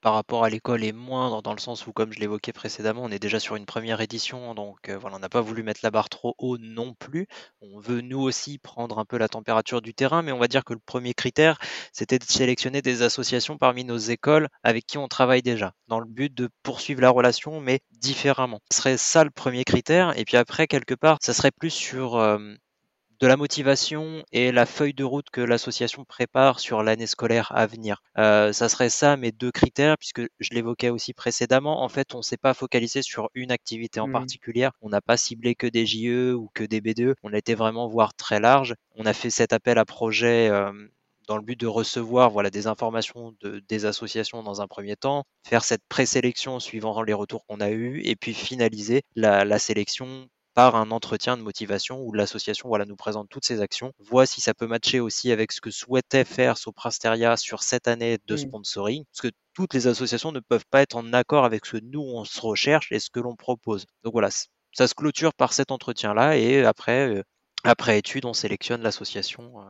par 0.01 0.13
rapport 0.13 0.43
à 0.43 0.49
l'école 0.49 0.83
est 0.83 0.91
moindre 0.91 1.41
dans 1.41 1.53
le 1.53 1.59
sens 1.59 1.85
où, 1.87 1.93
comme 1.93 2.13
je 2.13 2.19
l'évoquais 2.19 2.53
précédemment, 2.53 3.03
on 3.03 3.11
est 3.11 3.19
déjà 3.19 3.39
sur 3.39 3.55
une 3.55 3.65
première 3.65 4.01
édition, 4.01 4.53
donc 4.55 4.89
euh, 4.89 4.97
voilà, 4.97 5.17
on 5.17 5.19
n'a 5.19 5.29
pas 5.29 5.41
voulu 5.41 5.63
mettre 5.63 5.81
la 5.83 5.91
barre 5.91 6.09
trop 6.09 6.35
haut 6.37 6.57
non 6.57 6.93
plus. 6.93 7.27
On 7.61 7.79
veut 7.79 8.01
nous 8.01 8.19
aussi 8.19 8.57
prendre 8.57 8.99
un 8.99 9.05
peu 9.05 9.17
la 9.17 9.27
température 9.27 9.81
du 9.81 9.93
terrain, 9.93 10.21
mais 10.21 10.31
on 10.31 10.39
va 10.39 10.47
dire 10.47 10.63
que 10.63 10.73
le 10.73 10.79
premier 10.79 11.13
critère, 11.13 11.59
c'était 11.93 12.19
de 12.19 12.23
sélectionner 12.23 12.81
des 12.81 13.01
associations 13.01 13.57
parmi 13.57 13.83
nos 13.83 13.97
écoles 13.97 14.47
avec 14.63 14.85
qui 14.85 14.97
on 14.97 15.07
travaille 15.07 15.41
déjà, 15.41 15.73
dans 15.87 15.99
le 15.99 16.05
but 16.05 16.33
de 16.33 16.49
poursuivre 16.63 17.01
la 17.01 17.09
relation, 17.09 17.59
mais 17.59 17.79
différemment. 17.91 18.59
Ce 18.71 18.77
serait 18.77 18.97
ça 18.97 19.23
le 19.23 19.31
premier 19.31 19.63
critère, 19.63 20.17
et 20.17 20.25
puis 20.25 20.37
après, 20.37 20.67
quelque 20.67 20.95
part, 20.95 21.17
ça 21.21 21.33
serait 21.33 21.51
plus 21.51 21.71
sur 21.71 22.15
euh, 22.17 22.39
de 23.19 23.27
la 23.27 23.37
motivation 23.37 24.23
et 24.31 24.51
la 24.51 24.65
feuille 24.65 24.93
de 24.93 25.03
route 25.03 25.29
que 25.29 25.41
l'association 25.41 26.05
prépare 26.05 26.59
sur 26.59 26.83
l'année 26.83 27.07
scolaire 27.07 27.51
à 27.53 27.65
venir. 27.65 28.01
Euh, 28.17 28.53
ça 28.53 28.69
serait 28.69 28.89
ça 28.89 29.17
mes 29.17 29.31
deux 29.31 29.51
critères, 29.51 29.97
puisque 29.97 30.21
je 30.39 30.49
l'évoquais 30.51 30.89
aussi 30.89 31.13
précédemment. 31.13 31.83
En 31.83 31.89
fait, 31.89 32.15
on 32.15 32.19
ne 32.19 32.23
s'est 32.23 32.37
pas 32.37 32.53
focalisé 32.53 33.01
sur 33.01 33.29
une 33.33 33.51
activité 33.51 33.99
en 33.99 34.07
mmh. 34.07 34.13
particulier. 34.13 34.69
On 34.81 34.89
n'a 34.89 35.01
pas 35.01 35.17
ciblé 35.17 35.55
que 35.55 35.67
des 35.67 35.85
JE 35.85 36.33
ou 36.33 36.49
que 36.53 36.63
des 36.63 36.81
BDE. 36.81 37.15
On 37.23 37.33
a 37.33 37.37
été 37.37 37.55
vraiment 37.55 37.87
voir 37.87 38.13
très 38.13 38.39
large. 38.39 38.75
On 38.95 39.05
a 39.05 39.13
fait 39.13 39.29
cet 39.29 39.53
appel 39.53 39.77
à 39.77 39.85
projet. 39.85 40.49
Euh, 40.49 40.71
dans 41.29 41.37
le 41.37 41.43
but 41.43 41.59
de 41.59 41.67
recevoir 41.67 42.31
voilà, 42.31 42.49
des 42.49 42.65
informations 42.65 43.35
de, 43.41 43.61
des 43.69 43.85
associations 43.85 44.41
dans 44.41 44.61
un 44.61 44.67
premier 44.67 44.95
temps, 44.95 45.25
faire 45.47 45.63
cette 45.63 45.83
présélection 45.87 46.59
suivant 46.59 47.03
les 47.03 47.13
retours 47.13 47.45
qu'on 47.45 47.61
a 47.61 47.69
eus, 47.69 48.01
et 48.03 48.15
puis 48.15 48.33
finaliser 48.33 49.03
la, 49.15 49.59
sélection 49.59 50.27
par 50.53 50.75
un 50.75 50.91
entretien 50.91 51.37
de 51.37 51.41
motivation 51.41 52.01
où 52.01 52.11
l'association 52.13 52.69
voilà, 52.69 52.85
nous 52.85 52.95
présente 52.95 53.29
toutes 53.29 53.45
ses 53.45 53.61
actions, 53.61 53.93
voit 53.99 54.25
si 54.25 54.41
ça 54.41 54.53
peut 54.53 54.67
matcher 54.67 54.99
aussi 54.99 55.31
avec 55.31 55.51
ce 55.51 55.61
que 55.61 55.71
souhaitait 55.71 56.25
faire 56.25 56.57
Soprasteria 56.57 57.37
sur 57.37 57.63
cette 57.63 57.87
année 57.87 58.17
de 58.25 58.33
mmh. 58.33 58.37
sponsoring, 58.37 59.05
parce 59.05 59.21
que 59.21 59.35
toutes 59.53 59.73
les 59.73 59.87
associations 59.87 60.31
ne 60.31 60.39
peuvent 60.39 60.65
pas 60.69 60.81
être 60.81 60.95
en 60.95 61.13
accord 61.13 61.45
avec 61.45 61.65
ce 61.65 61.77
que 61.77 61.83
nous 61.83 62.01
on 62.01 62.25
se 62.25 62.41
recherche 62.41 62.91
et 62.91 62.99
ce 62.99 63.09
que 63.09 63.19
l'on 63.19 63.35
propose. 63.35 63.85
Donc 64.03 64.13
voilà, 64.13 64.29
ça 64.71 64.87
se 64.87 64.93
clôture 64.93 65.33
par 65.33 65.53
cet 65.53 65.71
entretien-là 65.71 66.37
et 66.37 66.63
après, 66.65 67.09
euh, 67.09 67.23
après 67.63 67.97
étude, 67.97 68.25
on 68.25 68.33
sélectionne 68.33 68.81
l'association 68.81 69.61
euh, 69.61 69.63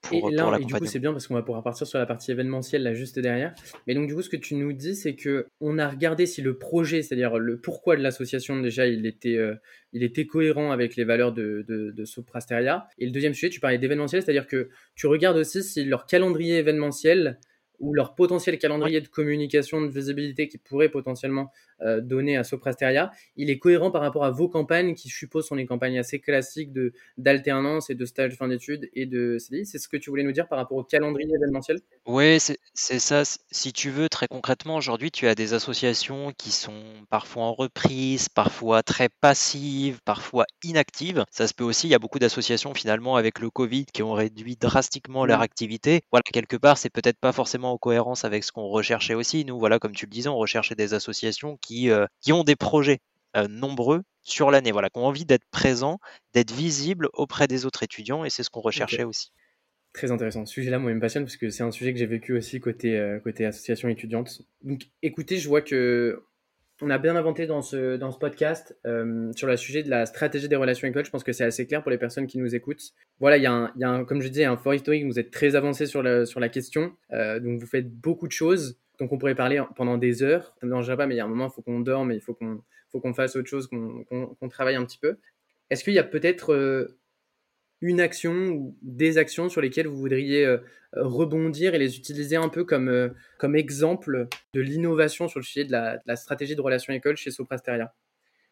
pour, 0.00 0.30
et 0.30 0.34
là, 0.34 0.56
et 0.60 0.64
du 0.64 0.72
coup, 0.72 0.84
c'est 0.86 0.98
bien 0.98 1.12
parce 1.12 1.26
qu'on 1.26 1.34
va 1.34 1.42
pouvoir 1.42 1.62
partir 1.62 1.86
sur 1.86 1.98
la 1.98 2.06
partie 2.06 2.30
événementielle 2.30 2.82
là 2.82 2.94
juste 2.94 3.18
derrière. 3.18 3.54
Mais 3.86 3.94
donc, 3.94 4.06
du 4.06 4.14
coup, 4.14 4.22
ce 4.22 4.28
que 4.28 4.36
tu 4.36 4.54
nous 4.54 4.72
dis, 4.72 4.94
c'est 4.94 5.14
que 5.14 5.48
on 5.60 5.78
a 5.78 5.88
regardé 5.88 6.26
si 6.26 6.42
le 6.42 6.56
projet, 6.56 7.02
c'est-à-dire 7.02 7.38
le 7.38 7.60
pourquoi 7.60 7.96
de 7.96 8.02
l'association, 8.02 8.60
déjà, 8.60 8.86
il 8.86 9.06
était, 9.06 9.36
euh, 9.36 9.54
il 9.92 10.02
était 10.02 10.26
cohérent 10.26 10.70
avec 10.70 10.96
les 10.96 11.04
valeurs 11.04 11.32
de, 11.32 11.64
de, 11.68 11.90
de 11.90 12.04
Soprasteria. 12.04 12.88
Et 12.98 13.06
le 13.06 13.12
deuxième 13.12 13.34
sujet, 13.34 13.50
tu 13.50 13.60
parlais 13.60 13.78
d'événementiel, 13.78 14.22
c'est-à-dire 14.22 14.46
que 14.46 14.70
tu 14.94 15.06
regardes 15.06 15.36
aussi 15.36 15.62
si 15.62 15.84
leur 15.84 16.06
calendrier 16.06 16.58
événementiel 16.58 17.38
ou 17.80 17.92
leur 17.92 18.14
potentiel 18.14 18.58
calendrier 18.58 19.00
de 19.00 19.08
communication, 19.08 19.82
de 19.82 19.90
visibilité 19.90 20.48
qui 20.48 20.58
pourrait 20.58 20.88
potentiellement 20.88 21.50
euh, 21.80 22.00
donner 22.00 22.36
à 22.36 22.44
Soprasteria, 22.44 23.10
il 23.36 23.50
est 23.50 23.58
cohérent 23.58 23.90
par 23.90 24.02
rapport 24.02 24.24
à 24.24 24.30
vos 24.30 24.48
campagnes 24.48 24.94
qui, 24.94 25.08
je 25.08 25.16
suppose, 25.16 25.46
sont 25.46 25.54
les 25.54 25.66
campagnes 25.66 25.98
assez 25.98 26.20
classiques 26.20 26.72
de 26.72 26.92
d'alternance 27.18 27.90
et 27.90 27.94
de 27.94 28.04
stage 28.04 28.36
fin 28.36 28.48
d'études 28.48 28.88
et 28.94 29.06
de 29.06 29.38
CDI. 29.38 29.66
C'est 29.66 29.78
ce 29.78 29.88
que 29.88 29.96
tu 29.96 30.10
voulais 30.10 30.22
nous 30.22 30.32
dire 30.32 30.48
par 30.48 30.58
rapport 30.58 30.78
au 30.78 30.84
calendrier 30.84 31.32
événementiel? 31.34 31.78
Oui, 32.06 32.38
c'est 32.74 32.98
ça. 32.98 33.22
Si 33.50 33.72
tu 33.72 33.90
veux, 33.90 34.08
très 34.08 34.28
concrètement, 34.28 34.76
aujourd'hui, 34.76 35.10
tu 35.10 35.26
as 35.26 35.34
des 35.34 35.54
associations 35.54 36.32
qui 36.36 36.50
sont 36.50 36.82
parfois 37.10 37.44
en 37.44 37.54
reprise, 37.54 38.28
parfois 38.28 38.82
très 38.82 39.08
passives, 39.20 40.00
parfois 40.04 40.44
inactives. 40.62 41.24
Ça 41.30 41.46
se 41.46 41.54
peut 41.54 41.64
aussi, 41.64 41.86
il 41.86 41.90
y 41.90 41.94
a 41.94 41.98
beaucoup 41.98 42.18
d'associations 42.18 42.74
finalement 42.74 43.16
avec 43.16 43.38
le 43.38 43.50
Covid 43.50 43.86
qui 43.86 44.02
ont 44.02 44.12
réduit 44.12 44.56
drastiquement 44.56 45.24
leur 45.24 45.40
mmh. 45.40 45.42
activité. 45.42 46.00
Voilà, 46.10 46.22
quelque 46.32 46.56
part, 46.56 46.78
c'est 46.78 46.90
peut-être 46.90 47.18
pas 47.18 47.32
forcément 47.32 47.72
en 47.72 47.78
cohérence 47.78 48.24
avec 48.24 48.44
ce 48.44 48.52
qu'on 48.52 48.68
recherchait 48.68 49.14
aussi. 49.14 49.44
Nous, 49.44 49.58
voilà, 49.58 49.78
comme 49.78 49.92
tu 49.92 50.06
le 50.06 50.10
disais, 50.10 50.28
on 50.28 50.36
recherchait 50.36 50.74
des 50.74 50.94
associations 50.94 51.56
qui, 51.64 51.90
euh, 51.90 52.06
qui 52.20 52.32
ont 52.32 52.44
des 52.44 52.56
projets 52.56 52.98
euh, 53.36 53.48
nombreux 53.48 54.02
sur 54.22 54.50
l'année, 54.50 54.72
voilà, 54.72 54.90
qui 54.90 54.98
ont 54.98 55.06
envie 55.06 55.24
d'être 55.24 55.44
présents, 55.50 55.98
d'être 56.32 56.52
visibles 56.52 57.08
auprès 57.12 57.46
des 57.46 57.66
autres 57.66 57.82
étudiants, 57.82 58.24
et 58.24 58.30
c'est 58.30 58.42
ce 58.42 58.50
qu'on 58.50 58.60
recherchait 58.60 59.04
aussi. 59.04 59.32
Très 59.92 60.10
intéressant. 60.10 60.44
Ce 60.46 60.52
sujet-là, 60.54 60.78
moi, 60.78 60.90
il 60.90 60.94
me 60.96 61.00
passionne 61.00 61.24
parce 61.24 61.36
que 61.36 61.50
c'est 61.50 61.62
un 61.62 61.70
sujet 61.70 61.92
que 61.92 61.98
j'ai 61.98 62.06
vécu 62.06 62.36
aussi 62.36 62.58
côté, 62.58 62.98
euh, 62.98 63.20
côté 63.20 63.44
association 63.44 63.88
étudiante. 63.88 64.42
Donc, 64.62 64.82
écoutez, 65.02 65.36
je 65.38 65.48
vois 65.48 65.62
que 65.62 66.22
on 66.82 66.90
a 66.90 66.98
bien 66.98 67.14
inventé 67.14 67.46
dans 67.46 67.62
ce, 67.62 67.96
dans 67.96 68.10
ce 68.10 68.18
podcast 68.18 68.76
sur 69.36 69.46
le 69.46 69.56
sujet 69.56 69.84
de 69.84 69.90
la 69.90 70.06
stratégie 70.06 70.48
des 70.48 70.56
relations 70.56 70.88
écoles. 70.88 71.04
Je 71.04 71.10
pense 71.10 71.22
que 71.22 71.32
c'est 71.32 71.44
assez 71.44 71.68
clair 71.68 71.82
pour 71.82 71.92
les 71.92 71.98
personnes 71.98 72.26
qui 72.26 72.36
nous 72.36 72.52
écoutent. 72.52 72.82
Voilà, 73.20 73.36
il 73.36 73.44
y 73.44 73.46
a, 73.46 73.52
un, 73.52 73.72
y 73.76 73.84
a 73.84 73.90
un, 73.90 74.04
comme 74.04 74.20
je 74.20 74.26
disais, 74.26 74.44
un 74.44 74.56
fort 74.56 74.74
historique. 74.74 75.06
Vous 75.06 75.20
êtes 75.20 75.30
très 75.30 75.54
avancé 75.54 75.86
sur 75.86 76.02
la 76.02 76.48
question. 76.48 76.92
donc, 77.12 77.60
vous 77.60 77.66
faites 77.66 77.88
beaucoup 77.88 78.26
de 78.26 78.32
choses. 78.32 78.80
Donc 78.98 79.12
on 79.12 79.18
pourrait 79.18 79.34
parler 79.34 79.62
pendant 79.76 79.98
des 79.98 80.22
heures, 80.22 80.54
ça 80.60 80.66
ne 80.66 80.72
me 80.72 80.96
pas, 80.96 81.06
mais 81.06 81.14
il 81.14 81.18
y 81.18 81.20
a 81.20 81.24
un 81.24 81.28
moment, 81.28 81.46
il 81.46 81.52
faut 81.52 81.62
qu'on 81.62 81.80
dorme, 81.80 82.12
il 82.12 82.20
faut 82.20 82.34
qu'on 82.34 82.62
faut 82.94 83.00
qu'on 83.00 83.14
fasse 83.14 83.34
autre 83.34 83.48
chose, 83.48 83.66
qu'on 83.68 84.48
travaille 84.48 84.76
un 84.76 84.84
petit 84.84 84.98
peu. 84.98 85.16
Est-ce 85.68 85.82
qu'il 85.82 85.94
y 85.94 85.98
a 85.98 86.04
peut-être 86.04 86.52
euh, 86.52 86.96
une 87.80 88.00
action 88.00 88.32
ou 88.50 88.78
des 88.82 89.18
actions 89.18 89.48
sur 89.48 89.60
lesquelles 89.60 89.88
vous 89.88 89.96
voudriez 89.96 90.46
euh, 90.46 90.58
rebondir 90.92 91.74
et 91.74 91.78
les 91.78 91.96
utiliser 91.96 92.36
un 92.36 92.48
peu 92.48 92.62
comme, 92.62 92.88
euh, 92.88 93.08
comme 93.38 93.56
exemple 93.56 94.28
de 94.52 94.60
l'innovation 94.60 95.26
sur 95.26 95.40
le 95.40 95.44
sujet 95.44 95.64
de 95.64 95.72
la, 95.72 96.16
stratégie 96.16 96.54
de 96.54 96.60
relation 96.60 96.92
école 96.92 97.16
chez 97.16 97.32
Soprasteria? 97.32 97.92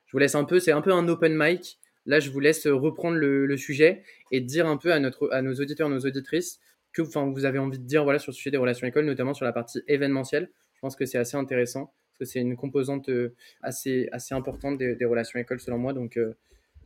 Je 0.06 0.12
vous 0.12 0.18
laisse 0.18 0.34
un 0.34 0.44
peu, 0.44 0.58
c'est 0.58 0.72
un 0.72 0.82
peu 0.82 0.92
un 0.92 1.06
open 1.06 1.36
mic. 1.36 1.78
Là, 2.04 2.18
je 2.18 2.30
vous 2.30 2.40
laisse 2.40 2.66
reprendre 2.66 3.16
le, 3.16 3.56
sujet 3.56 4.02
et 4.32 4.40
dire 4.40 4.66
un 4.66 4.76
peu 4.76 4.92
à, 4.92 4.98
notre, 4.98 5.30
à 5.30 5.40
nos 5.40 5.54
auditeurs, 5.54 5.88
nos 5.88 6.00
auditrices, 6.00 6.58
que 6.92 7.02
enfin, 7.02 7.30
vous 7.30 7.44
avez 7.44 7.58
envie 7.58 7.78
de 7.78 7.84
dire 7.84 8.04
voilà, 8.04 8.18
sur 8.18 8.30
le 8.30 8.36
sujet 8.36 8.50
des 8.50 8.56
relations 8.56 8.86
écoles, 8.86 9.06
notamment 9.06 9.34
sur 9.34 9.44
la 9.44 9.52
partie 9.52 9.80
événementielle. 9.88 10.50
Je 10.74 10.80
pense 10.80 10.96
que 10.96 11.06
c'est 11.06 11.18
assez 11.18 11.36
intéressant, 11.36 11.86
parce 11.86 12.18
que 12.18 12.24
c'est 12.24 12.40
une 12.40 12.56
composante 12.56 13.08
euh, 13.08 13.34
assez, 13.62 14.08
assez 14.12 14.34
importante 14.34 14.78
des, 14.78 15.04
relations 15.04 15.38
écoles, 15.38 15.60
selon 15.60 15.78
moi. 15.78 15.92
Donc, 15.92 16.16
euh, 16.16 16.36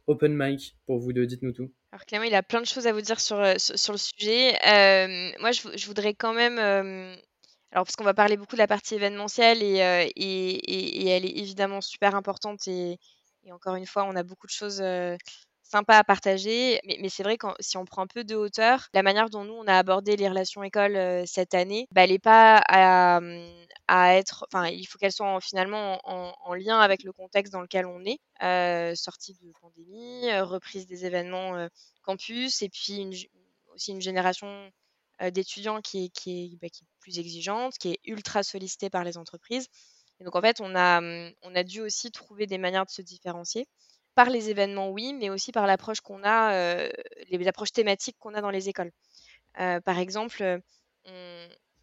open 0.07 0.37
mic 0.37 0.77
pour 0.87 0.99
vous 0.99 1.13
deux, 1.13 1.27
dites-nous 1.27 1.53
tout. 1.53 1.73
Alors, 1.93 2.05
Clément, 2.05 2.25
il 2.25 2.35
a 2.35 2.43
plein 2.43 2.61
de 2.61 2.67
choses 2.67 2.87
à 2.87 2.93
vous 2.93 3.01
dire 3.01 3.21
sur, 3.21 3.41
euh, 3.41 3.55
sur, 3.59 3.93
le 3.93 3.99
sujet. 3.99 4.53
moi, 5.41 5.51
je, 5.53 5.77
je, 5.77 5.87
voudrais 5.87 6.15
quand 6.15 6.35
même. 6.35 6.59
alors, 6.59 7.85
parce 7.85 7.97
qu'on 7.97 8.05
va 8.05 8.15
parler 8.15 8.37
beaucoup 8.37 8.55
de 8.55 8.61
la 8.61 8.69
partie 8.69 8.95
événementielle 8.95 9.63
et, 9.63 10.11
et, 10.15 11.03
et, 11.03 11.09
elle 11.09 11.25
est 11.25 11.39
évidemment 11.39 11.81
super 11.81 12.15
importante. 12.15 12.69
Et, 12.69 12.99
et, 13.45 13.53
encore 13.53 13.77
une 13.77 13.87
fois, 13.87 14.05
on 14.05 14.15
a 14.15 14.23
beaucoup 14.23 14.47
de 14.47 14.53
choses 14.53 14.83
sympa 15.69 15.97
à 15.97 16.05
partager. 16.05 16.81
Mais, 16.85 17.09
c'est 17.09 17.23
vrai 17.23 17.37
que 17.39 17.47
si 17.61 17.77
on 17.77 17.85
prend 17.85 18.03
un 18.03 18.07
peu 18.07 18.25
de 18.25 18.35
hauteur, 18.35 18.89
la 18.95 19.03
manière 19.03 19.31
dont 19.31 19.45
nous, 19.45 19.55
on 19.55 19.67
a 19.67 19.77
abordé 19.77 20.17
les 20.17 20.29
relations 20.29 20.63
écoles 20.63 21.27
cette 21.27 21.55
année, 21.55 21.89
bah, 21.93 22.05
elle 22.05 22.11
n'est 22.11 22.19
pas 22.19 22.63
à, 22.69 23.21
être. 24.15 24.47
Enfin, 24.53 24.69
il 24.69 24.85
faut 24.87 24.99
qu'elle 24.99 25.13
soit 25.13 25.41
finalement 25.41 26.01
en, 26.05 26.55
lien 26.55 26.79
avec 26.81 27.03
le 27.03 27.13
contexte 27.13 27.53
dans 27.53 27.61
lequel 27.61 27.87
on 27.87 28.05
est. 28.05 28.97
sortie 28.97 29.35
de 29.35 29.53
pandémie, 29.61 30.33
reprise 30.41 30.87
des 30.87 31.05
événements 31.05 31.69
campus, 32.03 32.63
et 32.63 32.69
puis 32.69 33.29
aussi 33.75 33.93
une 33.93 34.01
génération 34.01 34.71
d'étudiants 35.33 35.81
qui 35.81 36.05
est, 36.05 36.57
bah, 36.61 36.69
qui 36.69 36.85
est 36.85 36.87
plus 37.01 37.19
exigeante, 37.19 37.79
qui 37.79 37.91
est 37.93 38.01
ultra 38.05 38.43
sollicitée 38.43 38.91
par 38.91 39.05
les 39.05 39.17
entreprises. 39.17 39.69
Et 40.21 40.25
donc, 40.25 40.35
en 40.35 40.41
fait, 40.41 40.61
on 40.61 40.75
a, 40.75 41.01
mmh, 41.01 41.33
on 41.43 41.55
a 41.55 41.63
dû 41.63 41.81
aussi 41.81 42.11
trouver 42.11 42.47
des 42.47 42.59
manières 42.59 42.87
de 42.87 42.91
se 42.91 43.03
différencier 43.03 43.69
par 44.17 44.31
les 44.31 44.51
événements, 44.51 44.91
oui, 44.91 45.13
mais 45.13 45.31
aussi 45.31 45.53
par 45.53 45.67
l'approche 45.67 46.01
qu'on 46.01 46.25
a, 46.25 46.89
les 47.29 47.47
approches 47.47 47.73
thématiques 47.73 48.17
qu'on 48.19 48.35
a 48.35 48.41
dans 48.41 48.51
les 48.51 48.69
écoles. 48.69 48.91
par 49.55 49.99
exemple, 49.99 50.61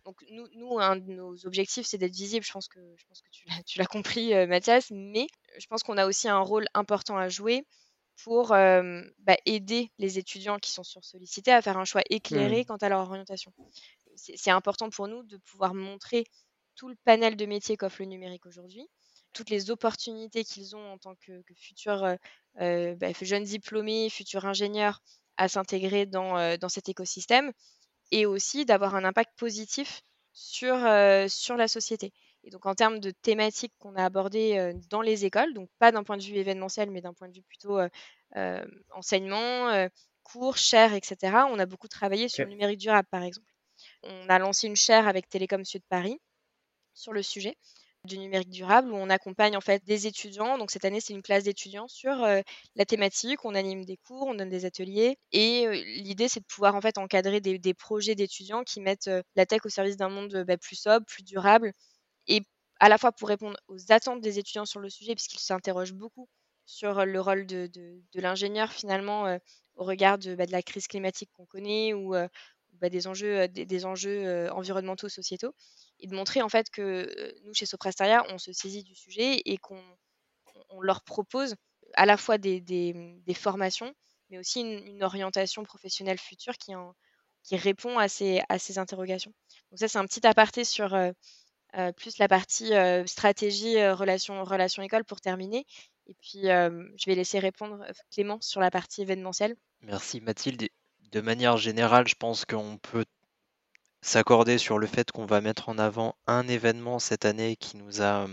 donc 0.03 0.25
nous, 0.31 0.47
nous, 0.55 0.79
un 0.79 0.97
de 0.97 1.11
nos 1.13 1.45
objectifs, 1.45 1.86
c'est 1.86 1.97
d'être 1.97 2.15
visible. 2.15 2.43
Je 2.45 2.51
pense 2.51 2.67
que, 2.67 2.79
je 2.97 3.05
pense 3.07 3.21
que 3.21 3.29
tu 3.65 3.79
l'as 3.79 3.86
compris, 3.86 4.34
Mathias, 4.47 4.91
mais 4.91 5.27
je 5.57 5.65
pense 5.67 5.84
qu'on 5.84 5.97
a 5.97 6.05
aussi 6.05 6.27
un 6.27 6.39
rôle 6.39 6.65
important 6.73 7.17
à 7.17 7.29
jouer 7.29 7.65
pour 8.23 8.49
bah, 8.49 9.38
aider 9.45 9.91
les 9.97 10.17
étudiants 10.17 10.57
qui 10.57 10.71
sont 10.71 10.84
sursollicités 10.84 11.51
à 11.51 11.61
faire 11.61 11.77
un 11.77 11.86
choix 11.86 12.01
éclairé 12.09 12.61
mmh. 12.61 12.65
quant 12.65 12.77
à 12.77 12.89
leur 12.89 13.01
orientation. 13.01 13.53
C'est 14.15 14.51
important 14.51 14.89
pour 14.89 15.07
nous 15.07 15.23
de 15.23 15.38
pouvoir 15.38 15.73
montrer 15.73 16.25
tout 16.75 16.89
le 16.89 16.95
panel 17.03 17.36
de 17.36 17.45
métiers 17.45 17.77
qu'offre 17.77 18.01
le 18.01 18.07
numérique 18.07 18.45
aujourd'hui, 18.45 18.88
toutes 19.34 19.49
les 19.49 19.71
opportunités 19.71 20.43
qu'ils 20.43 20.75
ont 20.75 20.93
en 20.93 20.97
tant 20.97 21.15
que, 21.15 21.41
futurs 21.55 22.17
bah, 22.55 23.13
jeunes 23.21 23.43
diplômés, 23.43 24.09
futurs 24.09 24.45
ingénieurs 24.45 25.01
à 25.38 25.47
s'intégrer 25.47 26.05
dans, 26.05 26.57
dans 26.57 26.69
cet 26.69 26.89
écosystème 26.89 27.51
et 28.11 28.25
aussi 28.25 28.65
d'avoir 28.65 28.95
un 28.95 29.03
impact 29.03 29.31
positif 29.38 30.01
sur, 30.34 30.75
sur 31.29 31.57
la 31.57 31.67
société. 31.67 32.13
Et 32.43 32.49
donc 32.49 32.65
en 32.65 32.75
termes 32.75 32.99
de 32.99 33.11
thématiques 33.11 33.73
qu'on 33.79 33.95
a 33.95 34.05
abordées 34.05 34.73
dans 34.89 35.01
les 35.01 35.25
écoles, 35.25 35.53
donc 35.53 35.69
pas 35.79 35.91
d'un 35.91 36.03
point 36.03 36.17
de 36.17 36.23
vue 36.23 36.36
événementiel, 36.36 36.91
mais 36.91 37.01
d'un 37.01 37.13
point 37.13 37.27
de 37.27 37.34
vue 37.34 37.43
plutôt 37.43 37.79
enseignement, 38.91 39.88
cours, 40.23 40.57
chaires, 40.57 40.93
etc., 40.93 41.45
on 41.49 41.59
a 41.59 41.65
beaucoup 41.65 41.88
travaillé 41.88 42.27
sur 42.29 42.43
le 42.45 42.49
numérique 42.49 42.79
durable, 42.79 43.07
par 43.09 43.23
exemple. 43.23 43.47
On 44.03 44.29
a 44.29 44.39
lancé 44.39 44.67
une 44.67 44.75
chaire 44.75 45.07
avec 45.07 45.29
Télécom 45.29 45.63
Sud 45.65 45.84
Paris 45.89 46.19
sur 46.93 47.13
le 47.13 47.21
sujet 47.21 47.55
du 48.06 48.18
numérique 48.18 48.49
durable 48.49 48.91
où 48.91 48.95
on 48.95 49.10
accompagne 49.10 49.56
en 49.56 49.62
fait 49.62 49.84
des 49.86 50.08
étudiants. 50.08 50.58
Donc 50.58 50.72
cette 50.72 50.84
année, 50.86 50.99
c'est 50.99 51.14
une 51.14 51.22
classe 51.22 51.45
d'étudiants 51.45 51.88
sur 51.88 52.12
la 52.76 52.86
thématique. 52.86 53.45
On 53.45 53.56
anime 53.56 53.86
des 53.86 53.97
cours, 53.97 54.28
on 54.28 54.34
donne 54.34 54.49
des 54.49 54.66
ateliers 54.66 55.18
et 55.32 55.68
l'idée, 56.01 56.28
c'est 56.28 56.41
de 56.41 56.45
pouvoir 56.45 56.76
en 56.76 56.82
fait 56.82 56.97
encadrer 56.97 57.39
des, 57.39 57.74
projets 57.74 58.16
d'étudiants 58.16 58.64
qui 58.64 58.82
mettent 58.82 59.10
la 59.36 59.45
tech 59.45 59.62
au 59.66 59.70
service 59.70 59.97
d'un 59.97 60.10
monde 60.10 60.43
bah, 60.45 60.58
plus 60.58 60.76
sobre, 60.76 61.06
plus 61.06 61.24
durable 61.24 61.74
et 62.28 62.41
à 62.80 62.89
la 62.89 62.97
fois 62.97 63.12
pour 63.12 63.30
répondre 63.30 63.58
aux 63.68 63.91
attentes 63.91 64.22
des 64.22 64.39
étudiants 64.39 64.66
sur 64.66 64.80
le 64.80 64.89
sujet 64.89 65.16
puisqu'ils 65.16 65.39
s'interrogent 65.39 65.93
beaucoup 65.93 66.28
sur 66.66 67.06
le 67.06 67.22
rôle 67.22 67.45
de, 67.45 67.70
l'ingénieur 68.16 68.72
finalement 68.72 69.38
au 69.76 69.84
regard 69.86 70.18
de, 70.18 70.36
bah, 70.36 70.45
de, 70.45 70.51
la 70.51 70.62
crise 70.62 70.88
climatique 70.88 71.30
qu'on 71.34 71.45
connaît 71.45 71.93
ou, 71.93 72.14
bah, 72.82 72.89
des, 72.89 73.08
enjeux 73.08 74.51
environnementaux, 74.51 75.08
sociétaux, 75.08 75.54
et 75.99 76.07
de 76.07 76.15
montrer 76.15 76.41
en 76.41 76.49
fait 76.49 76.69
que 76.69 77.33
nous, 77.45 77.53
chez 77.53 77.65
Soprasteria, 77.65 78.25
on 78.29 78.37
se 78.37 78.51
saisit 78.53 78.83
du 78.83 78.95
sujet 78.95 79.41
et 79.45 79.57
qu'on 79.57 79.81
on 80.69 80.81
leur 80.81 81.01
propose 81.03 81.55
à 81.95 82.05
la 82.05 82.17
fois 82.17 82.37
des, 82.37 82.59
des, 82.59 83.33
formations, 83.33 83.93
mais 84.29 84.39
aussi 84.39 84.61
une, 84.61 85.03
orientation 85.03 85.63
professionnelle 85.63 86.17
future 86.17 86.57
qui, 86.57 86.75
en, 86.75 86.95
qui 87.43 87.55
répond 87.55 87.97
à 87.97 88.07
ces, 88.07 88.41
à 88.49 88.57
ces 88.59 88.79
interrogations. 88.79 89.33
Donc 89.71 89.79
ça, 89.79 89.87
c'est 89.87 89.99
un 89.99 90.05
petit 90.05 90.25
aparté 90.25 90.63
sur 90.63 90.97
plus 91.97 92.17
la 92.17 92.27
partie 92.27 92.71
stratégie, 93.05 93.87
relation, 93.89 94.43
relation 94.43 94.81
école 94.81 95.05
pour 95.05 95.21
terminer. 95.21 95.65
Et 96.07 96.15
puis, 96.15 96.43
je 96.43 97.05
vais 97.05 97.15
laisser 97.15 97.39
répondre 97.39 97.85
Clément 98.11 98.39
sur 98.41 98.59
la 98.59 98.71
partie 98.71 99.03
événementielle. 99.03 99.55
Merci 99.81 100.21
Mathilde 100.21 100.67
de 101.13 101.21
manière 101.21 101.57
générale, 101.57 102.07
je 102.07 102.15
pense 102.15 102.43
qu'on 102.43 102.77
peut 102.77 103.05
s'accorder 104.04 104.58
sur 104.58 104.78
le 104.78 104.86
fait 104.86 105.12
qu'on 105.12 105.26
va 105.26 105.41
mettre 105.41 105.70
en 105.70 105.78
avant 105.78 106.16
un 106.28 106.47
événement 106.47 106.99
cette 106.99 107.26
année 107.26 107.56
qui 107.56 107.78
nous 107.78 108.01
a 108.01 108.28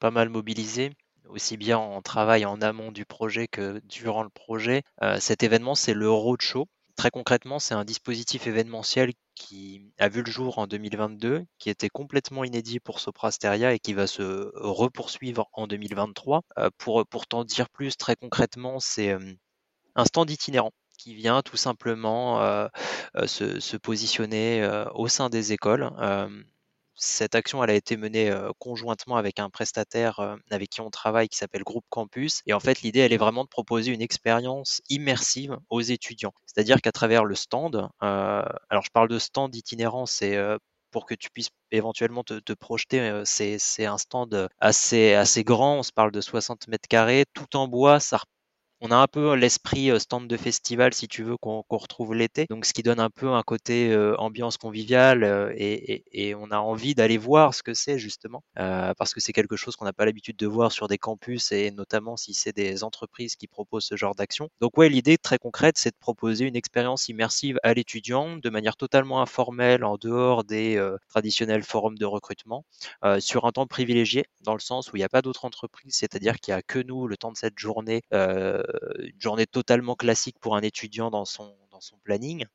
pas 0.00 0.10
mal 0.10 0.30
mobilisé, 0.30 0.92
aussi 1.28 1.56
bien 1.56 1.78
en 1.78 2.00
travail 2.02 2.46
en 2.46 2.60
amont 2.62 2.90
du 2.90 3.04
projet 3.04 3.46
que 3.46 3.80
durant 3.84 4.22
le 4.22 4.30
projet. 4.30 4.82
cet 5.20 5.42
événement, 5.42 5.74
c'est 5.74 5.94
le 5.94 6.10
Roadshow. 6.10 6.66
Très 6.96 7.10
concrètement, 7.10 7.58
c'est 7.58 7.74
un 7.74 7.84
dispositif 7.84 8.46
événementiel 8.46 9.12
qui 9.34 9.92
a 9.98 10.08
vu 10.08 10.22
le 10.22 10.30
jour 10.30 10.58
en 10.58 10.66
2022, 10.66 11.44
qui 11.58 11.68
était 11.68 11.88
complètement 11.88 12.44
inédit 12.44 12.80
pour 12.80 13.00
Soprasteria 13.00 13.74
et 13.74 13.80
qui 13.80 13.94
va 13.94 14.06
se 14.06 14.50
repoursuivre 14.54 15.48
en 15.52 15.66
2023. 15.66 16.42
pour, 16.78 17.04
pour 17.06 17.44
dire 17.44 17.68
plus, 17.68 17.96
très 17.96 18.16
concrètement, 18.16 18.80
c'est 18.80 19.16
un 19.96 20.04
stand 20.04 20.30
itinérant 20.30 20.72
qui 20.98 21.14
vient 21.14 21.42
tout 21.42 21.56
simplement 21.56 22.68
se, 23.26 23.60
se, 23.60 23.76
positionner 23.76 24.66
au 24.94 25.08
sein 25.08 25.28
des 25.28 25.52
écoles 25.52 25.90
cette 26.96 27.34
action, 27.34 27.62
elle 27.62 27.70
a 27.70 27.74
été 27.74 27.96
menée 27.96 28.32
conjointement 28.58 29.16
avec 29.16 29.38
un 29.38 29.50
prestataire 29.50 30.38
avec 30.50 30.70
qui 30.70 30.80
on 30.80 30.90
travaille 30.90 31.28
qui 31.28 31.36
s'appelle 31.36 31.64
Groupe 31.64 31.84
Campus. 31.90 32.42
Et 32.46 32.52
en 32.52 32.60
fait, 32.60 32.82
l'idée, 32.82 33.00
elle 33.00 33.12
est 33.12 33.18
vraiment 33.18 33.44
de 33.44 33.48
proposer 33.48 33.92
une 33.92 34.02
expérience 34.02 34.80
immersive 34.88 35.58
aux 35.70 35.80
étudiants. 35.80 36.32
C'est-à-dire 36.46 36.80
qu'à 36.80 36.92
travers 36.92 37.24
le 37.24 37.34
stand, 37.34 37.88
alors 38.00 38.82
je 38.84 38.90
parle 38.92 39.08
de 39.08 39.18
stand 39.18 39.54
itinérant, 39.54 40.06
c'est 40.06 40.38
pour 40.90 41.06
que 41.06 41.14
tu 41.14 41.28
puisses 41.30 41.50
éventuellement 41.72 42.22
te, 42.22 42.52
projeter. 42.52 43.22
c'est 43.24 43.84
un 43.84 43.98
stand 43.98 44.48
assez, 44.60 45.14
assez 45.14 45.42
grand, 45.42 45.78
on 45.78 45.82
se 45.82 45.92
parle 45.92 46.12
de 46.12 46.20
60 46.20 46.68
mètres 46.68 46.88
carrés, 46.88 47.24
tout 47.34 47.56
en 47.56 47.66
bois, 47.66 47.98
ça 47.98 48.20
on 48.84 48.90
a 48.90 48.96
un 48.96 49.06
peu 49.06 49.34
l'esprit 49.34 49.98
stand 49.98 50.28
de 50.28 50.36
festival, 50.36 50.92
si 50.92 51.08
tu 51.08 51.22
veux, 51.22 51.38
qu'on 51.38 51.64
retrouve 51.70 52.14
l'été. 52.14 52.44
Donc, 52.50 52.66
ce 52.66 52.74
qui 52.74 52.82
donne 52.82 53.00
un 53.00 53.08
peu 53.08 53.30
un 53.30 53.42
côté 53.42 53.96
ambiance 54.18 54.58
conviviale 54.58 55.54
et, 55.56 56.34
on 56.34 56.50
a 56.50 56.58
envie 56.58 56.94
d'aller 56.94 57.16
voir 57.16 57.54
ce 57.54 57.62
que 57.62 57.72
c'est 57.72 57.98
justement, 57.98 58.42
parce 58.54 59.14
que 59.14 59.20
c'est 59.20 59.32
quelque 59.32 59.56
chose 59.56 59.74
qu'on 59.76 59.86
n'a 59.86 59.94
pas 59.94 60.04
l'habitude 60.04 60.36
de 60.36 60.46
voir 60.46 60.70
sur 60.70 60.86
des 60.86 60.98
campus 60.98 61.50
et 61.50 61.70
notamment 61.70 62.18
si 62.18 62.34
c'est 62.34 62.54
des 62.54 62.84
entreprises 62.84 63.36
qui 63.36 63.46
proposent 63.46 63.86
ce 63.86 63.96
genre 63.96 64.14
d'action. 64.14 64.50
Donc, 64.60 64.76
ouais, 64.76 64.90
l'idée 64.90 65.16
très 65.16 65.38
concrète, 65.38 65.78
c'est 65.78 65.90
de 65.90 65.98
proposer 65.98 66.44
une 66.44 66.56
expérience 66.56 67.08
immersive 67.08 67.58
à 67.62 67.72
l'étudiant 67.72 68.36
de 68.36 68.50
manière 68.50 68.76
totalement 68.76 69.22
informelle, 69.22 69.82
en 69.82 69.96
dehors 69.96 70.44
des 70.44 70.78
traditionnels 71.08 71.62
forums 71.62 71.96
de 71.96 72.04
recrutement, 72.04 72.66
sur 73.18 73.46
un 73.46 73.52
temps 73.52 73.66
privilégié, 73.66 74.26
dans 74.42 74.54
le 74.54 74.60
sens 74.60 74.92
où 74.92 74.96
il 74.96 75.00
n'y 75.00 75.04
a 75.04 75.08
pas 75.08 75.22
d'autres 75.22 75.46
entreprises, 75.46 75.94
c'est-à-dire 75.94 76.38
qu'il 76.38 76.52
n'y 76.52 76.58
a 76.58 76.62
que 76.62 76.80
nous 76.80 77.06
le 77.06 77.16
temps 77.16 77.32
de 77.32 77.38
cette 77.38 77.58
journée 77.58 78.02
une 78.98 79.20
journée 79.20 79.46
totalement 79.46 79.94
classique 79.94 80.38
pour 80.40 80.56
un 80.56 80.62
étudiant 80.62 81.10
dans 81.10 81.24
son, 81.24 81.56
dans 81.70 81.80
son 81.80 81.98
planning. 81.98 82.46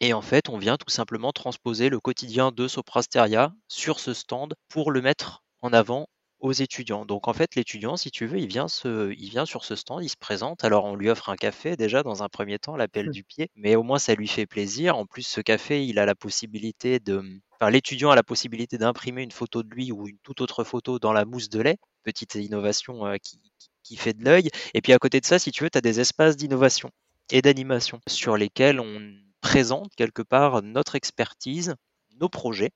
Et 0.00 0.12
en 0.14 0.22
fait, 0.22 0.48
on 0.48 0.58
vient 0.58 0.76
tout 0.76 0.90
simplement 0.90 1.32
transposer 1.32 1.88
le 1.88 2.00
quotidien 2.00 2.50
de 2.50 2.66
Soprasteria 2.66 3.54
sur 3.68 4.00
ce 4.00 4.14
stand 4.14 4.54
pour 4.68 4.90
le 4.90 5.00
mettre 5.00 5.44
en 5.60 5.72
avant 5.72 6.08
aux 6.40 6.52
étudiants. 6.52 7.06
Donc 7.06 7.28
en 7.28 7.32
fait, 7.32 7.54
l'étudiant, 7.54 7.96
si 7.96 8.10
tu 8.10 8.26
veux, 8.26 8.38
il 8.38 8.48
vient, 8.48 8.66
se, 8.66 9.12
il 9.12 9.30
vient 9.30 9.46
sur 9.46 9.64
ce 9.64 9.76
stand, 9.76 10.02
il 10.02 10.08
se 10.08 10.16
présente. 10.16 10.64
Alors 10.64 10.84
on 10.84 10.96
lui 10.96 11.08
offre 11.08 11.30
un 11.30 11.36
café 11.36 11.76
déjà 11.76 12.02
dans 12.02 12.24
un 12.24 12.28
premier 12.28 12.58
temps, 12.58 12.76
l'appel 12.76 13.08
mmh. 13.08 13.12
du 13.12 13.24
pied, 13.24 13.48
mais 13.54 13.76
au 13.76 13.84
moins 13.84 14.00
ça 14.00 14.14
lui 14.14 14.26
fait 14.26 14.46
plaisir. 14.46 14.96
En 14.96 15.06
plus, 15.06 15.22
ce 15.22 15.40
café, 15.40 15.86
il 15.86 16.00
a 16.00 16.04
la 16.04 16.16
possibilité 16.16 16.98
de, 16.98 17.22
enfin 17.52 17.70
l'étudiant 17.70 18.10
a 18.10 18.16
la 18.16 18.24
possibilité 18.24 18.76
d'imprimer 18.76 19.22
une 19.22 19.30
photo 19.30 19.62
de 19.62 19.70
lui 19.70 19.92
ou 19.92 20.08
une 20.08 20.18
toute 20.18 20.40
autre 20.40 20.64
photo 20.64 20.98
dans 20.98 21.12
la 21.12 21.24
mousse 21.24 21.48
de 21.48 21.60
lait. 21.60 21.78
Petite 22.02 22.34
innovation 22.34 23.06
euh, 23.06 23.16
qui, 23.18 23.96
fait 23.96 24.14
de 24.14 24.24
l'œil. 24.24 24.48
Et 24.72 24.80
puis 24.80 24.92
à 24.94 24.98
côté 24.98 25.20
de 25.20 25.26
ça, 25.26 25.38
si 25.38 25.52
tu 25.52 25.64
veux, 25.64 25.70
tu 25.70 25.76
as 25.76 25.82
des 25.82 26.00
espaces 26.00 26.36
d'innovation 26.36 26.90
et 27.30 27.42
d'animation 27.42 28.00
sur 28.08 28.38
lesquels 28.38 28.80
on 28.80 29.12
présente 29.42 29.94
quelque 29.96 30.22
part 30.22 30.62
notre 30.62 30.94
expertise, 30.94 31.74
nos 32.18 32.30
projets 32.30 32.70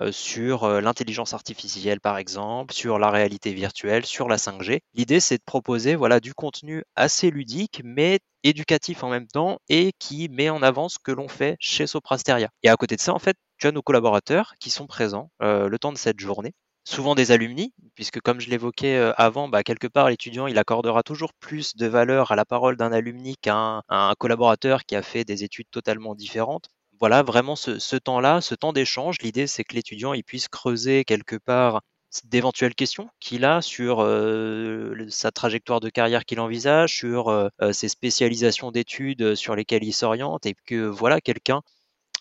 euh, 0.00 0.10
sur 0.10 0.64
euh, 0.64 0.80
l'intelligence 0.80 1.32
artificielle 1.32 2.00
par 2.00 2.18
exemple, 2.18 2.74
sur 2.74 2.98
la 2.98 3.10
réalité 3.10 3.54
virtuelle, 3.54 4.04
sur 4.04 4.28
la 4.28 4.36
5G. 4.36 4.80
L'idée 4.94 5.20
c'est 5.20 5.38
de 5.38 5.44
proposer 5.44 5.94
voilà 5.94 6.18
du 6.18 6.34
contenu 6.34 6.82
assez 6.96 7.30
ludique 7.30 7.80
mais 7.84 8.18
éducatif 8.42 9.04
en 9.04 9.10
même 9.10 9.28
temps 9.28 9.58
et 9.68 9.92
qui 10.00 10.28
met 10.28 10.50
en 10.50 10.62
avant 10.62 10.88
ce 10.88 10.98
que 10.98 11.12
l'on 11.12 11.28
fait 11.28 11.56
chez 11.60 11.86
Soprasteria. 11.86 12.48
Et 12.64 12.68
à 12.68 12.76
côté 12.76 12.96
de 12.96 13.00
ça 13.00 13.14
en 13.14 13.18
fait, 13.20 13.36
tu 13.58 13.68
as 13.68 13.72
nos 13.72 13.82
collaborateurs 13.82 14.54
qui 14.58 14.70
sont 14.70 14.86
présents 14.86 15.30
le 15.40 15.76
temps 15.78 15.92
de 15.92 15.98
cette 15.98 16.20
journée 16.20 16.54
souvent 16.88 17.14
des 17.14 17.32
alumni, 17.32 17.72
puisque 17.94 18.20
comme 18.20 18.40
je 18.40 18.48
l'évoquais 18.48 18.96
euh, 18.96 19.12
avant, 19.16 19.48
bah, 19.48 19.62
quelque 19.62 19.86
part 19.86 20.08
l'étudiant 20.08 20.46
il 20.46 20.58
accordera 20.58 21.02
toujours 21.02 21.34
plus 21.34 21.76
de 21.76 21.86
valeur 21.86 22.32
à 22.32 22.36
la 22.36 22.46
parole 22.46 22.76
d'un 22.76 22.92
alumni 22.92 23.36
qu'à 23.36 23.82
un, 23.88 24.14
collaborateur 24.18 24.84
qui 24.84 24.96
a 24.96 25.02
fait 25.02 25.24
des 25.24 25.44
études 25.44 25.68
totalement 25.70 26.14
différentes. 26.14 26.68
Voilà, 26.98 27.22
vraiment 27.22 27.56
ce, 27.56 27.96
temps-là, 27.96 28.40
ce 28.40 28.54
temps 28.54 28.72
d'échange, 28.72 29.16
l'idée 29.22 29.46
c'est 29.46 29.64
que 29.64 29.74
l'étudiant 29.74 30.14
il 30.14 30.24
puisse 30.24 30.48
creuser 30.48 31.04
quelque 31.04 31.36
part 31.36 31.82
d'éventuelles 32.24 32.74
questions 32.74 33.10
qu'il 33.20 33.44
a 33.44 33.60
sur 33.60 34.00
euh, 34.00 35.06
sa 35.10 35.30
trajectoire 35.30 35.80
de 35.80 35.90
carrière 35.90 36.24
qu'il 36.24 36.40
envisage, 36.40 36.96
sur 36.96 37.28
euh, 37.28 37.48
ses 37.72 37.88
spécialisations 37.88 38.70
d'études 38.70 39.34
sur 39.34 39.54
lesquelles 39.54 39.84
il 39.84 39.92
s'oriente, 39.92 40.46
et 40.46 40.54
que 40.66 40.86
voilà 40.86 41.20
quelqu'un 41.20 41.60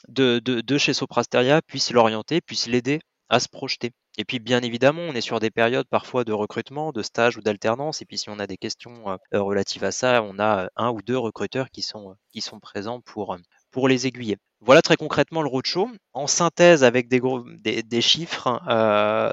de, 0.10 0.40
de, 0.40 0.60
de, 0.62 0.78
chez 0.78 0.94
Soprasteria 0.94 1.62
puisse 1.62 1.92
l'orienter, 1.92 2.42
puisse 2.42 2.68
l'aider 2.68 3.00
à 3.30 3.40
se 3.40 3.50
projeter. 3.50 3.92
Et 4.18 4.26
puis, 4.26 4.40
bien 4.40 4.62
évidemment, 4.62 5.04
on 5.04 5.14
est 5.14 5.22
sur 5.22 5.40
des 5.40 5.52
périodes 5.52 5.88
parfois 5.88 6.24
de 6.24 6.34
recrutement, 6.34 6.92
de 6.92 7.04
stage 7.04 7.38
ou 7.38 7.42
d'alternance. 7.42 8.02
Et 8.02 8.06
puis, 8.06 8.18
si 8.18 8.30
on 8.30 8.40
a 8.40 8.48
des 8.48 8.58
questions 8.58 9.10
euh, 9.10 9.42
relatives 9.42 9.84
à 9.84 9.92
ça, 9.92 10.24
on 10.24 10.40
a 10.40 10.66
euh, 10.66 10.68
un 10.76 10.90
ou 10.90 11.02
deux 11.02 11.18
recruteurs 11.18 11.70
qui 11.70 11.84
sont, 11.84 12.16
qui 12.32 12.42
sont 12.42 12.60
présents 12.60 13.00
pour, 13.02 13.34
euh, 13.34 13.38
pour 13.70 13.88
les 13.88 14.08
aiguiller. 14.08 14.38
Voilà 14.60 14.82
très 14.82 14.96
concrètement 14.96 15.44
le 15.44 15.50
roadshow. 15.50 15.88
En 16.14 16.26
synthèse 16.26 16.84
avec 16.84 17.10
des, 17.10 17.20
gros, 17.20 17.44
des, 17.44 18.02
chiffres, 18.02 18.60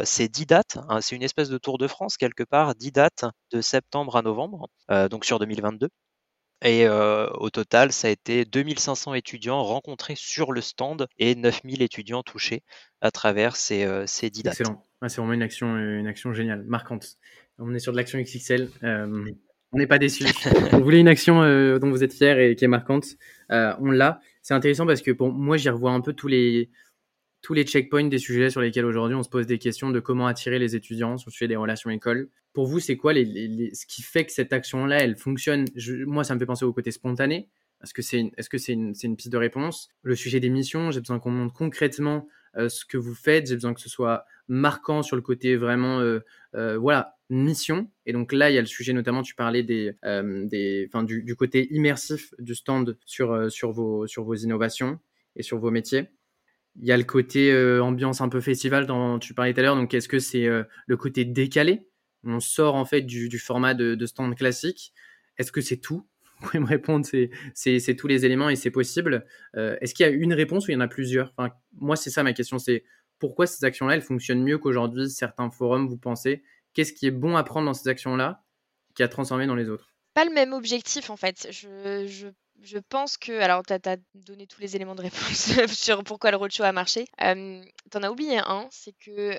c'est 0.05 0.29
10 0.29 0.45
dates. 0.45 0.79
Hein, 0.91 1.01
c'est 1.01 1.17
une 1.17 1.23
espèce 1.23 1.49
de 1.49 1.57
Tour 1.57 1.79
de 1.79 1.89
France 1.89 2.19
quelque 2.19 2.43
part, 2.43 2.75
10 2.75 2.93
dates 2.93 3.25
de 3.51 3.63
septembre 3.63 4.17
à 4.17 4.23
novembre, 4.23 4.69
donc 5.11 5.25
sur 5.25 5.39
2022. 5.39 5.89
Et 6.63 6.89
au 6.89 7.51
total, 7.51 7.93
ça 7.93 8.09
a 8.09 8.11
été 8.11 8.45
2500 8.45 9.15
étudiants 9.15 9.63
rencontrés 9.63 10.15
sur 10.17 10.53
le 10.53 10.61
stand 10.61 11.07
et 11.19 11.35
9000 11.35 11.83
étudiants 11.83 12.23
touchés 12.23 12.63
à 13.03 13.11
travers 13.11 13.57
ces, 13.57 13.87
ces 14.07 14.31
10 14.31 14.45
dates. 14.45 14.61
Excellent. 14.61 14.83
c'est 15.07 15.17
vraiment 15.19 15.35
une 15.35 15.43
action, 15.43 15.77
une 15.77 16.07
action 16.07 16.33
géniale, 16.33 16.65
marquante. 16.67 17.19
On 17.59 17.75
est 17.75 17.79
sur 17.79 17.93
de 17.93 17.99
l'action 17.99 18.19
XXL. 18.19 18.71
on 18.83 19.79
n'est 19.79 19.87
pas 19.87 19.99
déçus. 19.99 20.25
on 20.73 20.81
voulait 20.81 21.01
une 21.01 21.09
action 21.09 21.41
dont 21.79 21.91
vous 21.91 22.03
êtes 22.03 22.15
fiers 22.15 22.51
et 22.51 22.57
qui 22.57 22.65
est 22.65 22.69
marquante. 22.69 23.09
on 23.51 23.91
l'a. 23.91 24.21
C'est 24.41 24.55
intéressant 24.55 24.87
parce 24.87 25.03
que 25.03 25.11
pour 25.11 25.33
moi, 25.33 25.59
j'y 25.59 25.69
revois 25.69 25.93
un 25.93 26.01
peu 26.01 26.15
tous 26.15 26.29
les, 26.29 26.71
tous 27.45 27.53
les 27.53 27.65
checkpoints 27.65 28.09
des 28.09 28.19
sujets 28.19 28.49
sur 28.49 28.63
lesquels 28.63 28.87
aujourd'hui 28.87 29.15
on 29.15 29.23
se 29.23 29.29
pose 29.29 29.47
des 29.47 29.59
questions 29.59 29.91
de 29.91 30.01
comment 30.01 30.27
attirer 30.27 30.59
les 30.59 30.75
étudiants 30.77 31.19
sur 31.19 31.29
le 31.29 31.33
sujet 31.33 31.47
des 31.47 31.57
relations 31.57 31.91
écoles. 31.91 32.31
Pour 32.55 32.67
vous, 32.67 32.81
c'est 32.81 32.97
quoi 32.97 33.13
ce 33.13 33.87
qui 33.87 34.01
fait 34.01 34.25
que 34.25 34.33
cette 34.33 34.55
action-là, 34.55 35.01
elle 35.01 35.15
fonctionne? 35.15 35.67
Moi, 36.07 36.25
ça 36.25 36.35
me 36.35 36.39
fait 36.39 36.47
penser 36.47 36.65
au 36.65 36.73
côté 36.73 36.91
spontané. 36.91 37.51
Est-ce 37.83 37.93
que 37.93 38.01
c'est 38.01 38.21
est 38.39 38.41
-ce 38.41 38.59
c'est 38.59 38.73
une, 38.73 38.95
une, 39.03 39.17
piste 39.17 39.31
de 39.31 39.37
réponse? 39.37 39.91
Le 40.03 40.17
sujet 40.17 40.41
des 40.41 40.49
missions, 40.49 40.91
j'ai 40.91 41.01
besoin 41.01 41.19
qu'on 41.19 41.33
montre 41.33 41.53
concrètement 41.53 42.27
euh, 42.57 42.71
ce 42.71 42.87
que 42.87 42.97
vous 42.97 43.15
faites. 43.15 43.47
J'ai 43.49 43.57
besoin 43.57 43.75
que 43.75 43.83
ce 43.83 43.91
soit 43.91 44.25
marquant 44.49 45.03
sur 45.03 45.17
le 45.17 45.23
côté 45.23 45.57
vraiment, 45.57 46.01
euh, 46.01 46.21
euh, 46.55 46.79
voilà, 46.79 47.17
mission. 47.29 47.91
Et 48.07 48.15
donc 48.15 48.33
là, 48.33 48.51
il 48.51 48.55
y 48.55 48.59
a 48.59 48.63
le 48.63 48.67
sujet 48.79 48.95
notamment, 48.95 49.21
tu 49.21 49.35
parlais 49.35 49.63
des, 49.63 49.93
des, 50.03 50.89
du, 51.05 51.23
du, 51.23 51.37
côté 51.37 51.69
immersif 51.75 52.33
du 52.39 52.55
stand 52.55 52.97
sur, 53.05 53.53
sur, 53.53 53.71
vos, 53.71 54.07
sur 54.07 54.25
vos 54.25 54.35
innovations 54.35 54.99
et 55.37 55.43
sur 55.43 55.59
vos 55.59 55.71
métiers. 55.71 56.09
Il 56.77 56.87
y 56.87 56.93
a 56.93 56.97
le 56.97 57.05
côté 57.05 57.53
euh, 57.53 57.83
ambiance 57.83 58.21
un 58.21 58.29
peu 58.29 58.41
festival 58.41 58.87
dont 58.87 59.19
tu 59.19 59.33
parlais 59.35 59.53
tout 59.53 59.61
à 59.61 59.63
l'heure. 59.63 59.77
Donc, 59.77 59.95
est-ce 59.95 60.09
que 60.09 60.19
c'est 60.19 60.47
euh, 60.47 60.65
le 60.87 60.97
côté 60.97 61.25
décalé? 61.25 61.89
On 62.25 62.41
sort 62.41 62.75
en 62.75 62.85
fait 62.85 63.03
du, 63.03 63.39
format 63.39 63.75
de, 63.75 64.07
stand 64.07 64.35
classique. 64.35 64.93
Est-ce 65.39 65.53
que 65.53 65.61
c'est 65.61 65.77
tout? 65.77 66.07
Vous 66.41 66.49
pouvez 66.49 66.59
me 66.59 66.67
répondre, 66.67 67.07
c'est 67.55 67.97
tous 67.97 68.07
les 68.09 68.27
éléments 68.27 68.51
et 68.51 68.57
c'est 68.57 68.71
possible. 68.71 69.25
Euh, 69.57 69.77
est-ce 69.81 69.95
qu'il 69.95 70.05
y 70.05 70.09
a 70.09 70.13
une 70.13 70.35
réponse 70.35 70.67
ou 70.67 70.73
il 70.73 70.75
y 70.75 70.77
en 70.77 70.81
a 70.81 70.89
plusieurs? 70.89 71.33
Moi, 71.79 71.97
c'est 71.97 72.11
ça 72.11 72.23
ma 72.23 72.33
question. 72.33 72.59
C'est 72.59 72.85
pourquoi 73.19 73.47
ces 73.47 73.65
actions-là, 73.65 73.95
elles 73.95 74.03
fonctionnent 74.03 74.43
mieux 74.43 74.59
qu'aujourd'hui 74.59 75.09
certains 75.09 75.51
forums, 75.51 75.89
vous 75.89 75.97
pensez? 75.97 76.43
Qu'est-ce 76.75 76.93
qui 76.93 77.07
est 77.07 77.13
bon 77.13 77.37
à 77.37 77.45
prendre 77.45 77.67
dans 77.67 77.75
ces 77.75 77.89
actions-là 77.89 78.43
qui 78.95 79.03
a 79.03 79.09
transformé 79.09 79.47
dans 79.47 79.55
les 79.55 79.69
autres? 79.69 79.95
Pas 80.13 80.25
le 80.25 80.33
même 80.33 80.53
objectif 80.53 81.09
en 81.09 81.17
fait. 81.17 81.49
Je, 81.51 82.07
je 82.07 82.29
je 82.63 82.79
pense 82.79 83.17
que, 83.17 83.33
alors 83.41 83.63
tu 83.65 83.73
as, 83.73 83.97
donné 84.15 84.47
tous 84.47 84.61
les 84.61 84.77
éléments 84.77 84.95
de 84.95 85.03
réponse 85.03 85.51
sur 85.73 86.03
pourquoi 86.05 86.31
le 86.31 86.37
roadshow 86.37 86.65
a 86.65 86.73
marché. 86.73 87.07
tu 87.19 87.97
en 87.97 88.03
as 88.03 88.11
oublié 88.11 88.39
un, 88.39 88.69
c'est 88.71 88.93
que 88.93 89.37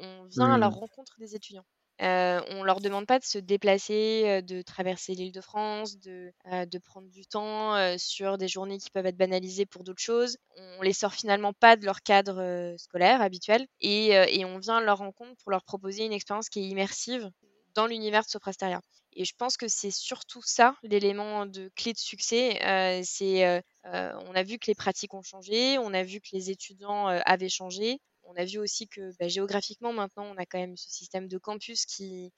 on 0.00 0.24
vient 0.24 0.52
à 0.52 0.58
la 0.58 0.68
rencontre 0.68 1.14
des 1.18 1.34
étudiants. 1.34 1.64
Euh, 2.00 2.40
on 2.48 2.64
leur 2.64 2.80
demande 2.80 3.06
pas 3.06 3.20
de 3.20 3.24
se 3.24 3.38
déplacer, 3.38 4.42
de 4.42 4.62
traverser 4.62 5.14
l'île 5.14 5.30
de 5.30 5.40
France, 5.40 5.98
de, 5.98 6.32
de 6.50 6.78
prendre 6.78 7.08
du 7.10 7.26
temps 7.26 7.96
sur 7.98 8.38
des 8.38 8.48
journées 8.48 8.78
qui 8.78 8.90
peuvent 8.90 9.06
être 9.06 9.16
banalisées 9.16 9.66
pour 9.66 9.84
d'autres 9.84 10.02
choses. 10.02 10.36
On 10.56 10.82
les 10.82 10.94
sort 10.94 11.12
finalement 11.12 11.52
pas 11.52 11.76
de 11.76 11.84
leur 11.84 12.02
cadre 12.02 12.74
scolaire 12.78 13.22
habituel 13.22 13.66
et, 13.80 14.08
et, 14.08 14.44
on 14.44 14.58
vient 14.58 14.78
à 14.78 14.80
leur 14.80 14.98
rencontre 14.98 15.36
pour 15.42 15.50
leur 15.50 15.62
proposer 15.62 16.04
une 16.04 16.12
expérience 16.12 16.48
qui 16.48 16.60
est 16.60 16.68
immersive 16.68 17.30
dans 17.74 17.86
l'univers 17.86 18.22
de 18.22 18.28
Soprasteria. 18.28 18.80
Et 19.14 19.24
je 19.24 19.34
pense 19.36 19.56
que 19.56 19.68
c'est 19.68 19.90
surtout 19.90 20.42
ça 20.42 20.76
l'élément 20.82 21.46
de 21.46 21.70
clé 21.76 21.92
de 21.92 21.98
succès. 21.98 22.58
c'est, 23.04 23.62
on 23.84 24.34
a 24.34 24.42
vu 24.42 24.58
que 24.58 24.66
les 24.66 24.74
pratiques 24.74 25.14
ont 25.14 25.22
changé, 25.22 25.78
on 25.78 25.92
a 25.94 26.02
vu 26.02 26.20
que 26.20 26.28
les 26.32 26.50
étudiants 26.50 27.06
avaient 27.06 27.48
changé, 27.48 27.98
on 28.24 28.34
a 28.36 28.44
vu 28.44 28.58
aussi 28.58 28.88
que 28.88 29.12
bah, 29.18 29.28
géographiquement 29.28 29.92
maintenant 29.92 30.24
on 30.24 30.36
a 30.36 30.46
quand 30.46 30.58
même 30.58 30.76
ce 30.76 30.90
système 30.90 31.28
de 31.28 31.38
campus 31.38 31.84
qui 31.86 32.32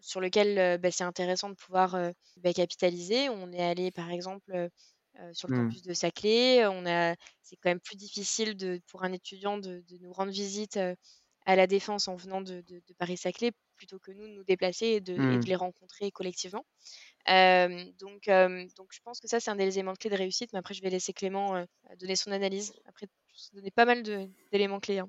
sur 0.00 0.20
lequel 0.20 0.78
bah, 0.78 0.90
c'est 0.90 1.04
intéressant 1.04 1.50
de 1.50 1.54
pouvoir 1.54 1.98
bah, 2.38 2.52
capitaliser. 2.52 3.28
On 3.28 3.52
est 3.52 3.62
allé 3.62 3.90
par 3.90 4.10
exemple 4.10 4.68
sur 5.32 5.48
le 5.48 5.56
mmh. 5.56 5.68
campus 5.68 5.82
de 5.82 5.94
Saclay. 5.94 6.66
On 6.66 6.86
a, 6.86 7.14
c'est 7.42 7.56
quand 7.56 7.70
même 7.70 7.80
plus 7.80 7.96
difficile 7.96 8.56
de, 8.56 8.80
pour 8.88 9.04
un 9.04 9.12
étudiant 9.12 9.58
de, 9.58 9.82
nous 10.00 10.12
rendre 10.12 10.32
visite 10.32 10.78
à 11.46 11.56
la 11.56 11.66
défense 11.66 12.08
en 12.08 12.16
venant 12.16 12.40
de, 12.40 12.64
Paris-Saclay 12.98 13.52
plutôt 13.84 13.98
que 13.98 14.12
nous 14.12 14.26
de 14.26 14.32
nous 14.32 14.44
déplacer 14.44 14.86
et 14.86 15.00
de, 15.00 15.14
mmh. 15.14 15.40
les 15.40 15.56
rencontrer 15.56 16.10
collectivement. 16.10 16.64
donc, 17.26 18.26
donc, 18.76 18.88
je 18.90 19.00
pense 19.04 19.20
que 19.20 19.28
ça, 19.28 19.40
c'est 19.40 19.50
un 19.50 19.56
des 19.56 19.78
éléments 19.78 19.94
clés 19.94 20.10
de 20.10 20.16
réussite. 20.16 20.52
Mais 20.52 20.58
après, 20.58 20.74
je 20.74 20.82
vais 20.82 20.90
laisser 20.90 21.12
Clément 21.12 21.64
donner 21.98 22.16
son 22.16 22.32
analyse. 22.32 22.72
Après, 22.86 23.06
je 23.34 23.56
donner 23.56 23.70
pas 23.70 23.84
mal 23.84 24.02
d'éléments 24.52 24.80
clés. 24.80 25.00
Hein. 25.00 25.08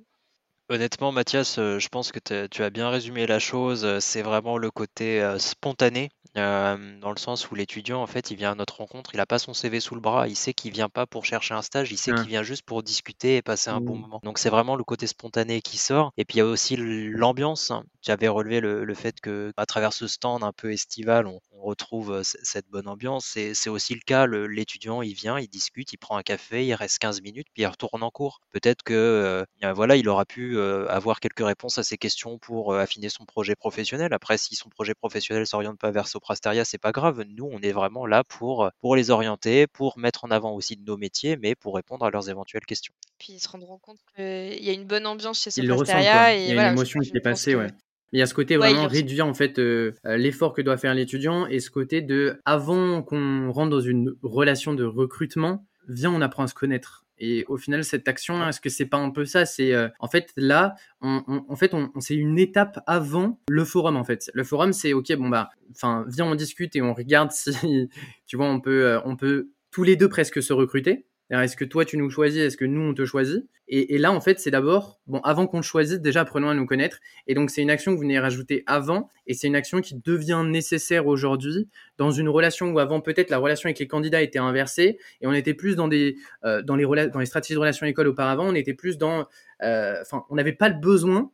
Honnêtement, 0.67 1.11
Mathias, 1.11 1.55
je 1.55 1.87
pense 1.87 2.11
que 2.11 2.19
tu 2.47 2.63
as 2.63 2.69
bien 2.69 2.89
résumé 2.89 3.25
la 3.27 3.39
chose. 3.39 3.99
C'est 3.99 4.23
vraiment 4.23 4.57
le 4.57 4.71
côté 4.71 5.35
spontané 5.39 6.09
dans 6.35 7.11
le 7.11 7.17
sens 7.17 7.49
où 7.49 7.55
l'étudiant, 7.55 8.01
en 8.01 8.07
fait, 8.07 8.31
il 8.31 8.37
vient 8.37 8.51
à 8.51 8.55
notre 8.55 8.77
rencontre, 8.77 9.11
il 9.13 9.17
n'a 9.17 9.25
pas 9.25 9.39
son 9.39 9.53
CV 9.53 9.79
sous 9.79 9.95
le 9.95 10.01
bras, 10.01 10.27
il 10.27 10.35
sait 10.35 10.53
qu'il 10.53 10.71
vient 10.71 10.89
pas 10.89 11.05
pour 11.05 11.25
chercher 11.25 11.53
un 11.53 11.61
stage, 11.61 11.91
il 11.91 11.97
sait 11.97 12.13
qu'il 12.13 12.27
vient 12.27 12.43
juste 12.43 12.63
pour 12.63 12.83
discuter 12.83 13.37
et 13.37 13.41
passer 13.41 13.69
un 13.69 13.79
bon 13.79 13.95
mmh. 13.95 14.01
moment. 14.01 14.19
Donc 14.23 14.39
c'est 14.39 14.49
vraiment 14.49 14.75
le 14.75 14.83
côté 14.83 15.07
spontané 15.07 15.61
qui 15.61 15.77
sort. 15.77 16.11
Et 16.17 16.25
puis 16.25 16.37
il 16.37 16.39
y 16.39 16.41
a 16.41 16.45
aussi 16.45 16.75
l'ambiance. 16.77 17.71
J'avais 18.01 18.27
relevé 18.27 18.59
le, 18.59 18.93
fait 18.93 19.19
que 19.19 19.51
à 19.57 19.65
travers 19.65 19.93
ce 19.93 20.07
stand 20.07 20.43
un 20.43 20.53
peu 20.53 20.71
estival, 20.71 21.27
on, 21.27 21.39
retrouve 21.65 22.21
cette 22.23 22.69
bonne 22.69 22.87
ambiance. 22.87 23.25
C'est 23.25 23.69
aussi 23.69 23.95
le 23.95 24.01
cas. 24.05 24.27
L'étudiant, 24.27 25.01
il 25.01 25.15
vient, 25.15 25.39
il 25.39 25.47
discute, 25.47 25.91
il 25.93 25.97
prend 25.97 26.15
un 26.15 26.21
café, 26.21 26.63
il 26.63 26.75
reste 26.75 26.99
15 26.99 27.21
minutes, 27.23 27.47
puis 27.55 27.63
il 27.63 27.65
retourne 27.65 28.03
en 28.03 28.11
cours. 28.11 28.41
Peut-être 28.51 28.83
que 28.83 29.43
voilà, 29.73 29.95
il 29.95 30.07
aura 30.07 30.25
pu 30.25 30.59
avoir 30.59 31.19
quelques 31.19 31.43
réponses 31.43 31.79
à 31.79 31.83
ses 31.83 31.97
questions 31.97 32.37
pour 32.37 32.75
affiner 32.75 33.09
son 33.09 33.25
projet 33.25 33.55
professionnel. 33.55 34.13
Après, 34.13 34.37
si 34.37 34.53
son 34.53 34.69
projet 34.69 34.93
professionnel 34.93 35.47
s'oriente 35.47 35.79
pas 35.79 35.89
vers 35.89 36.07
Soprasteria, 36.25 36.65
c'est 36.65 36.79
pas 36.79 36.91
grave. 36.91 37.23
Nous, 37.37 37.45
on 37.45 37.59
est 37.59 37.71
vraiment 37.71 38.07
là 38.07 38.23
pour, 38.23 38.71
pour 38.81 38.95
les 38.95 39.11
orienter, 39.11 39.67
pour 39.67 39.99
mettre 39.99 40.25
en 40.25 40.31
avant 40.31 40.55
aussi 40.55 40.75
nos 40.83 40.97
métiers, 40.97 41.37
mais 41.37 41.53
pour 41.53 41.75
répondre 41.75 42.03
à 42.03 42.09
leurs 42.09 42.31
éventuelles 42.31 42.65
questions. 42.65 42.95
Puis 43.19 43.33
ils 43.33 43.39
se 43.39 43.47
rendront 43.47 43.77
compte 43.77 43.99
qu'il 44.15 44.63
y 44.63 44.69
a 44.71 44.73
une 44.73 44.85
bonne 44.85 45.05
ambiance 45.05 45.43
chez 45.43 45.51
Soprasteria. 45.51 46.35
Il 46.35 46.47
y 46.47 46.57
a 46.57 46.69
une 46.69 46.73
émotion 46.73 46.99
qui 47.01 47.11
est 47.15 47.19
passée, 47.19 47.53
ouais. 47.53 47.67
Il 48.11 48.17
y 48.17 48.23
a 48.23 48.25
ce 48.25 48.33
côté 48.33 48.57
vraiment 48.57 48.87
réduire 48.87 49.27
en 49.27 49.35
fait 49.35 49.59
l'effort 50.03 50.53
que 50.53 50.63
doit 50.63 50.77
faire 50.77 50.95
l'étudiant 50.95 51.45
et 51.45 51.59
ce 51.59 51.69
côté 51.69 52.01
de 52.01 52.41
avant 52.43 53.03
qu'on 53.03 53.51
rentre 53.51 53.69
dans 53.69 53.81
une 53.81 54.15
relation 54.23 54.73
de 54.73 54.83
recrutement, 54.83 55.63
viens 55.89 56.11
on 56.11 56.21
apprend 56.21 56.41
à 56.41 56.47
se 56.47 56.55
connaître. 56.55 57.04
Et 57.17 57.45
au 57.47 57.57
final, 57.57 57.83
cette 57.83 58.07
action, 58.07 58.47
est-ce 58.47 58.59
que 58.59 58.69
c'est 58.69 58.85
pas 58.85 58.97
un 58.97 59.09
peu 59.09 59.25
ça? 59.25 59.45
C'est 59.45 59.73
euh, 59.73 59.87
en 59.99 60.07
fait 60.07 60.31
là, 60.35 60.75
on, 61.01 61.45
en 61.47 61.55
fait, 61.55 61.73
on, 61.73 61.91
c'est 61.99 62.15
une 62.15 62.39
étape 62.39 62.79
avant 62.87 63.39
le 63.47 63.65
forum 63.65 63.95
en 63.95 64.03
fait. 64.03 64.29
Le 64.33 64.43
forum, 64.43 64.73
c'est 64.73 64.93
ok, 64.93 65.13
bon 65.15 65.29
bah, 65.29 65.49
enfin, 65.71 66.05
viens, 66.07 66.25
on 66.25 66.35
discute 66.35 66.75
et 66.75 66.81
on 66.81 66.93
regarde 66.93 67.31
si, 67.33 67.89
tu 68.25 68.37
vois, 68.37 68.47
on 68.47 68.59
peut, 68.59 68.85
euh, 68.85 68.99
on 69.05 69.15
peut 69.15 69.49
tous 69.71 69.83
les 69.83 69.95
deux 69.95 70.09
presque 70.09 70.41
se 70.41 70.53
recruter. 70.53 71.05
Est-ce 71.31 71.55
que 71.55 71.65
toi 71.65 71.85
tu 71.85 71.97
nous 71.97 72.09
choisis 72.09 72.39
Est-ce 72.39 72.57
que 72.57 72.65
nous 72.65 72.81
on 72.81 72.93
te 72.93 73.05
choisit? 73.05 73.45
Et, 73.67 73.97
là 73.97 74.11
en 74.11 74.21
fait 74.21 74.39
c'est 74.39 74.51
d'abord 74.51 74.99
bon 75.07 75.19
avant 75.21 75.47
qu'on 75.47 75.57
le 75.57 75.63
choisisse 75.63 75.99
déjà 75.99 76.21
apprenons 76.21 76.49
à 76.49 76.53
nous 76.53 76.67
connaître. 76.67 76.99
Et 77.25 77.33
donc 77.33 77.49
c'est 77.49 77.63
une 77.63 77.71
action 77.71 77.91
que 77.91 77.95
vous 77.95 78.03
venez 78.03 78.19
rajouter 78.19 78.63
avant. 78.67 79.09
Et 79.25 79.33
c'est 79.33 79.47
une 79.47 79.55
action 79.55 79.81
qui 79.81 79.95
devient 79.95 80.43
nécessaire 80.45 81.07
aujourd'hui 81.07 81.67
dans 81.97 82.11
une 82.11 82.29
relation 82.29 82.71
où 82.71 82.77
avant 82.77 83.01
peut-être 83.01 83.31
la 83.31 83.39
relation 83.39 83.67
avec 83.67 83.79
les 83.79 83.87
candidats 83.87 84.21
était 84.21 84.39
inversée. 84.39 84.99
Et 85.21 85.27
on 85.27 85.33
était 85.33 85.55
plus 85.55 85.75
dans 85.75 85.87
des 85.87 86.15
euh, 86.43 86.61
dans 86.61 86.75
les 86.75 86.85
dans 86.85 87.19
les 87.19 87.25
stratégies 87.25 87.55
de 87.55 87.59
relation 87.59 87.87
école 87.87 88.07
auparavant. 88.07 88.45
On 88.47 88.55
était 88.55 88.75
plus 88.75 88.99
dans 88.99 89.25
euh, 89.63 89.99
enfin 90.01 90.25
on 90.29 90.35
n'avait 90.35 90.53
pas 90.53 90.69
le 90.69 90.79
besoin 90.79 91.31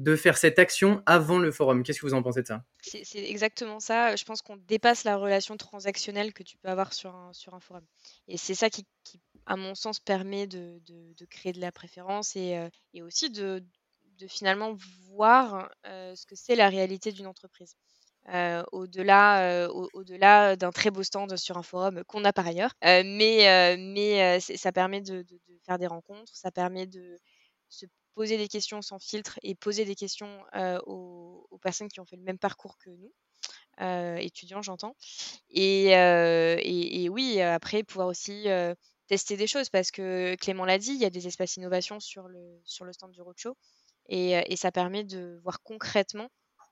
de 0.00 0.16
faire 0.16 0.38
cette 0.38 0.58
action 0.58 1.02
avant 1.04 1.38
le 1.38 1.52
forum. 1.52 1.82
Qu'est-ce 1.82 2.00
que 2.00 2.06
vous 2.06 2.14
en 2.14 2.22
pensez 2.22 2.40
de 2.40 2.46
ça? 2.46 2.64
C'est 2.80 3.04
exactement 3.16 3.80
ça. 3.80 4.16
Je 4.16 4.24
pense 4.24 4.40
qu'on 4.40 4.56
dépasse 4.56 5.04
la 5.04 5.16
relation 5.16 5.58
transactionnelle 5.58 6.32
que 6.32 6.42
tu 6.42 6.56
peux 6.56 6.68
avoir 6.68 6.94
sur 6.94 7.14
un, 7.14 7.60
forum. 7.60 7.84
Et 8.26 8.38
c'est 8.38 8.54
ça 8.54 8.70
qui, 8.70 8.86
à 9.44 9.56
mon 9.56 9.74
sens, 9.74 10.00
permet 10.00 10.46
de, 10.46 10.80
créer 11.28 11.52
de 11.52 11.60
la 11.60 11.70
préférence 11.70 12.34
et, 12.34 12.56
euh, 12.56 13.04
aussi 13.04 13.28
de, 13.30 13.62
finalement 14.28 14.74
voir 15.08 15.70
euh, 15.86 16.14
ce 16.14 16.24
que 16.26 16.34
c'est 16.34 16.56
la 16.56 16.68
réalité 16.70 17.12
d'une 17.12 17.26
entreprise. 17.26 17.74
Euh, 18.34 18.62
au-delà 18.72 19.68
au, 19.70 20.04
delà 20.04 20.54
d'un 20.54 20.70
très 20.70 20.90
beau 20.90 21.02
stand 21.02 21.34
sur 21.38 21.56
un 21.56 21.62
forum 21.62 22.04
qu'on 22.04 22.24
a 22.24 22.32
par 22.32 22.46
ailleurs. 22.46 22.72
mais 22.82 24.40
ça 24.40 24.72
permet 24.72 25.02
de, 25.02 25.26
faire 25.66 25.78
des 25.78 25.86
rencontres, 25.86 26.34
ça 26.34 26.50
permet 26.50 26.86
de 26.86 27.18
se 27.68 27.86
poser 28.14 28.36
des 28.36 28.48
questions 28.48 28.82
sans 28.82 28.98
filtre 28.98 29.38
et 29.42 29.54
poser 29.54 29.84
des 29.84 29.94
questions 29.94 30.44
aux, 30.86 31.58
personnes 31.62 31.88
qui 31.88 32.00
ont 32.00 32.06
fait 32.06 32.16
le 32.16 32.22
même 32.22 32.38
parcours 32.38 32.76
que 32.78 32.90
nous. 32.90 33.12
étudiants, 34.18 34.62
j'entends. 34.62 34.96
Et, 35.50 35.90
et, 35.90 37.08
oui, 37.08 37.40
après, 37.40 37.82
pouvoir 37.82 38.08
aussi 38.08 38.46
tester 39.06 39.36
des 39.36 39.46
choses 39.46 39.70
parce 39.70 39.90
que 39.90 40.36
Clément 40.36 40.64
l'a 40.64 40.78
dit, 40.78 40.92
il 40.92 41.00
y 41.00 41.04
a 41.04 41.10
des 41.10 41.26
espaces 41.26 41.56
innovation 41.56 41.98
sur 42.00 42.28
le, 42.28 42.60
sur 42.64 42.84
le 42.84 42.92
stand 42.92 43.10
du 43.10 43.20
roadshow 43.20 43.56
et, 44.08 44.32
et 44.46 44.56
ça 44.56 44.70
permet 44.70 45.04
de 45.04 45.40
voir 45.42 45.62
concrètement 45.62 46.28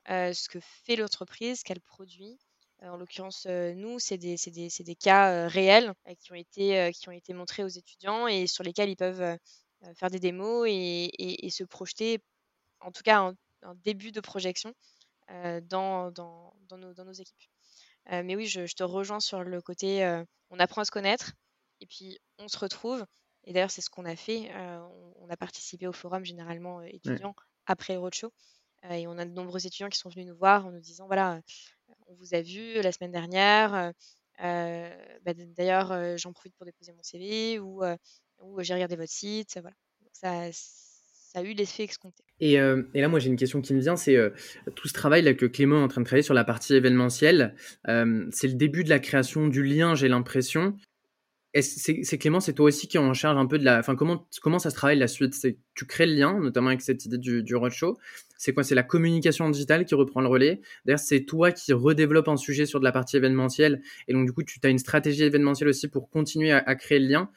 ce 0.08 0.48
que 0.48 0.58
fait 0.60 0.96
l'entreprise, 0.96 1.62
qu'elle 1.62 1.80
produit. 1.80 2.38
En 2.82 2.96
l'occurrence, 2.96 3.46
nous, 3.46 3.98
c'est 3.98 4.18
des, 4.18 4.36
des, 4.46 4.68
des, 4.68 4.94
cas 4.94 5.48
réels 5.48 5.92
qui, 6.20 6.30
ont 6.30 6.36
été, 6.36 6.92
qui 6.94 7.08
ont 7.08 7.12
été 7.12 7.32
montrés 7.32 7.64
aux 7.64 7.68
étudiants 7.68 8.28
et 8.28 8.46
sur 8.46 8.62
lesquels 8.62 8.88
ils 8.88 8.96
peuvent 8.96 9.36
euh, 9.84 9.94
faire 9.94 10.10
des 10.10 10.18
démos 10.18 10.66
et, 10.68 11.50
se 11.50 11.62
projeter, 11.62 12.20
en 12.80 12.90
tout 12.90 13.02
cas 13.02 13.32
un, 13.62 13.74
début 13.84 14.12
de 14.12 14.20
projection 14.20 14.74
euh, 15.30 15.60
dans, 15.60 16.10
dans, 16.10 16.52
nos, 16.76 16.94
dans, 16.94 17.04
nos, 17.04 17.12
équipes. 17.12 17.50
Euh, 18.12 18.22
mais 18.24 18.34
oui, 18.34 18.46
je, 18.46 18.66
te 18.74 18.82
rejoins 18.82 19.20
sur 19.20 19.44
le 19.44 19.60
côté, 19.60 20.22
on 20.50 20.58
apprend 20.58 20.82
à 20.82 20.84
se 20.84 20.90
connaître 20.90 21.32
et 21.80 21.86
puis 21.86 22.18
on 22.38 22.48
se 22.48 22.58
retrouve. 22.58 23.04
Et 23.44 23.52
d'ailleurs, 23.52 23.70
c'est 23.70 23.80
ce 23.80 23.90
qu'on 23.90 24.04
a 24.04 24.16
fait. 24.16 24.50
On, 25.20 25.28
a 25.30 25.36
participé 25.36 25.86
au 25.86 25.92
forum 25.92 26.24
généralement 26.24 26.80
étudiants 26.82 27.34
après 27.66 27.94
le 27.94 28.00
roadshow. 28.00 28.32
et 28.90 29.06
on 29.06 29.18
a 29.18 29.24
de 29.26 29.32
nombreux 29.32 29.66
étudiants 29.66 29.90
qui 29.90 29.98
sont 29.98 30.08
venus 30.08 30.26
nous 30.26 30.36
voir 30.36 30.66
en 30.66 30.72
nous 30.72 30.80
disant, 30.80 31.06
voilà, 31.06 31.40
on 32.06 32.14
vous 32.14 32.34
a 32.34 32.40
vu 32.40 32.80
la 32.80 32.92
semaine 32.92 33.12
dernière. 33.12 33.92
Bah, 34.38 35.34
d'ailleurs, 35.56 36.16
j'en 36.16 36.32
profite 36.32 36.54
pour 36.56 36.66
déposer 36.66 36.92
mon 36.92 37.02
CV 37.02 37.58
ou 37.58 37.82
ou 38.40 38.62
j'ai 38.62 38.74
regardé 38.74 38.96
votre 38.96 39.10
site. 39.10 39.58
Voilà. 39.60 39.76
ça, 40.12 41.40
a 41.40 41.42
eu 41.42 41.52
l'effet 41.52 41.84
escompté. 41.84 42.24
Et, 42.40 42.56
là, 42.56 43.08
moi, 43.08 43.18
j'ai 43.18 43.28
une 43.28 43.36
question 43.36 43.60
qui 43.60 43.74
me 43.74 43.80
vient, 43.80 43.96
c'est 43.96 44.16
tout 44.74 44.88
ce 44.88 44.92
travail 44.92 45.22
là 45.22 45.34
que 45.34 45.46
Clément 45.46 45.80
est 45.80 45.84
en 45.84 45.88
train 45.88 46.00
de 46.00 46.06
travailler 46.06 46.22
sur 46.22 46.34
la 46.34 46.44
partie 46.44 46.74
événementielle. 46.74 47.54
C'est 47.84 48.48
le 48.48 48.54
début 48.54 48.84
de 48.84 48.88
la 48.88 48.98
création 48.98 49.46
du 49.48 49.62
lien, 49.62 49.94
j'ai 49.94 50.08
l'impression. 50.08 50.76
C'est 51.62 52.18
Clément, 52.18 52.40
c'est 52.40 52.52
toi 52.52 52.66
aussi 52.66 52.88
qui 52.88 52.98
est 52.98 53.00
en 53.00 53.14
charge 53.14 53.38
un 53.38 53.46
peu 53.46 53.58
de 53.58 53.64
la. 53.64 53.78
Enfin, 53.78 53.96
comment, 53.96 54.28
comment 54.42 54.58
ça 54.58 54.70
se 54.70 54.74
travaille 54.74 54.98
la 54.98 55.08
suite? 55.08 55.34
Tu 55.74 55.86
crées 55.86 56.06
le 56.06 56.14
lien, 56.14 56.38
notamment 56.38 56.68
avec 56.68 56.82
cette 56.82 57.04
idée 57.06 57.18
du, 57.18 57.54
roadshow. 57.54 57.96
C'est 58.36 58.52
quoi? 58.52 58.62
C'est 58.62 58.74
la 58.74 58.82
communication 58.82 59.48
digitale 59.48 59.84
qui 59.84 59.94
reprend 59.94 60.20
le 60.20 60.28
relais. 60.28 60.60
D'ailleurs, 60.84 61.00
c'est 61.00 61.24
toi 61.24 61.50
qui 61.50 61.72
redéveloppe 61.72 62.28
un 62.28 62.36
sujet 62.36 62.66
sur 62.66 62.80
de 62.80 62.84
la 62.84 62.92
partie 62.92 63.16
événementielle. 63.16 63.80
Et 64.08 64.12
donc, 64.12 64.26
du 64.26 64.32
coup, 64.32 64.42
tu 64.42 64.60
as 64.62 64.68
une 64.68 64.78
stratégie 64.78 65.24
événementielle 65.24 65.68
aussi 65.68 65.88
pour 65.88 66.10
continuer 66.10 66.52
à 66.52 66.74
créer 66.74 66.98
le 66.98 67.08
lien 67.08 67.30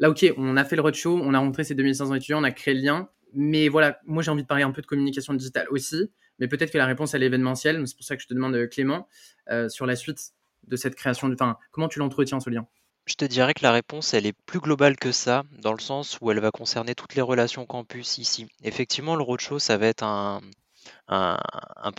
là, 0.00 0.10
ok, 0.10 0.26
on 0.36 0.56
a 0.56 0.64
fait 0.64 0.76
le 0.76 0.82
roadshow, 0.82 1.20
on 1.22 1.34
a 1.34 1.38
rentré 1.38 1.62
ces 1.62 1.74
2500 1.74 2.14
étudiants, 2.14 2.40
on 2.40 2.44
a 2.44 2.50
créé 2.50 2.74
le 2.74 2.80
lien. 2.80 3.08
Mais 3.32 3.68
voilà, 3.68 4.00
moi 4.06 4.24
j'ai 4.24 4.32
envie 4.32 4.42
de 4.42 4.48
parler 4.48 4.64
un 4.64 4.72
peu 4.72 4.82
de 4.82 4.86
communication 4.86 5.34
digitale 5.34 5.66
aussi. 5.70 6.10
Mais 6.40 6.48
peut-être 6.48 6.72
que 6.72 6.78
la 6.78 6.86
réponse 6.86 7.14
elle 7.14 7.22
est 7.22 7.26
événementielle. 7.26 7.86
C'est 7.86 7.96
pour 7.96 8.04
ça 8.04 8.16
que 8.16 8.22
je 8.22 8.26
te 8.26 8.34
demande, 8.34 8.56
Clément, 8.70 9.06
euh, 9.50 9.68
sur 9.68 9.86
la 9.86 9.94
suite 9.94 10.32
de 10.66 10.76
cette 10.76 10.96
création. 10.96 11.30
Enfin, 11.32 11.56
comment 11.70 11.88
tu 11.88 12.00
l'entretiens 12.00 12.40
ce 12.40 12.50
lien? 12.50 12.66
Je 13.06 13.14
te 13.14 13.24
dirais 13.24 13.54
que 13.54 13.62
la 13.62 13.72
réponse, 13.72 14.14
elle 14.14 14.26
est 14.26 14.36
plus 14.46 14.60
globale 14.60 14.96
que 14.96 15.12
ça, 15.12 15.44
dans 15.58 15.72
le 15.72 15.80
sens 15.80 16.18
où 16.20 16.30
elle 16.30 16.40
va 16.40 16.50
concerner 16.50 16.94
toutes 16.94 17.14
les 17.14 17.22
relations 17.22 17.66
campus 17.66 18.18
ici. 18.18 18.46
Effectivement, 18.62 19.16
le 19.16 19.22
roadshow, 19.22 19.58
ça 19.58 19.78
va 19.78 19.86
être 19.86 20.04
un, 20.04 20.40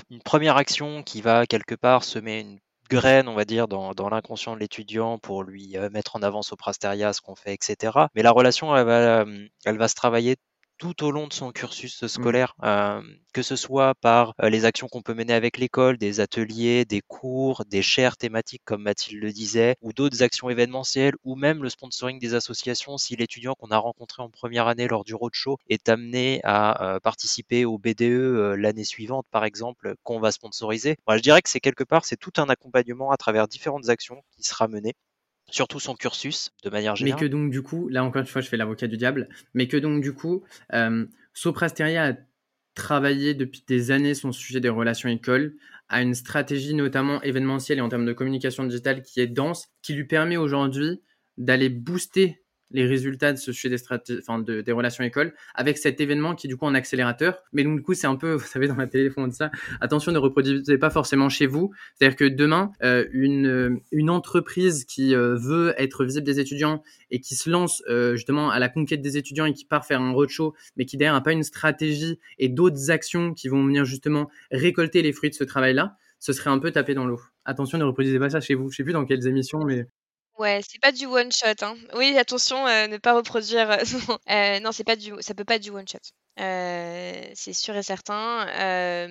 une 0.09 0.21
première 0.23 0.57
action 0.57 1.03
qui 1.03 1.21
va 1.21 1.45
quelque 1.45 1.75
part 1.75 2.03
semer 2.03 2.39
une 2.39 2.59
graine, 2.91 3.27
on 3.27 3.33
va 3.33 3.45
dire, 3.45 3.67
dans, 3.67 4.09
l'inconscient 4.09 4.53
de 4.53 4.59
l'étudiant 4.59 5.17
pour 5.17 5.43
lui 5.43 5.77
euh, 5.77 5.89
mettre 5.89 6.15
en 6.17 6.21
avant 6.21 6.41
Soprasteria, 6.41 7.13
ce 7.13 7.21
qu'on 7.21 7.35
fait, 7.35 7.53
etc. 7.53 7.97
Mais 8.15 8.21
la 8.21 8.31
relation, 8.31 8.75
elle 8.75 8.85
va, 8.85 9.25
elle 9.65 9.77
va 9.77 9.87
se 9.87 9.95
travailler 9.95 10.35
tout 10.81 11.03
au 11.03 11.11
long 11.11 11.27
de 11.27 11.33
son 11.33 11.51
cursus 11.51 12.07
scolaire, 12.07 12.55
mmh. 12.57 13.01
que 13.33 13.43
ce 13.43 13.55
soit 13.55 13.93
par 13.93 14.33
les 14.41 14.65
actions 14.65 14.87
qu'on 14.87 15.03
peut 15.03 15.13
mener 15.13 15.33
avec 15.33 15.59
l'école, 15.59 15.99
des 15.99 16.21
ateliers, 16.21 16.85
des 16.85 17.01
cours, 17.01 17.65
des 17.65 17.83
chaires 17.83 18.17
thématiques 18.17 18.63
comme 18.65 18.81
Mathilde 18.81 19.21
le 19.21 19.31
disait, 19.31 19.75
ou 19.81 19.93
d'autres 19.93 20.23
actions 20.23 20.49
événementielles, 20.49 21.13
ou 21.23 21.35
même 21.35 21.61
le 21.61 21.69
sponsoring 21.69 22.17
des 22.17 22.33
associations 22.33 22.97
si 22.97 23.15
l'étudiant 23.15 23.53
qu'on 23.53 23.69
a 23.69 23.77
rencontré 23.77 24.23
en 24.23 24.31
première 24.31 24.67
année 24.67 24.87
lors 24.87 25.03
du 25.03 25.13
roadshow 25.13 25.59
est 25.69 25.87
amené 25.87 26.39
à 26.43 26.97
participer 27.03 27.63
au 27.63 27.77
BDE 27.77 28.55
l'année 28.57 28.83
suivante, 28.83 29.27
par 29.29 29.45
exemple, 29.45 29.93
qu'on 30.01 30.19
va 30.19 30.31
sponsoriser. 30.31 30.97
je 31.07 31.19
dirais 31.19 31.43
que 31.43 31.49
c'est 31.51 31.59
quelque 31.59 31.83
part, 31.83 32.05
c'est 32.05 32.17
tout 32.17 32.33
un 32.37 32.49
accompagnement 32.49 33.11
à 33.11 33.17
travers 33.17 33.47
différentes 33.47 33.89
actions 33.89 34.23
qui 34.31 34.41
sera 34.41 34.67
mené 34.67 34.95
surtout 35.49 35.79
son 35.79 35.95
cursus 35.95 36.51
de 36.63 36.69
manière 36.69 36.95
générale. 36.95 37.19
Mais 37.19 37.27
que 37.27 37.31
donc 37.31 37.51
du 37.51 37.61
coup, 37.61 37.89
là 37.89 38.03
encore 38.03 38.21
une 38.21 38.27
fois, 38.27 38.41
je 38.41 38.47
fais 38.47 38.57
l'avocat 38.57 38.87
du 38.87 38.97
diable, 38.97 39.29
mais 39.53 39.67
que 39.67 39.77
donc 39.77 40.01
du 40.01 40.13
coup, 40.13 40.43
euh, 40.73 41.05
Soprasteria 41.33 42.09
a 42.09 42.13
travaillé 42.73 43.33
depuis 43.33 43.63
des 43.67 43.91
années 43.91 44.13
son 44.13 44.31
sujet 44.31 44.59
des 44.59 44.69
relations 44.69 45.09
écoles, 45.09 45.55
a 45.89 46.01
une 46.01 46.15
stratégie 46.15 46.73
notamment 46.73 47.21
événementielle 47.21 47.79
et 47.79 47.81
en 47.81 47.89
termes 47.89 48.05
de 48.05 48.13
communication 48.13 48.63
digitale 48.63 49.01
qui 49.01 49.19
est 49.19 49.27
dense, 49.27 49.69
qui 49.81 49.93
lui 49.93 50.05
permet 50.05 50.37
aujourd'hui 50.37 51.01
d'aller 51.37 51.69
booster 51.69 52.41
les 52.73 52.85
résultats 52.85 53.33
de 53.33 53.37
ce 53.37 53.51
sujet 53.51 53.69
des, 53.69 53.81
enfin 54.19 54.39
de, 54.39 54.61
des 54.61 54.71
relations 54.71 55.03
écoles 55.03 55.33
avec 55.55 55.77
cet 55.77 56.01
événement 56.01 56.35
qui 56.35 56.47
est 56.47 56.49
du 56.49 56.57
coup 56.57 56.65
en 56.65 56.73
accélérateur. 56.73 57.43
Mais 57.53 57.63
donc 57.63 57.77
du 57.77 57.83
coup 57.83 57.93
c'est 57.93 58.07
un 58.07 58.15
peu, 58.15 58.33
vous 58.35 58.45
savez 58.45 58.67
dans 58.67 58.75
la 58.75 58.87
téléphone 58.87 59.29
de 59.29 59.33
ça, 59.33 59.51
attention 59.79 60.11
ne 60.11 60.17
reproduisez 60.17 60.77
pas 60.77 60.89
forcément 60.89 61.29
chez 61.29 61.45
vous. 61.45 61.71
C'est-à-dire 61.95 62.15
que 62.15 62.25
demain 62.25 62.71
euh, 62.83 63.05
une 63.11 63.79
une 63.91 64.09
entreprise 64.09 64.85
qui 64.85 65.15
euh, 65.15 65.35
veut 65.35 65.73
être 65.77 66.05
visible 66.05 66.25
des 66.25 66.39
étudiants 66.39 66.83
et 67.09 67.19
qui 67.19 67.35
se 67.35 67.49
lance 67.49 67.83
euh, 67.89 68.15
justement 68.15 68.49
à 68.49 68.59
la 68.59 68.69
conquête 68.69 69.01
des 69.01 69.17
étudiants 69.17 69.45
et 69.45 69.53
qui 69.53 69.65
part 69.65 69.85
faire 69.85 70.01
un 70.01 70.11
roadshow, 70.11 70.53
mais 70.77 70.85
qui 70.85 70.97
derrière 70.97 71.13
n'a 71.13 71.21
pas 71.21 71.33
une 71.33 71.43
stratégie 71.43 72.19
et 72.37 72.49
d'autres 72.49 72.91
actions 72.91 73.33
qui 73.33 73.47
vont 73.47 73.65
venir 73.65 73.85
justement 73.85 74.29
récolter 74.51 75.01
les 75.01 75.13
fruits 75.13 75.29
de 75.29 75.35
ce 75.35 75.43
travail-là, 75.43 75.97
ce 76.19 76.33
serait 76.33 76.49
un 76.49 76.59
peu 76.59 76.71
tapé 76.71 76.93
dans 76.93 77.05
l'eau. 77.05 77.19
Attention, 77.45 77.77
ne 77.77 77.83
reproduisez 77.83 78.19
pas 78.19 78.29
ça 78.29 78.39
chez 78.39 78.53
vous. 78.53 78.69
Je 78.69 78.77
sais 78.77 78.83
plus 78.83 78.93
dans 78.93 79.05
quelles 79.05 79.25
émissions, 79.27 79.65
mais 79.65 79.87
Ouais, 80.41 80.61
c'est 80.67 80.79
pas 80.81 80.91
du 80.91 81.05
one 81.05 81.31
shot, 81.31 81.53
hein. 81.61 81.75
Oui, 81.93 82.17
attention, 82.17 82.65
euh, 82.67 82.87
ne 82.87 82.97
pas 82.97 83.13
reproduire, 83.13 83.69
euh, 83.71 84.59
non, 84.61 84.71
c'est 84.71 84.83
pas 84.83 84.95
du 84.95 85.13
ça 85.19 85.33
peut 85.35 85.43
pas 85.45 85.55
être 85.55 85.63
du 85.63 85.69
one 85.69 85.87
shot. 85.87 85.99
c'est 86.37 87.53
sûr 87.53 87.75
et 87.75 87.83
certain, 87.83 88.47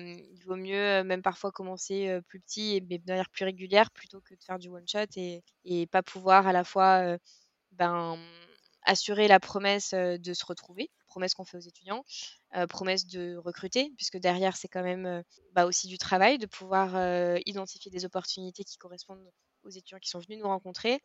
il 0.09 0.43
vaut 0.45 0.55
mieux, 0.57 1.03
même 1.03 1.21
parfois 1.21 1.51
commencer, 1.51 2.19
plus 2.27 2.39
petit 2.41 2.75
et 2.77 2.81
mais 2.81 2.97
de 2.97 3.03
manière 3.07 3.29
plus 3.29 3.45
régulière 3.45 3.91
plutôt 3.91 4.19
que 4.21 4.33
de 4.35 4.43
faire 4.43 4.59
du 4.59 4.69
one 4.69 4.87
shot 4.87 5.05
et 5.15 5.43
et 5.63 5.87
pas 5.87 6.03
pouvoir 6.03 6.47
à 6.47 6.53
la 6.53 6.63
fois, 6.63 7.17
ben, 7.73 8.17
assurer 8.83 9.27
la 9.29 9.39
promesse, 9.39 9.93
de 9.93 10.33
se 10.33 10.45
retrouver, 10.45 10.91
promesse 11.07 11.35
qu'on 11.35 11.45
fait 11.45 11.57
aux 11.57 11.61
étudiants, 11.61 12.03
promesse 12.69 13.07
de 13.07 13.37
recruter 13.37 13.91
puisque 13.97 14.17
derrière 14.17 14.57
c'est 14.57 14.69
quand 14.69 14.83
même, 14.83 15.23
bah, 15.53 15.65
aussi 15.65 15.87
du 15.87 15.97
travail 15.99 16.37
de 16.39 16.47
pouvoir, 16.47 16.89
identifier 17.45 17.91
des 17.91 18.05
opportunités 18.05 18.63
qui 18.65 18.77
correspondent 18.77 19.29
aux 19.63 19.69
étudiants 19.69 19.99
qui 19.99 20.09
sont 20.09 20.19
venus 20.19 20.39
nous 20.39 20.47
rencontrer. 20.47 20.99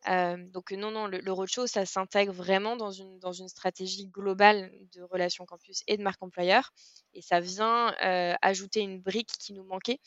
donc 0.52 0.72
non, 0.72 0.90
non, 0.90 1.06
le, 1.06 1.32
roadshow, 1.32 1.66
ça 1.66 1.86
s'intègre 1.86 2.32
vraiment 2.32 2.76
dans 2.76 2.90
une, 2.90 3.18
dans 3.18 3.32
une 3.32 3.48
stratégie 3.48 4.06
globale 4.06 4.72
de 4.94 5.02
relations 5.02 5.44
campus 5.46 5.82
et 5.86 5.96
de 5.96 6.02
marque 6.02 6.22
employeur. 6.22 6.72
Et 7.14 7.22
ça 7.22 7.40
vient 7.40 7.94
ajouter 8.42 8.80
une 8.80 9.00
brique 9.00 9.32
qui 9.38 9.52
nous 9.52 9.64
manquait, 9.64 9.98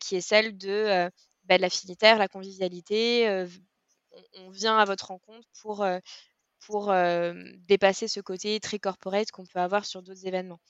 qui 0.00 0.16
est 0.16 0.20
celle 0.20 0.56
de, 0.56 1.10
bah, 1.44 1.58
l'affinitaire, 1.58 2.18
la 2.18 2.28
convivialité. 2.28 3.46
On, 4.34 4.50
vient 4.50 4.78
à 4.78 4.84
votre 4.84 5.08
rencontre 5.08 5.46
pour, 5.60 5.86
pour 6.60 6.92
dépasser 7.66 8.08
ce 8.08 8.20
côté 8.20 8.58
très 8.60 8.78
corporate 8.78 9.30
qu'on 9.30 9.46
peut 9.46 9.60
avoir 9.60 9.84
sur 9.84 10.02
d'autres 10.02 10.26
événements. 10.26 10.60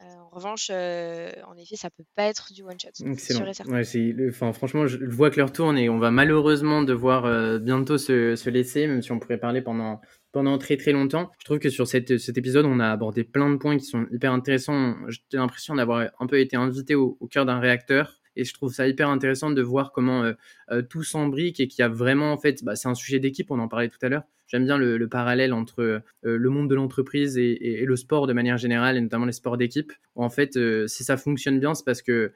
Euh, 0.00 0.04
en 0.16 0.28
revanche, 0.30 0.68
euh, 0.72 1.30
en 1.46 1.56
effet, 1.56 1.76
ça 1.76 1.90
peut 1.90 2.04
pas 2.16 2.24
être 2.24 2.52
du 2.52 2.62
one 2.62 2.78
shot. 2.80 2.88
Excellent. 3.06 3.44
Ouais, 3.66 4.28
enfin, 4.28 4.52
franchement, 4.52 4.86
je 4.86 4.98
vois 5.04 5.30
que 5.30 5.38
l'heure 5.38 5.52
tourne 5.52 5.76
et 5.78 5.88
on 5.88 5.98
va 5.98 6.10
malheureusement 6.10 6.82
devoir 6.82 7.24
euh, 7.26 7.58
bientôt 7.58 7.98
se, 7.98 8.34
se, 8.34 8.50
laisser, 8.50 8.86
même 8.86 9.02
si 9.02 9.12
on 9.12 9.18
pourrait 9.18 9.38
parler 9.38 9.62
pendant 9.62 10.00
pendant 10.32 10.56
très 10.56 10.78
très 10.78 10.92
longtemps. 10.92 11.30
Je 11.40 11.44
trouve 11.44 11.58
que 11.58 11.68
sur 11.68 11.86
cette, 11.86 12.18
cet 12.18 12.38
épisode, 12.38 12.64
on 12.64 12.80
a 12.80 12.90
abordé 12.90 13.22
plein 13.22 13.50
de 13.50 13.56
points 13.56 13.76
qui 13.76 13.84
sont 13.84 14.06
hyper 14.10 14.32
intéressants. 14.32 14.96
J'ai 15.08 15.36
l'impression 15.36 15.74
d'avoir 15.74 16.10
un 16.18 16.26
peu 16.26 16.40
été 16.40 16.56
invité 16.56 16.94
au, 16.94 17.18
au 17.20 17.28
cœur 17.28 17.44
d'un 17.44 17.60
réacteur 17.60 18.21
et 18.36 18.44
je 18.44 18.54
trouve 18.54 18.72
ça 18.72 18.88
hyper 18.88 19.08
intéressant 19.08 19.50
de 19.50 19.62
voir 19.62 19.92
comment 19.92 20.24
euh, 20.24 20.32
euh, 20.70 20.82
tout 20.82 21.02
s'embrique 21.02 21.60
et 21.60 21.68
qu'il 21.68 21.80
y 21.80 21.84
a 21.84 21.88
vraiment 21.88 22.32
en 22.32 22.38
fait, 22.38 22.64
bah, 22.64 22.76
c'est 22.76 22.88
un 22.88 22.94
sujet 22.94 23.18
d'équipe, 23.18 23.50
on 23.50 23.58
en 23.58 23.68
parlait 23.68 23.88
tout 23.88 23.98
à 24.02 24.08
l'heure. 24.08 24.24
J'aime 24.46 24.66
bien 24.66 24.76
le, 24.76 25.08
parallèle 25.08 25.54
entre 25.54 25.80
euh, 25.80 26.00
le 26.22 26.50
monde 26.50 26.68
de 26.68 26.74
l'entreprise 26.74 27.38
et, 27.38 27.84
le 27.86 27.96
sport 27.96 28.26
de 28.26 28.34
manière 28.34 28.58
générale 28.58 28.98
et 28.98 29.00
notamment 29.00 29.24
les 29.24 29.32
sports 29.32 29.56
d'équipe. 29.56 29.92
En 30.14 30.28
fait, 30.28 30.58
si 30.88 31.04
ça 31.04 31.16
fonctionne 31.16 31.58
bien, 31.58 31.74
c'est 31.74 31.84
parce 31.86 32.02
que 32.02 32.32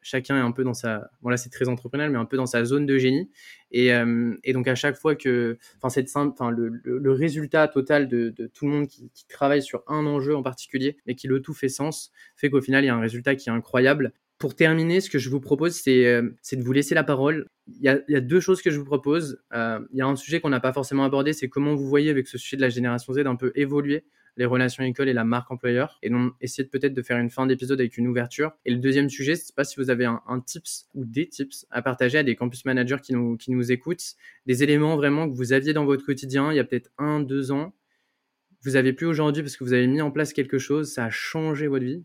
chacun 0.00 0.36
est 0.38 0.40
un 0.40 0.50
peu 0.50 0.64
dans 0.64 0.72
sa, 0.72 1.10
bon 1.20 1.28
là 1.28 1.36
c'est 1.36 1.50
très 1.50 1.68
entrepreneurial, 1.68 2.10
mais 2.10 2.18
un 2.18 2.24
peu 2.24 2.38
dans 2.38 2.46
sa 2.46 2.64
zone 2.64 2.86
de 2.86 2.96
génie. 2.96 3.30
Et, 3.70 3.92
donc 4.54 4.66
à 4.66 4.74
chaque 4.74 4.96
fois 4.96 5.14
que, 5.14 5.58
enfin 5.76 5.90
cette 5.90 6.08
enfin 6.16 6.50
le, 6.50 7.12
résultat 7.12 7.68
total 7.68 8.08
de, 8.08 8.32
tout 8.54 8.64
le 8.64 8.72
monde 8.72 8.86
qui, 8.88 9.10
travaille 9.28 9.62
sur 9.62 9.82
un 9.88 10.06
enjeu 10.06 10.34
en 10.34 10.42
particulier 10.42 10.96
et 11.06 11.14
qui 11.16 11.28
le 11.28 11.42
tout 11.42 11.52
fait 11.52 11.68
sens, 11.68 12.12
fait 12.34 12.48
qu'au 12.48 12.62
final 12.62 12.82
il 12.82 12.86
y 12.86 12.90
a 12.90 12.94
un 12.94 13.00
résultat 13.00 13.34
qui 13.34 13.50
est 13.50 13.52
incroyable 13.52 14.14
pour 14.38 14.54
terminer, 14.54 15.00
ce 15.00 15.08
que 15.08 15.18
je 15.18 15.30
vous 15.30 15.40
propose, 15.40 15.80
euh, 15.88 16.30
c'est 16.42 16.56
de 16.56 16.62
vous 16.62 16.72
laisser 16.72 16.94
la 16.94 17.04
parole. 17.04 17.46
Il 17.68 17.82
y, 17.82 17.88
a, 17.88 18.20
deux 18.20 18.40
choses 18.40 18.62
que 18.62 18.70
je 18.70 18.78
vous 18.78 18.84
propose. 18.84 19.42
Euh, 19.54 19.80
il 19.92 19.98
y 19.98 20.02
a 20.02 20.06
un 20.06 20.16
sujet 20.16 20.40
qu'on 20.40 20.50
n'a 20.50 20.60
pas 20.60 20.72
forcément 20.72 21.04
abordé, 21.04 21.32
c'est 21.32 21.48
comment 21.48 21.74
vous 21.74 21.88
voyez 21.88 22.10
avec 22.10 22.28
ce 22.28 22.38
sujet 22.38 22.56
de 22.56 22.62
la 22.62 22.68
génération 22.68 23.12
Z 23.12 23.20
un 23.20 23.36
peu 23.36 23.52
évoluer 23.54 24.04
les 24.36 24.44
relations 24.44 24.84
école 24.84 25.08
et 25.08 25.14
la 25.14 25.24
marque 25.24 25.50
employeur. 25.50 25.98
Et 26.02 26.10
donc, 26.10 26.34
essayez 26.42 26.68
peut-être 26.68 26.92
de 26.92 27.00
faire 27.00 27.16
une 27.18 27.30
fin 27.30 27.46
d'épisode 27.46 27.80
avec 27.80 27.96
une 27.96 28.06
ouverture. 28.06 28.52
Et 28.66 28.70
le 28.70 28.76
deuxième 28.76 29.08
sujet, 29.08 29.34
c'est 29.34 29.54
pas 29.54 29.64
si 29.64 29.80
vous 29.80 29.88
avez 29.88 30.04
un, 30.04 30.20
un, 30.26 30.40
tips 30.40 30.88
ou 30.94 31.06
des 31.06 31.26
tips 31.26 31.66
à 31.70 31.80
partager 31.80 32.18
à 32.18 32.22
des 32.22 32.36
campus 32.36 32.66
managers 32.66 32.98
qui 33.02 33.14
nous, 33.14 33.38
qui 33.38 33.50
nous 33.50 33.72
écoutent, 33.72 34.14
des 34.44 34.62
éléments 34.62 34.96
vraiment 34.96 35.28
que 35.28 35.34
vous 35.34 35.54
aviez 35.54 35.72
dans 35.72 35.86
votre 35.86 36.04
quotidien 36.04 36.52
il 36.52 36.56
y 36.56 36.60
a 36.60 36.64
peut-être 36.64 36.90
un, 36.98 37.20
deux 37.20 37.50
ans, 37.50 37.74
vous 38.62 38.76
avez 38.76 38.92
plus 38.92 39.06
aujourd'hui 39.06 39.42
parce 39.42 39.56
que 39.56 39.64
vous 39.64 39.72
avez 39.72 39.86
mis 39.86 40.02
en 40.02 40.10
place 40.10 40.32
quelque 40.32 40.58
chose, 40.58 40.92
ça 40.92 41.06
a 41.06 41.10
changé 41.10 41.66
votre 41.66 41.84
vie 41.84 42.04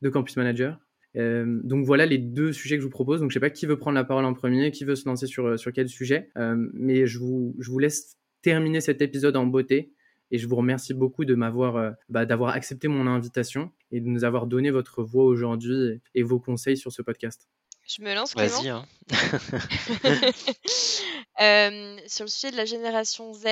de 0.00 0.08
campus 0.08 0.36
manager 0.36 0.78
euh, 1.16 1.60
donc 1.64 1.86
voilà 1.86 2.06
les 2.06 2.18
deux 2.18 2.52
sujets 2.52 2.76
que 2.76 2.82
je 2.82 2.86
vous 2.86 2.90
propose. 2.90 3.20
Donc 3.20 3.30
je 3.30 3.34
sais 3.34 3.40
pas 3.40 3.50
qui 3.50 3.66
veut 3.66 3.78
prendre 3.78 3.94
la 3.94 4.04
parole 4.04 4.24
en 4.24 4.34
premier, 4.34 4.70
qui 4.70 4.84
veut 4.84 4.96
se 4.96 5.08
lancer 5.08 5.26
sur, 5.26 5.46
euh, 5.46 5.56
sur 5.56 5.72
quel 5.72 5.88
sujet, 5.88 6.30
euh, 6.36 6.56
mais 6.74 7.06
je 7.06 7.18
vous, 7.18 7.56
je 7.58 7.70
vous 7.70 7.78
laisse 7.78 8.16
terminer 8.42 8.80
cet 8.80 9.02
épisode 9.02 9.36
en 9.36 9.46
beauté. 9.46 9.92
Et 10.30 10.36
je 10.36 10.46
vous 10.46 10.56
remercie 10.56 10.92
beaucoup 10.92 11.24
de 11.24 11.34
m'avoir, 11.34 11.94
bah, 12.10 12.26
d'avoir 12.26 12.54
accepté 12.54 12.86
mon 12.86 13.06
invitation 13.06 13.72
et 13.90 14.00
de 14.00 14.06
nous 14.06 14.24
avoir 14.24 14.46
donné 14.46 14.70
votre 14.70 15.02
voix 15.02 15.24
aujourd'hui 15.24 16.02
et, 16.14 16.22
vos 16.22 16.38
conseils 16.38 16.76
sur 16.76 16.92
ce 16.92 17.00
podcast. 17.00 17.48
Je 17.88 18.02
me 18.02 18.14
lance. 18.14 18.34
Vas-y. 18.34 18.68
Hein. 18.68 18.84
sur 22.08 22.26
le 22.26 22.28
sujet 22.28 22.50
de 22.50 22.58
la 22.58 22.66
génération 22.66 23.32
Z, 23.32 23.46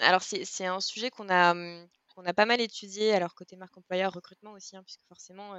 alors 0.00 0.22
c'est 0.22 0.66
un 0.66 0.80
sujet 0.80 1.10
qu'on 1.10 1.28
a, 1.28 1.54
qu'on 2.16 2.24
a 2.24 2.34
pas 2.34 2.44
mal 2.44 2.60
étudié, 2.60 3.12
alors 3.12 3.36
côté 3.36 3.54
marque 3.54 3.78
employeur, 3.78 4.12
recrutement 4.12 4.54
aussi, 4.54 4.76
hein, 4.76 4.82
puisque 4.84 5.06
forcément 5.06 5.54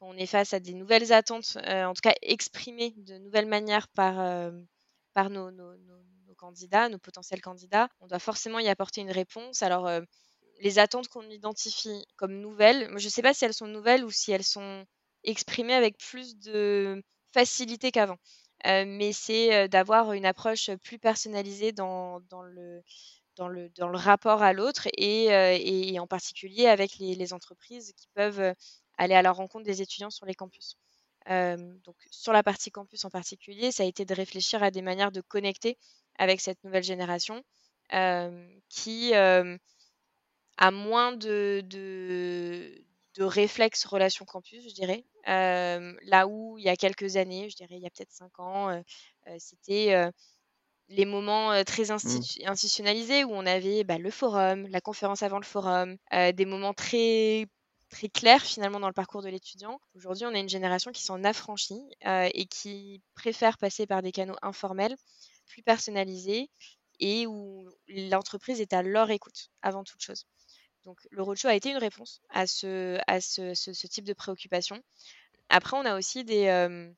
on 0.00 0.16
est 0.16 0.26
face 0.26 0.52
à 0.54 0.60
des 0.60 0.74
nouvelles 0.74 1.12
attentes, 1.12 1.58
euh, 1.66 1.84
en 1.84 1.94
tout 1.94 2.02
cas 2.02 2.14
exprimées 2.22 2.94
de 2.96 3.18
nouvelles 3.18 3.46
manières 3.46 3.88
par, 3.88 4.20
euh, 4.20 4.50
par 5.14 5.30
nos, 5.30 5.50
candidats, 6.36 6.88
nos 6.88 6.98
potentiels 6.98 7.40
candidats, 7.40 7.88
on 8.00 8.06
doit 8.06 8.20
forcément 8.20 8.60
y 8.60 8.68
apporter 8.68 9.00
une 9.00 9.10
réponse. 9.10 9.62
Alors, 9.62 9.88
euh, 9.88 10.00
les 10.60 10.78
attentes 10.78 11.08
qu'on 11.08 11.28
identifie 11.30 12.04
comme 12.16 12.40
nouvelles, 12.40 12.88
je 12.96 13.04
ne 13.04 13.10
sais 13.10 13.22
pas 13.22 13.34
si 13.34 13.44
elles 13.44 13.54
sont 13.54 13.66
nouvelles 13.66 14.04
ou 14.04 14.10
si 14.10 14.30
elles 14.30 14.44
sont 14.44 14.84
exprimées 15.24 15.74
avec 15.74 15.98
plus 15.98 16.36
de 16.38 17.02
facilité 17.32 17.90
qu'avant. 17.90 18.18
mais 18.64 19.12
c'est 19.12 19.68
d'avoir 19.68 20.12
une 20.12 20.26
approche 20.26 20.70
plus 20.84 20.98
personnalisée 20.98 21.72
dans, 21.72 22.20
le, 22.44 22.82
dans, 23.36 23.48
le, 23.48 23.68
dans 23.70 23.88
le 23.88 23.98
rapport 23.98 24.42
à 24.42 24.52
l'autre 24.52 24.86
et, 24.96 25.26
et, 25.26 25.98
en 25.98 26.06
particulier 26.06 26.66
avec 26.66 26.98
les 26.98 27.32
entreprises 27.32 27.92
qui 27.96 28.08
peuvent 28.14 28.54
aller 28.98 29.14
à 29.14 29.22
la 29.22 29.32
rencontre 29.32 29.64
des 29.64 29.80
étudiants 29.82 30.10
sur 30.10 30.26
les 30.26 30.34
campus. 30.34 30.76
donc 31.26 31.96
sur 32.10 32.32
la 32.32 32.42
partie 32.42 32.70
campus 32.70 33.04
en 33.04 33.10
particulier, 33.10 33.72
ça 33.72 33.82
a 33.84 33.86
été 33.86 34.04
de 34.04 34.14
réfléchir 34.14 34.62
à 34.62 34.70
des 34.70 34.82
manières 34.82 35.12
de 35.12 35.20
connecter 35.20 35.78
avec 36.16 36.40
cette 36.40 36.62
nouvelle 36.64 36.84
génération 36.84 37.42
qui 38.68 39.14
a 39.14 40.70
moins 40.72 41.12
de, 41.12 41.62
de, 41.64 42.84
de 43.14 43.24
réflexes 43.24 43.84
relation 43.84 44.24
campus, 44.24 44.68
je 44.68 44.74
dirais. 44.74 45.04
là 45.26 46.26
où 46.26 46.58
il 46.58 46.64
y 46.64 46.68
a 46.68 46.76
quelques 46.76 47.16
années, 47.16 47.48
je 47.48 47.56
dirais 47.56 47.76
il 47.76 47.82
y 47.82 47.86
a 47.86 47.90
peut-être 47.90 48.12
cinq 48.12 48.38
ans, 48.40 48.82
c'était 49.38 50.10
les 50.88 51.04
moments 51.04 51.62
très 51.64 51.84
mmh. 51.84 52.46
institutionnalisés 52.46 53.24
où 53.24 53.32
on 53.32 53.46
avait 53.46 53.84
bah, 53.84 53.98
le 53.98 54.10
forum, 54.10 54.66
la 54.68 54.80
conférence 54.80 55.22
avant 55.22 55.38
le 55.38 55.44
forum, 55.44 55.96
des 56.12 56.46
moments 56.46 56.74
très 56.74 57.46
très 57.88 58.08
clair 58.08 58.42
finalement 58.42 58.80
dans 58.80 58.88
le 58.88 58.92
parcours 58.92 59.22
de 59.22 59.28
l'étudiant. 59.28 59.80
Aujourd'hui, 59.94 60.26
on 60.26 60.34
a 60.34 60.38
une 60.38 60.48
génération 60.48 60.92
qui 60.92 61.02
s'en 61.02 61.24
affranchit 61.24 61.80
euh, 62.06 62.28
et 62.34 62.46
qui 62.46 63.02
préfère 63.14 63.58
passer 63.58 63.86
par 63.86 64.02
des 64.02 64.12
canaux 64.12 64.36
informels, 64.42 64.96
plus 65.46 65.62
personnalisés 65.62 66.50
et 67.00 67.26
où 67.26 67.68
l'entreprise 67.88 68.60
est 68.60 68.72
à 68.72 68.82
leur 68.82 69.10
écoute 69.10 69.50
avant 69.62 69.84
toute 69.84 70.02
chose. 70.02 70.26
Donc 70.84 70.98
le 71.10 71.22
roadshow 71.22 71.48
a 71.48 71.54
été 71.54 71.70
une 71.70 71.78
réponse 71.78 72.20
à 72.30 72.46
ce, 72.46 73.86
type 73.86 74.04
de 74.04 74.14
préoccupation. 74.14 74.80
Après, 75.48 75.76
on 75.76 75.84
a 75.84 75.96
aussi 75.96 76.24
des, 76.24 76.90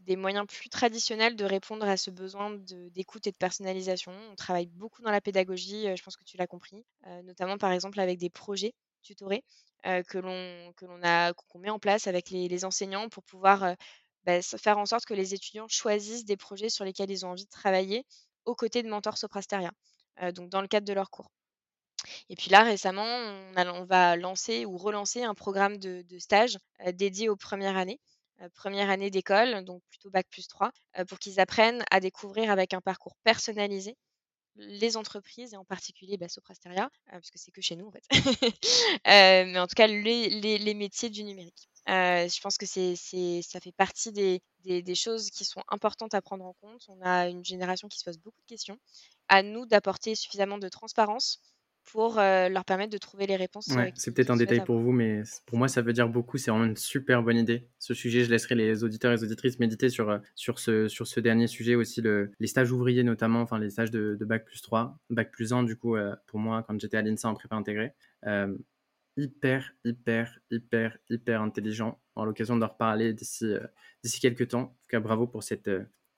des 0.00 0.16
moyens 0.16 0.46
plus 0.46 0.68
traditionnels 0.68 1.36
de 1.36 1.44
répondre 1.44 1.86
à 1.86 1.96
ce 1.96 2.10
besoin 2.10 2.50
d'écoute 2.92 3.26
et 3.26 3.30
de 3.30 3.36
personnalisation. 3.36 4.12
On 4.30 4.36
travaille 4.36 4.66
beaucoup 4.66 5.02
dans 5.02 5.10
la 5.10 5.20
pédagogie, 5.20 5.84
je 5.96 6.02
pense 6.02 6.16
que 6.16 6.24
tu 6.24 6.36
l'as 6.36 6.46
compris, 6.46 6.84
notamment 7.24 7.58
par 7.58 7.72
exemple 7.72 8.00
avec 8.00 8.18
des 8.18 8.30
projets 8.30 8.74
tutorés 9.02 9.44
que 9.84 10.18
l'on 10.18 10.72
que 10.74 10.84
l'on 10.84 11.00
a 11.02 11.32
qu'on 11.32 11.58
met 11.58 11.70
en 11.70 11.78
place 11.78 12.06
avec 12.06 12.30
les, 12.30 12.64
enseignants 12.64 13.08
pour 13.08 13.24
pouvoir 13.24 13.74
bah, 14.24 14.42
faire 14.42 14.78
en 14.78 14.86
sorte 14.86 15.06
que 15.06 15.14
les 15.14 15.34
étudiants 15.34 15.68
choisissent 15.68 16.24
des 16.24 16.36
projets 16.36 16.68
sur 16.68 16.84
lesquels 16.84 17.10
ils 17.10 17.24
ont 17.24 17.30
envie 17.30 17.46
de 17.46 17.50
travailler 17.50 18.04
aux 18.44 18.54
côtés 18.54 18.82
de 18.82 18.88
mentors 18.88 19.18
Soprasteria, 19.18 19.70
donc 20.34 20.50
dans 20.50 20.60
le 20.60 20.68
cadre 20.68 20.86
de 20.86 20.92
leurs 20.92 21.10
cours. 21.10 21.30
Et 22.28 22.36
puis 22.36 22.50
là, 22.50 22.62
récemment, 22.62 23.04
on, 23.04 23.84
va 23.84 24.16
lancer 24.16 24.64
ou 24.64 24.78
relancer 24.78 25.22
un 25.22 25.34
programme 25.34 25.78
de, 25.78 26.04
stage 26.18 26.58
dédié 26.94 27.28
aux 27.28 27.36
premières 27.36 27.76
années, 27.76 28.00
première 28.54 28.90
année 28.90 29.10
d'école, 29.10 29.64
donc 29.64 29.82
plutôt 29.90 30.10
bac 30.10 30.26
plus 30.30 30.48
3, 30.48 30.70
pour 31.08 31.18
qu'ils 31.18 31.40
apprennent 31.40 31.84
à 31.90 32.00
découvrir 32.00 32.50
avec 32.50 32.74
un 32.74 32.80
parcours 32.80 33.16
personnalisé 33.24 33.96
les 34.60 34.96
entreprises 34.96 35.54
et 35.54 35.56
en 35.56 35.64
particulier 35.64 36.16
bah, 36.16 36.28
Soprasteria, 36.28 36.90
parce 37.10 37.30
que 37.30 37.38
c'est 37.38 37.50
que 37.50 37.60
chez 37.60 37.76
nous 37.76 37.88
en 37.88 37.90
fait, 37.90 38.04
mais 39.06 39.58
en 39.58 39.66
tout 39.66 39.74
cas 39.74 39.86
les, 39.86 40.74
métiers 40.74 41.10
du 41.10 41.24
numérique. 41.24 41.68
je 41.86 42.40
pense 42.40 42.56
que 42.56 42.66
c'est, 42.66 42.96
ça 43.42 43.60
fait 43.60 43.72
partie 43.72 44.12
des, 44.12 44.42
des, 44.64 44.94
choses 44.94 45.30
qui 45.30 45.44
sont 45.44 45.62
importantes 45.68 46.14
à 46.14 46.22
prendre 46.22 46.44
en 46.44 46.54
compte. 46.54 46.84
On 46.88 47.00
a 47.02 47.28
une 47.28 47.44
génération 47.44 47.88
qui 47.88 47.98
se 47.98 48.04
pose 48.04 48.18
beaucoup 48.18 48.40
de 48.42 48.46
questions. 48.46 48.78
À 49.28 49.42
nous 49.42 49.66
d'apporter 49.66 50.14
suffisamment 50.14 50.58
de 50.58 50.68
transparence 50.68 51.40
pour 51.84 52.16
leur 52.16 52.64
permettre 52.64 52.92
de 52.92 52.98
trouver 52.98 53.26
les 53.26 53.36
réponses. 53.36 53.68
c'est 53.94 54.14
peut-être 54.14 54.30
un 54.30 54.36
détail 54.36 54.64
pour 54.64 54.78
vous, 54.78 54.92
mais 54.92 55.22
pour 55.46 55.58
moi, 55.58 55.68
ça 55.68 55.82
veut 55.82 55.92
dire 55.92 56.08
beaucoup. 56.08 56.38
C'est 56.38 56.50
vraiment 56.50 56.66
une 56.66 56.76
super 56.76 57.22
bonne 57.22 57.36
idée. 57.36 57.68
Ce 57.78 57.94
sujet, 57.94 58.24
je 58.24 58.30
laisserai 58.30 58.54
les 58.54 58.84
auditeurs 58.84 59.12
et 59.12 59.16
les 59.16 59.24
auditrices 59.24 59.58
méditer 59.58 59.88
sur, 59.88 60.20
sur, 60.34 60.58
ce, 60.58 60.88
sur 60.88 61.06
ce 61.06 61.20
dernier 61.20 61.46
sujet 61.46 61.74
aussi, 61.74 62.00
le, 62.00 62.30
les 62.38 62.46
stages 62.46 62.70
ouvriers 62.72 63.02
notamment, 63.02 63.40
enfin 63.40 63.58
les 63.58 63.70
stages 63.70 63.90
de, 63.90 64.16
Bac 64.20 64.44
plus 64.44 64.62
3, 64.62 64.98
Bac 65.10 65.30
plus 65.32 65.52
1, 65.52 65.64
du 65.64 65.76
coup, 65.76 65.96
pour 66.26 66.38
moi, 66.38 66.64
quand 66.66 66.80
j'étais 66.80 66.96
à 66.96 67.02
l'INSA 67.02 67.28
en 67.28 67.34
prépa 67.34 67.56
intégrée. 67.56 67.92
hyper, 69.16 69.72
hyper, 69.84 70.38
hyper, 70.50 70.96
hyper 71.08 71.42
intelligent. 71.42 71.98
En 72.14 72.24
l'occasion 72.24 72.54
de 72.54 72.60
leur 72.60 72.72
reparler 72.72 73.14
d'ici 73.14 73.54
d'ici 74.02 74.20
quelques 74.20 74.48
temps. 74.48 74.60
En 74.60 74.66
tout 74.66 74.88
cas, 74.88 75.00
bravo 75.00 75.26
pour 75.26 75.42
cette, 75.42 75.70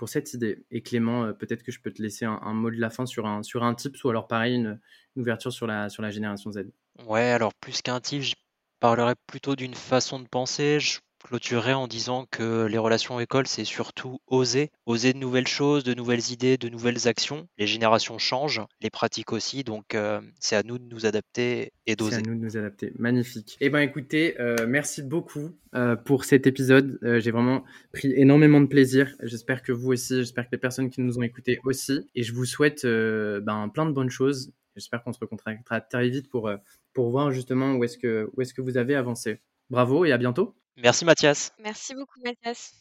cette 0.08 0.34
idée. 0.34 0.64
Et 0.70 0.82
Clément, 0.82 1.24
euh, 1.24 1.32
peut-être 1.32 1.62
que 1.62 1.72
je 1.72 1.80
peux 1.80 1.90
te 1.90 2.02
laisser 2.02 2.24
un, 2.24 2.54
mot 2.54 2.70
de 2.70 2.80
la 2.80 2.90
fin 2.90 3.06
sur 3.06 3.26
un, 3.26 3.42
sur 3.42 3.62
un 3.62 3.74
tips 3.74 4.02
ou 4.04 4.10
alors 4.10 4.26
pareil, 4.26 4.56
une, 4.56 4.80
ouverture 5.16 5.52
sur 5.52 5.66
la, 5.66 5.88
sur 5.88 6.02
la 6.02 6.10
génération 6.10 6.50
Z. 6.50 6.70
Ouais, 7.06 7.30
alors 7.30 7.54
plus 7.54 7.82
qu'un 7.82 8.00
tip, 8.00 8.22
je 8.22 8.34
parlerai 8.80 9.14
plutôt 9.26 9.56
d'une 9.56 9.74
façon 9.74 10.20
de 10.20 10.26
penser 10.26 10.78
clôturerai 11.22 11.72
en 11.72 11.86
disant 11.86 12.26
que 12.30 12.66
les 12.66 12.78
relations 12.78 13.18
école, 13.20 13.46
c'est 13.46 13.64
surtout 13.64 14.20
oser, 14.26 14.70
oser 14.86 15.12
de 15.12 15.18
nouvelles 15.18 15.46
choses, 15.46 15.84
de 15.84 15.94
nouvelles 15.94 16.30
idées, 16.30 16.56
de 16.56 16.68
nouvelles 16.68 17.08
actions. 17.08 17.48
Les 17.58 17.66
générations 17.66 18.18
changent, 18.18 18.62
les 18.80 18.90
pratiques 18.90 19.32
aussi, 19.32 19.64
donc 19.64 19.94
euh, 19.94 20.20
c'est 20.40 20.56
à 20.56 20.62
nous 20.62 20.78
de 20.78 20.84
nous 20.84 21.06
adapter 21.06 21.72
et 21.86 21.96
d'oser. 21.96 22.16
C'est 22.16 22.28
à 22.28 22.30
nous 22.30 22.38
de 22.38 22.44
nous 22.44 22.56
adapter. 22.56 22.92
Magnifique. 22.98 23.56
Eh 23.60 23.70
bien, 23.70 23.80
écoutez, 23.80 24.40
euh, 24.40 24.66
merci 24.68 25.02
beaucoup 25.02 25.50
euh, 25.74 25.96
pour 25.96 26.24
cet 26.24 26.46
épisode. 26.46 26.98
J'ai 27.02 27.30
vraiment 27.30 27.64
pris 27.92 28.12
énormément 28.14 28.60
de 28.60 28.66
plaisir. 28.66 29.14
J'espère 29.22 29.62
que 29.62 29.72
vous 29.72 29.92
aussi, 29.92 30.16
j'espère 30.16 30.44
que 30.44 30.52
les 30.52 30.58
personnes 30.58 30.90
qui 30.90 31.00
nous 31.00 31.18
ont 31.18 31.22
écoutés 31.22 31.60
aussi. 31.64 32.08
Et 32.14 32.22
je 32.22 32.34
vous 32.34 32.44
souhaite 32.44 32.84
ben, 32.84 33.68
plein 33.72 33.86
de 33.86 33.92
bonnes 33.92 34.10
choses. 34.10 34.52
J'espère 34.74 35.02
qu'on 35.02 35.12
se 35.12 35.20
recontactera 35.20 35.80
très 35.80 36.08
vite 36.08 36.30
pour, 36.30 36.50
pour 36.94 37.10
voir 37.10 37.30
justement 37.30 37.74
où 37.74 37.84
est-ce 37.84 37.98
que, 37.98 38.30
où 38.34 38.40
est 38.40 38.52
que 38.52 38.62
vous 38.62 38.76
avez 38.76 38.94
avancé. 38.94 39.40
Bravo 39.70 40.04
et 40.04 40.12
à 40.12 40.18
bientôt. 40.18 40.54
Merci 40.76 41.04
Mathias. 41.04 41.52
Merci 41.58 41.94
beaucoup 41.94 42.20
Mathias. 42.24 42.72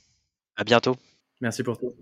À 0.55 0.63
bientôt. 0.63 0.95
Merci 1.41 1.63
pour 1.63 1.77
tout. 1.77 1.93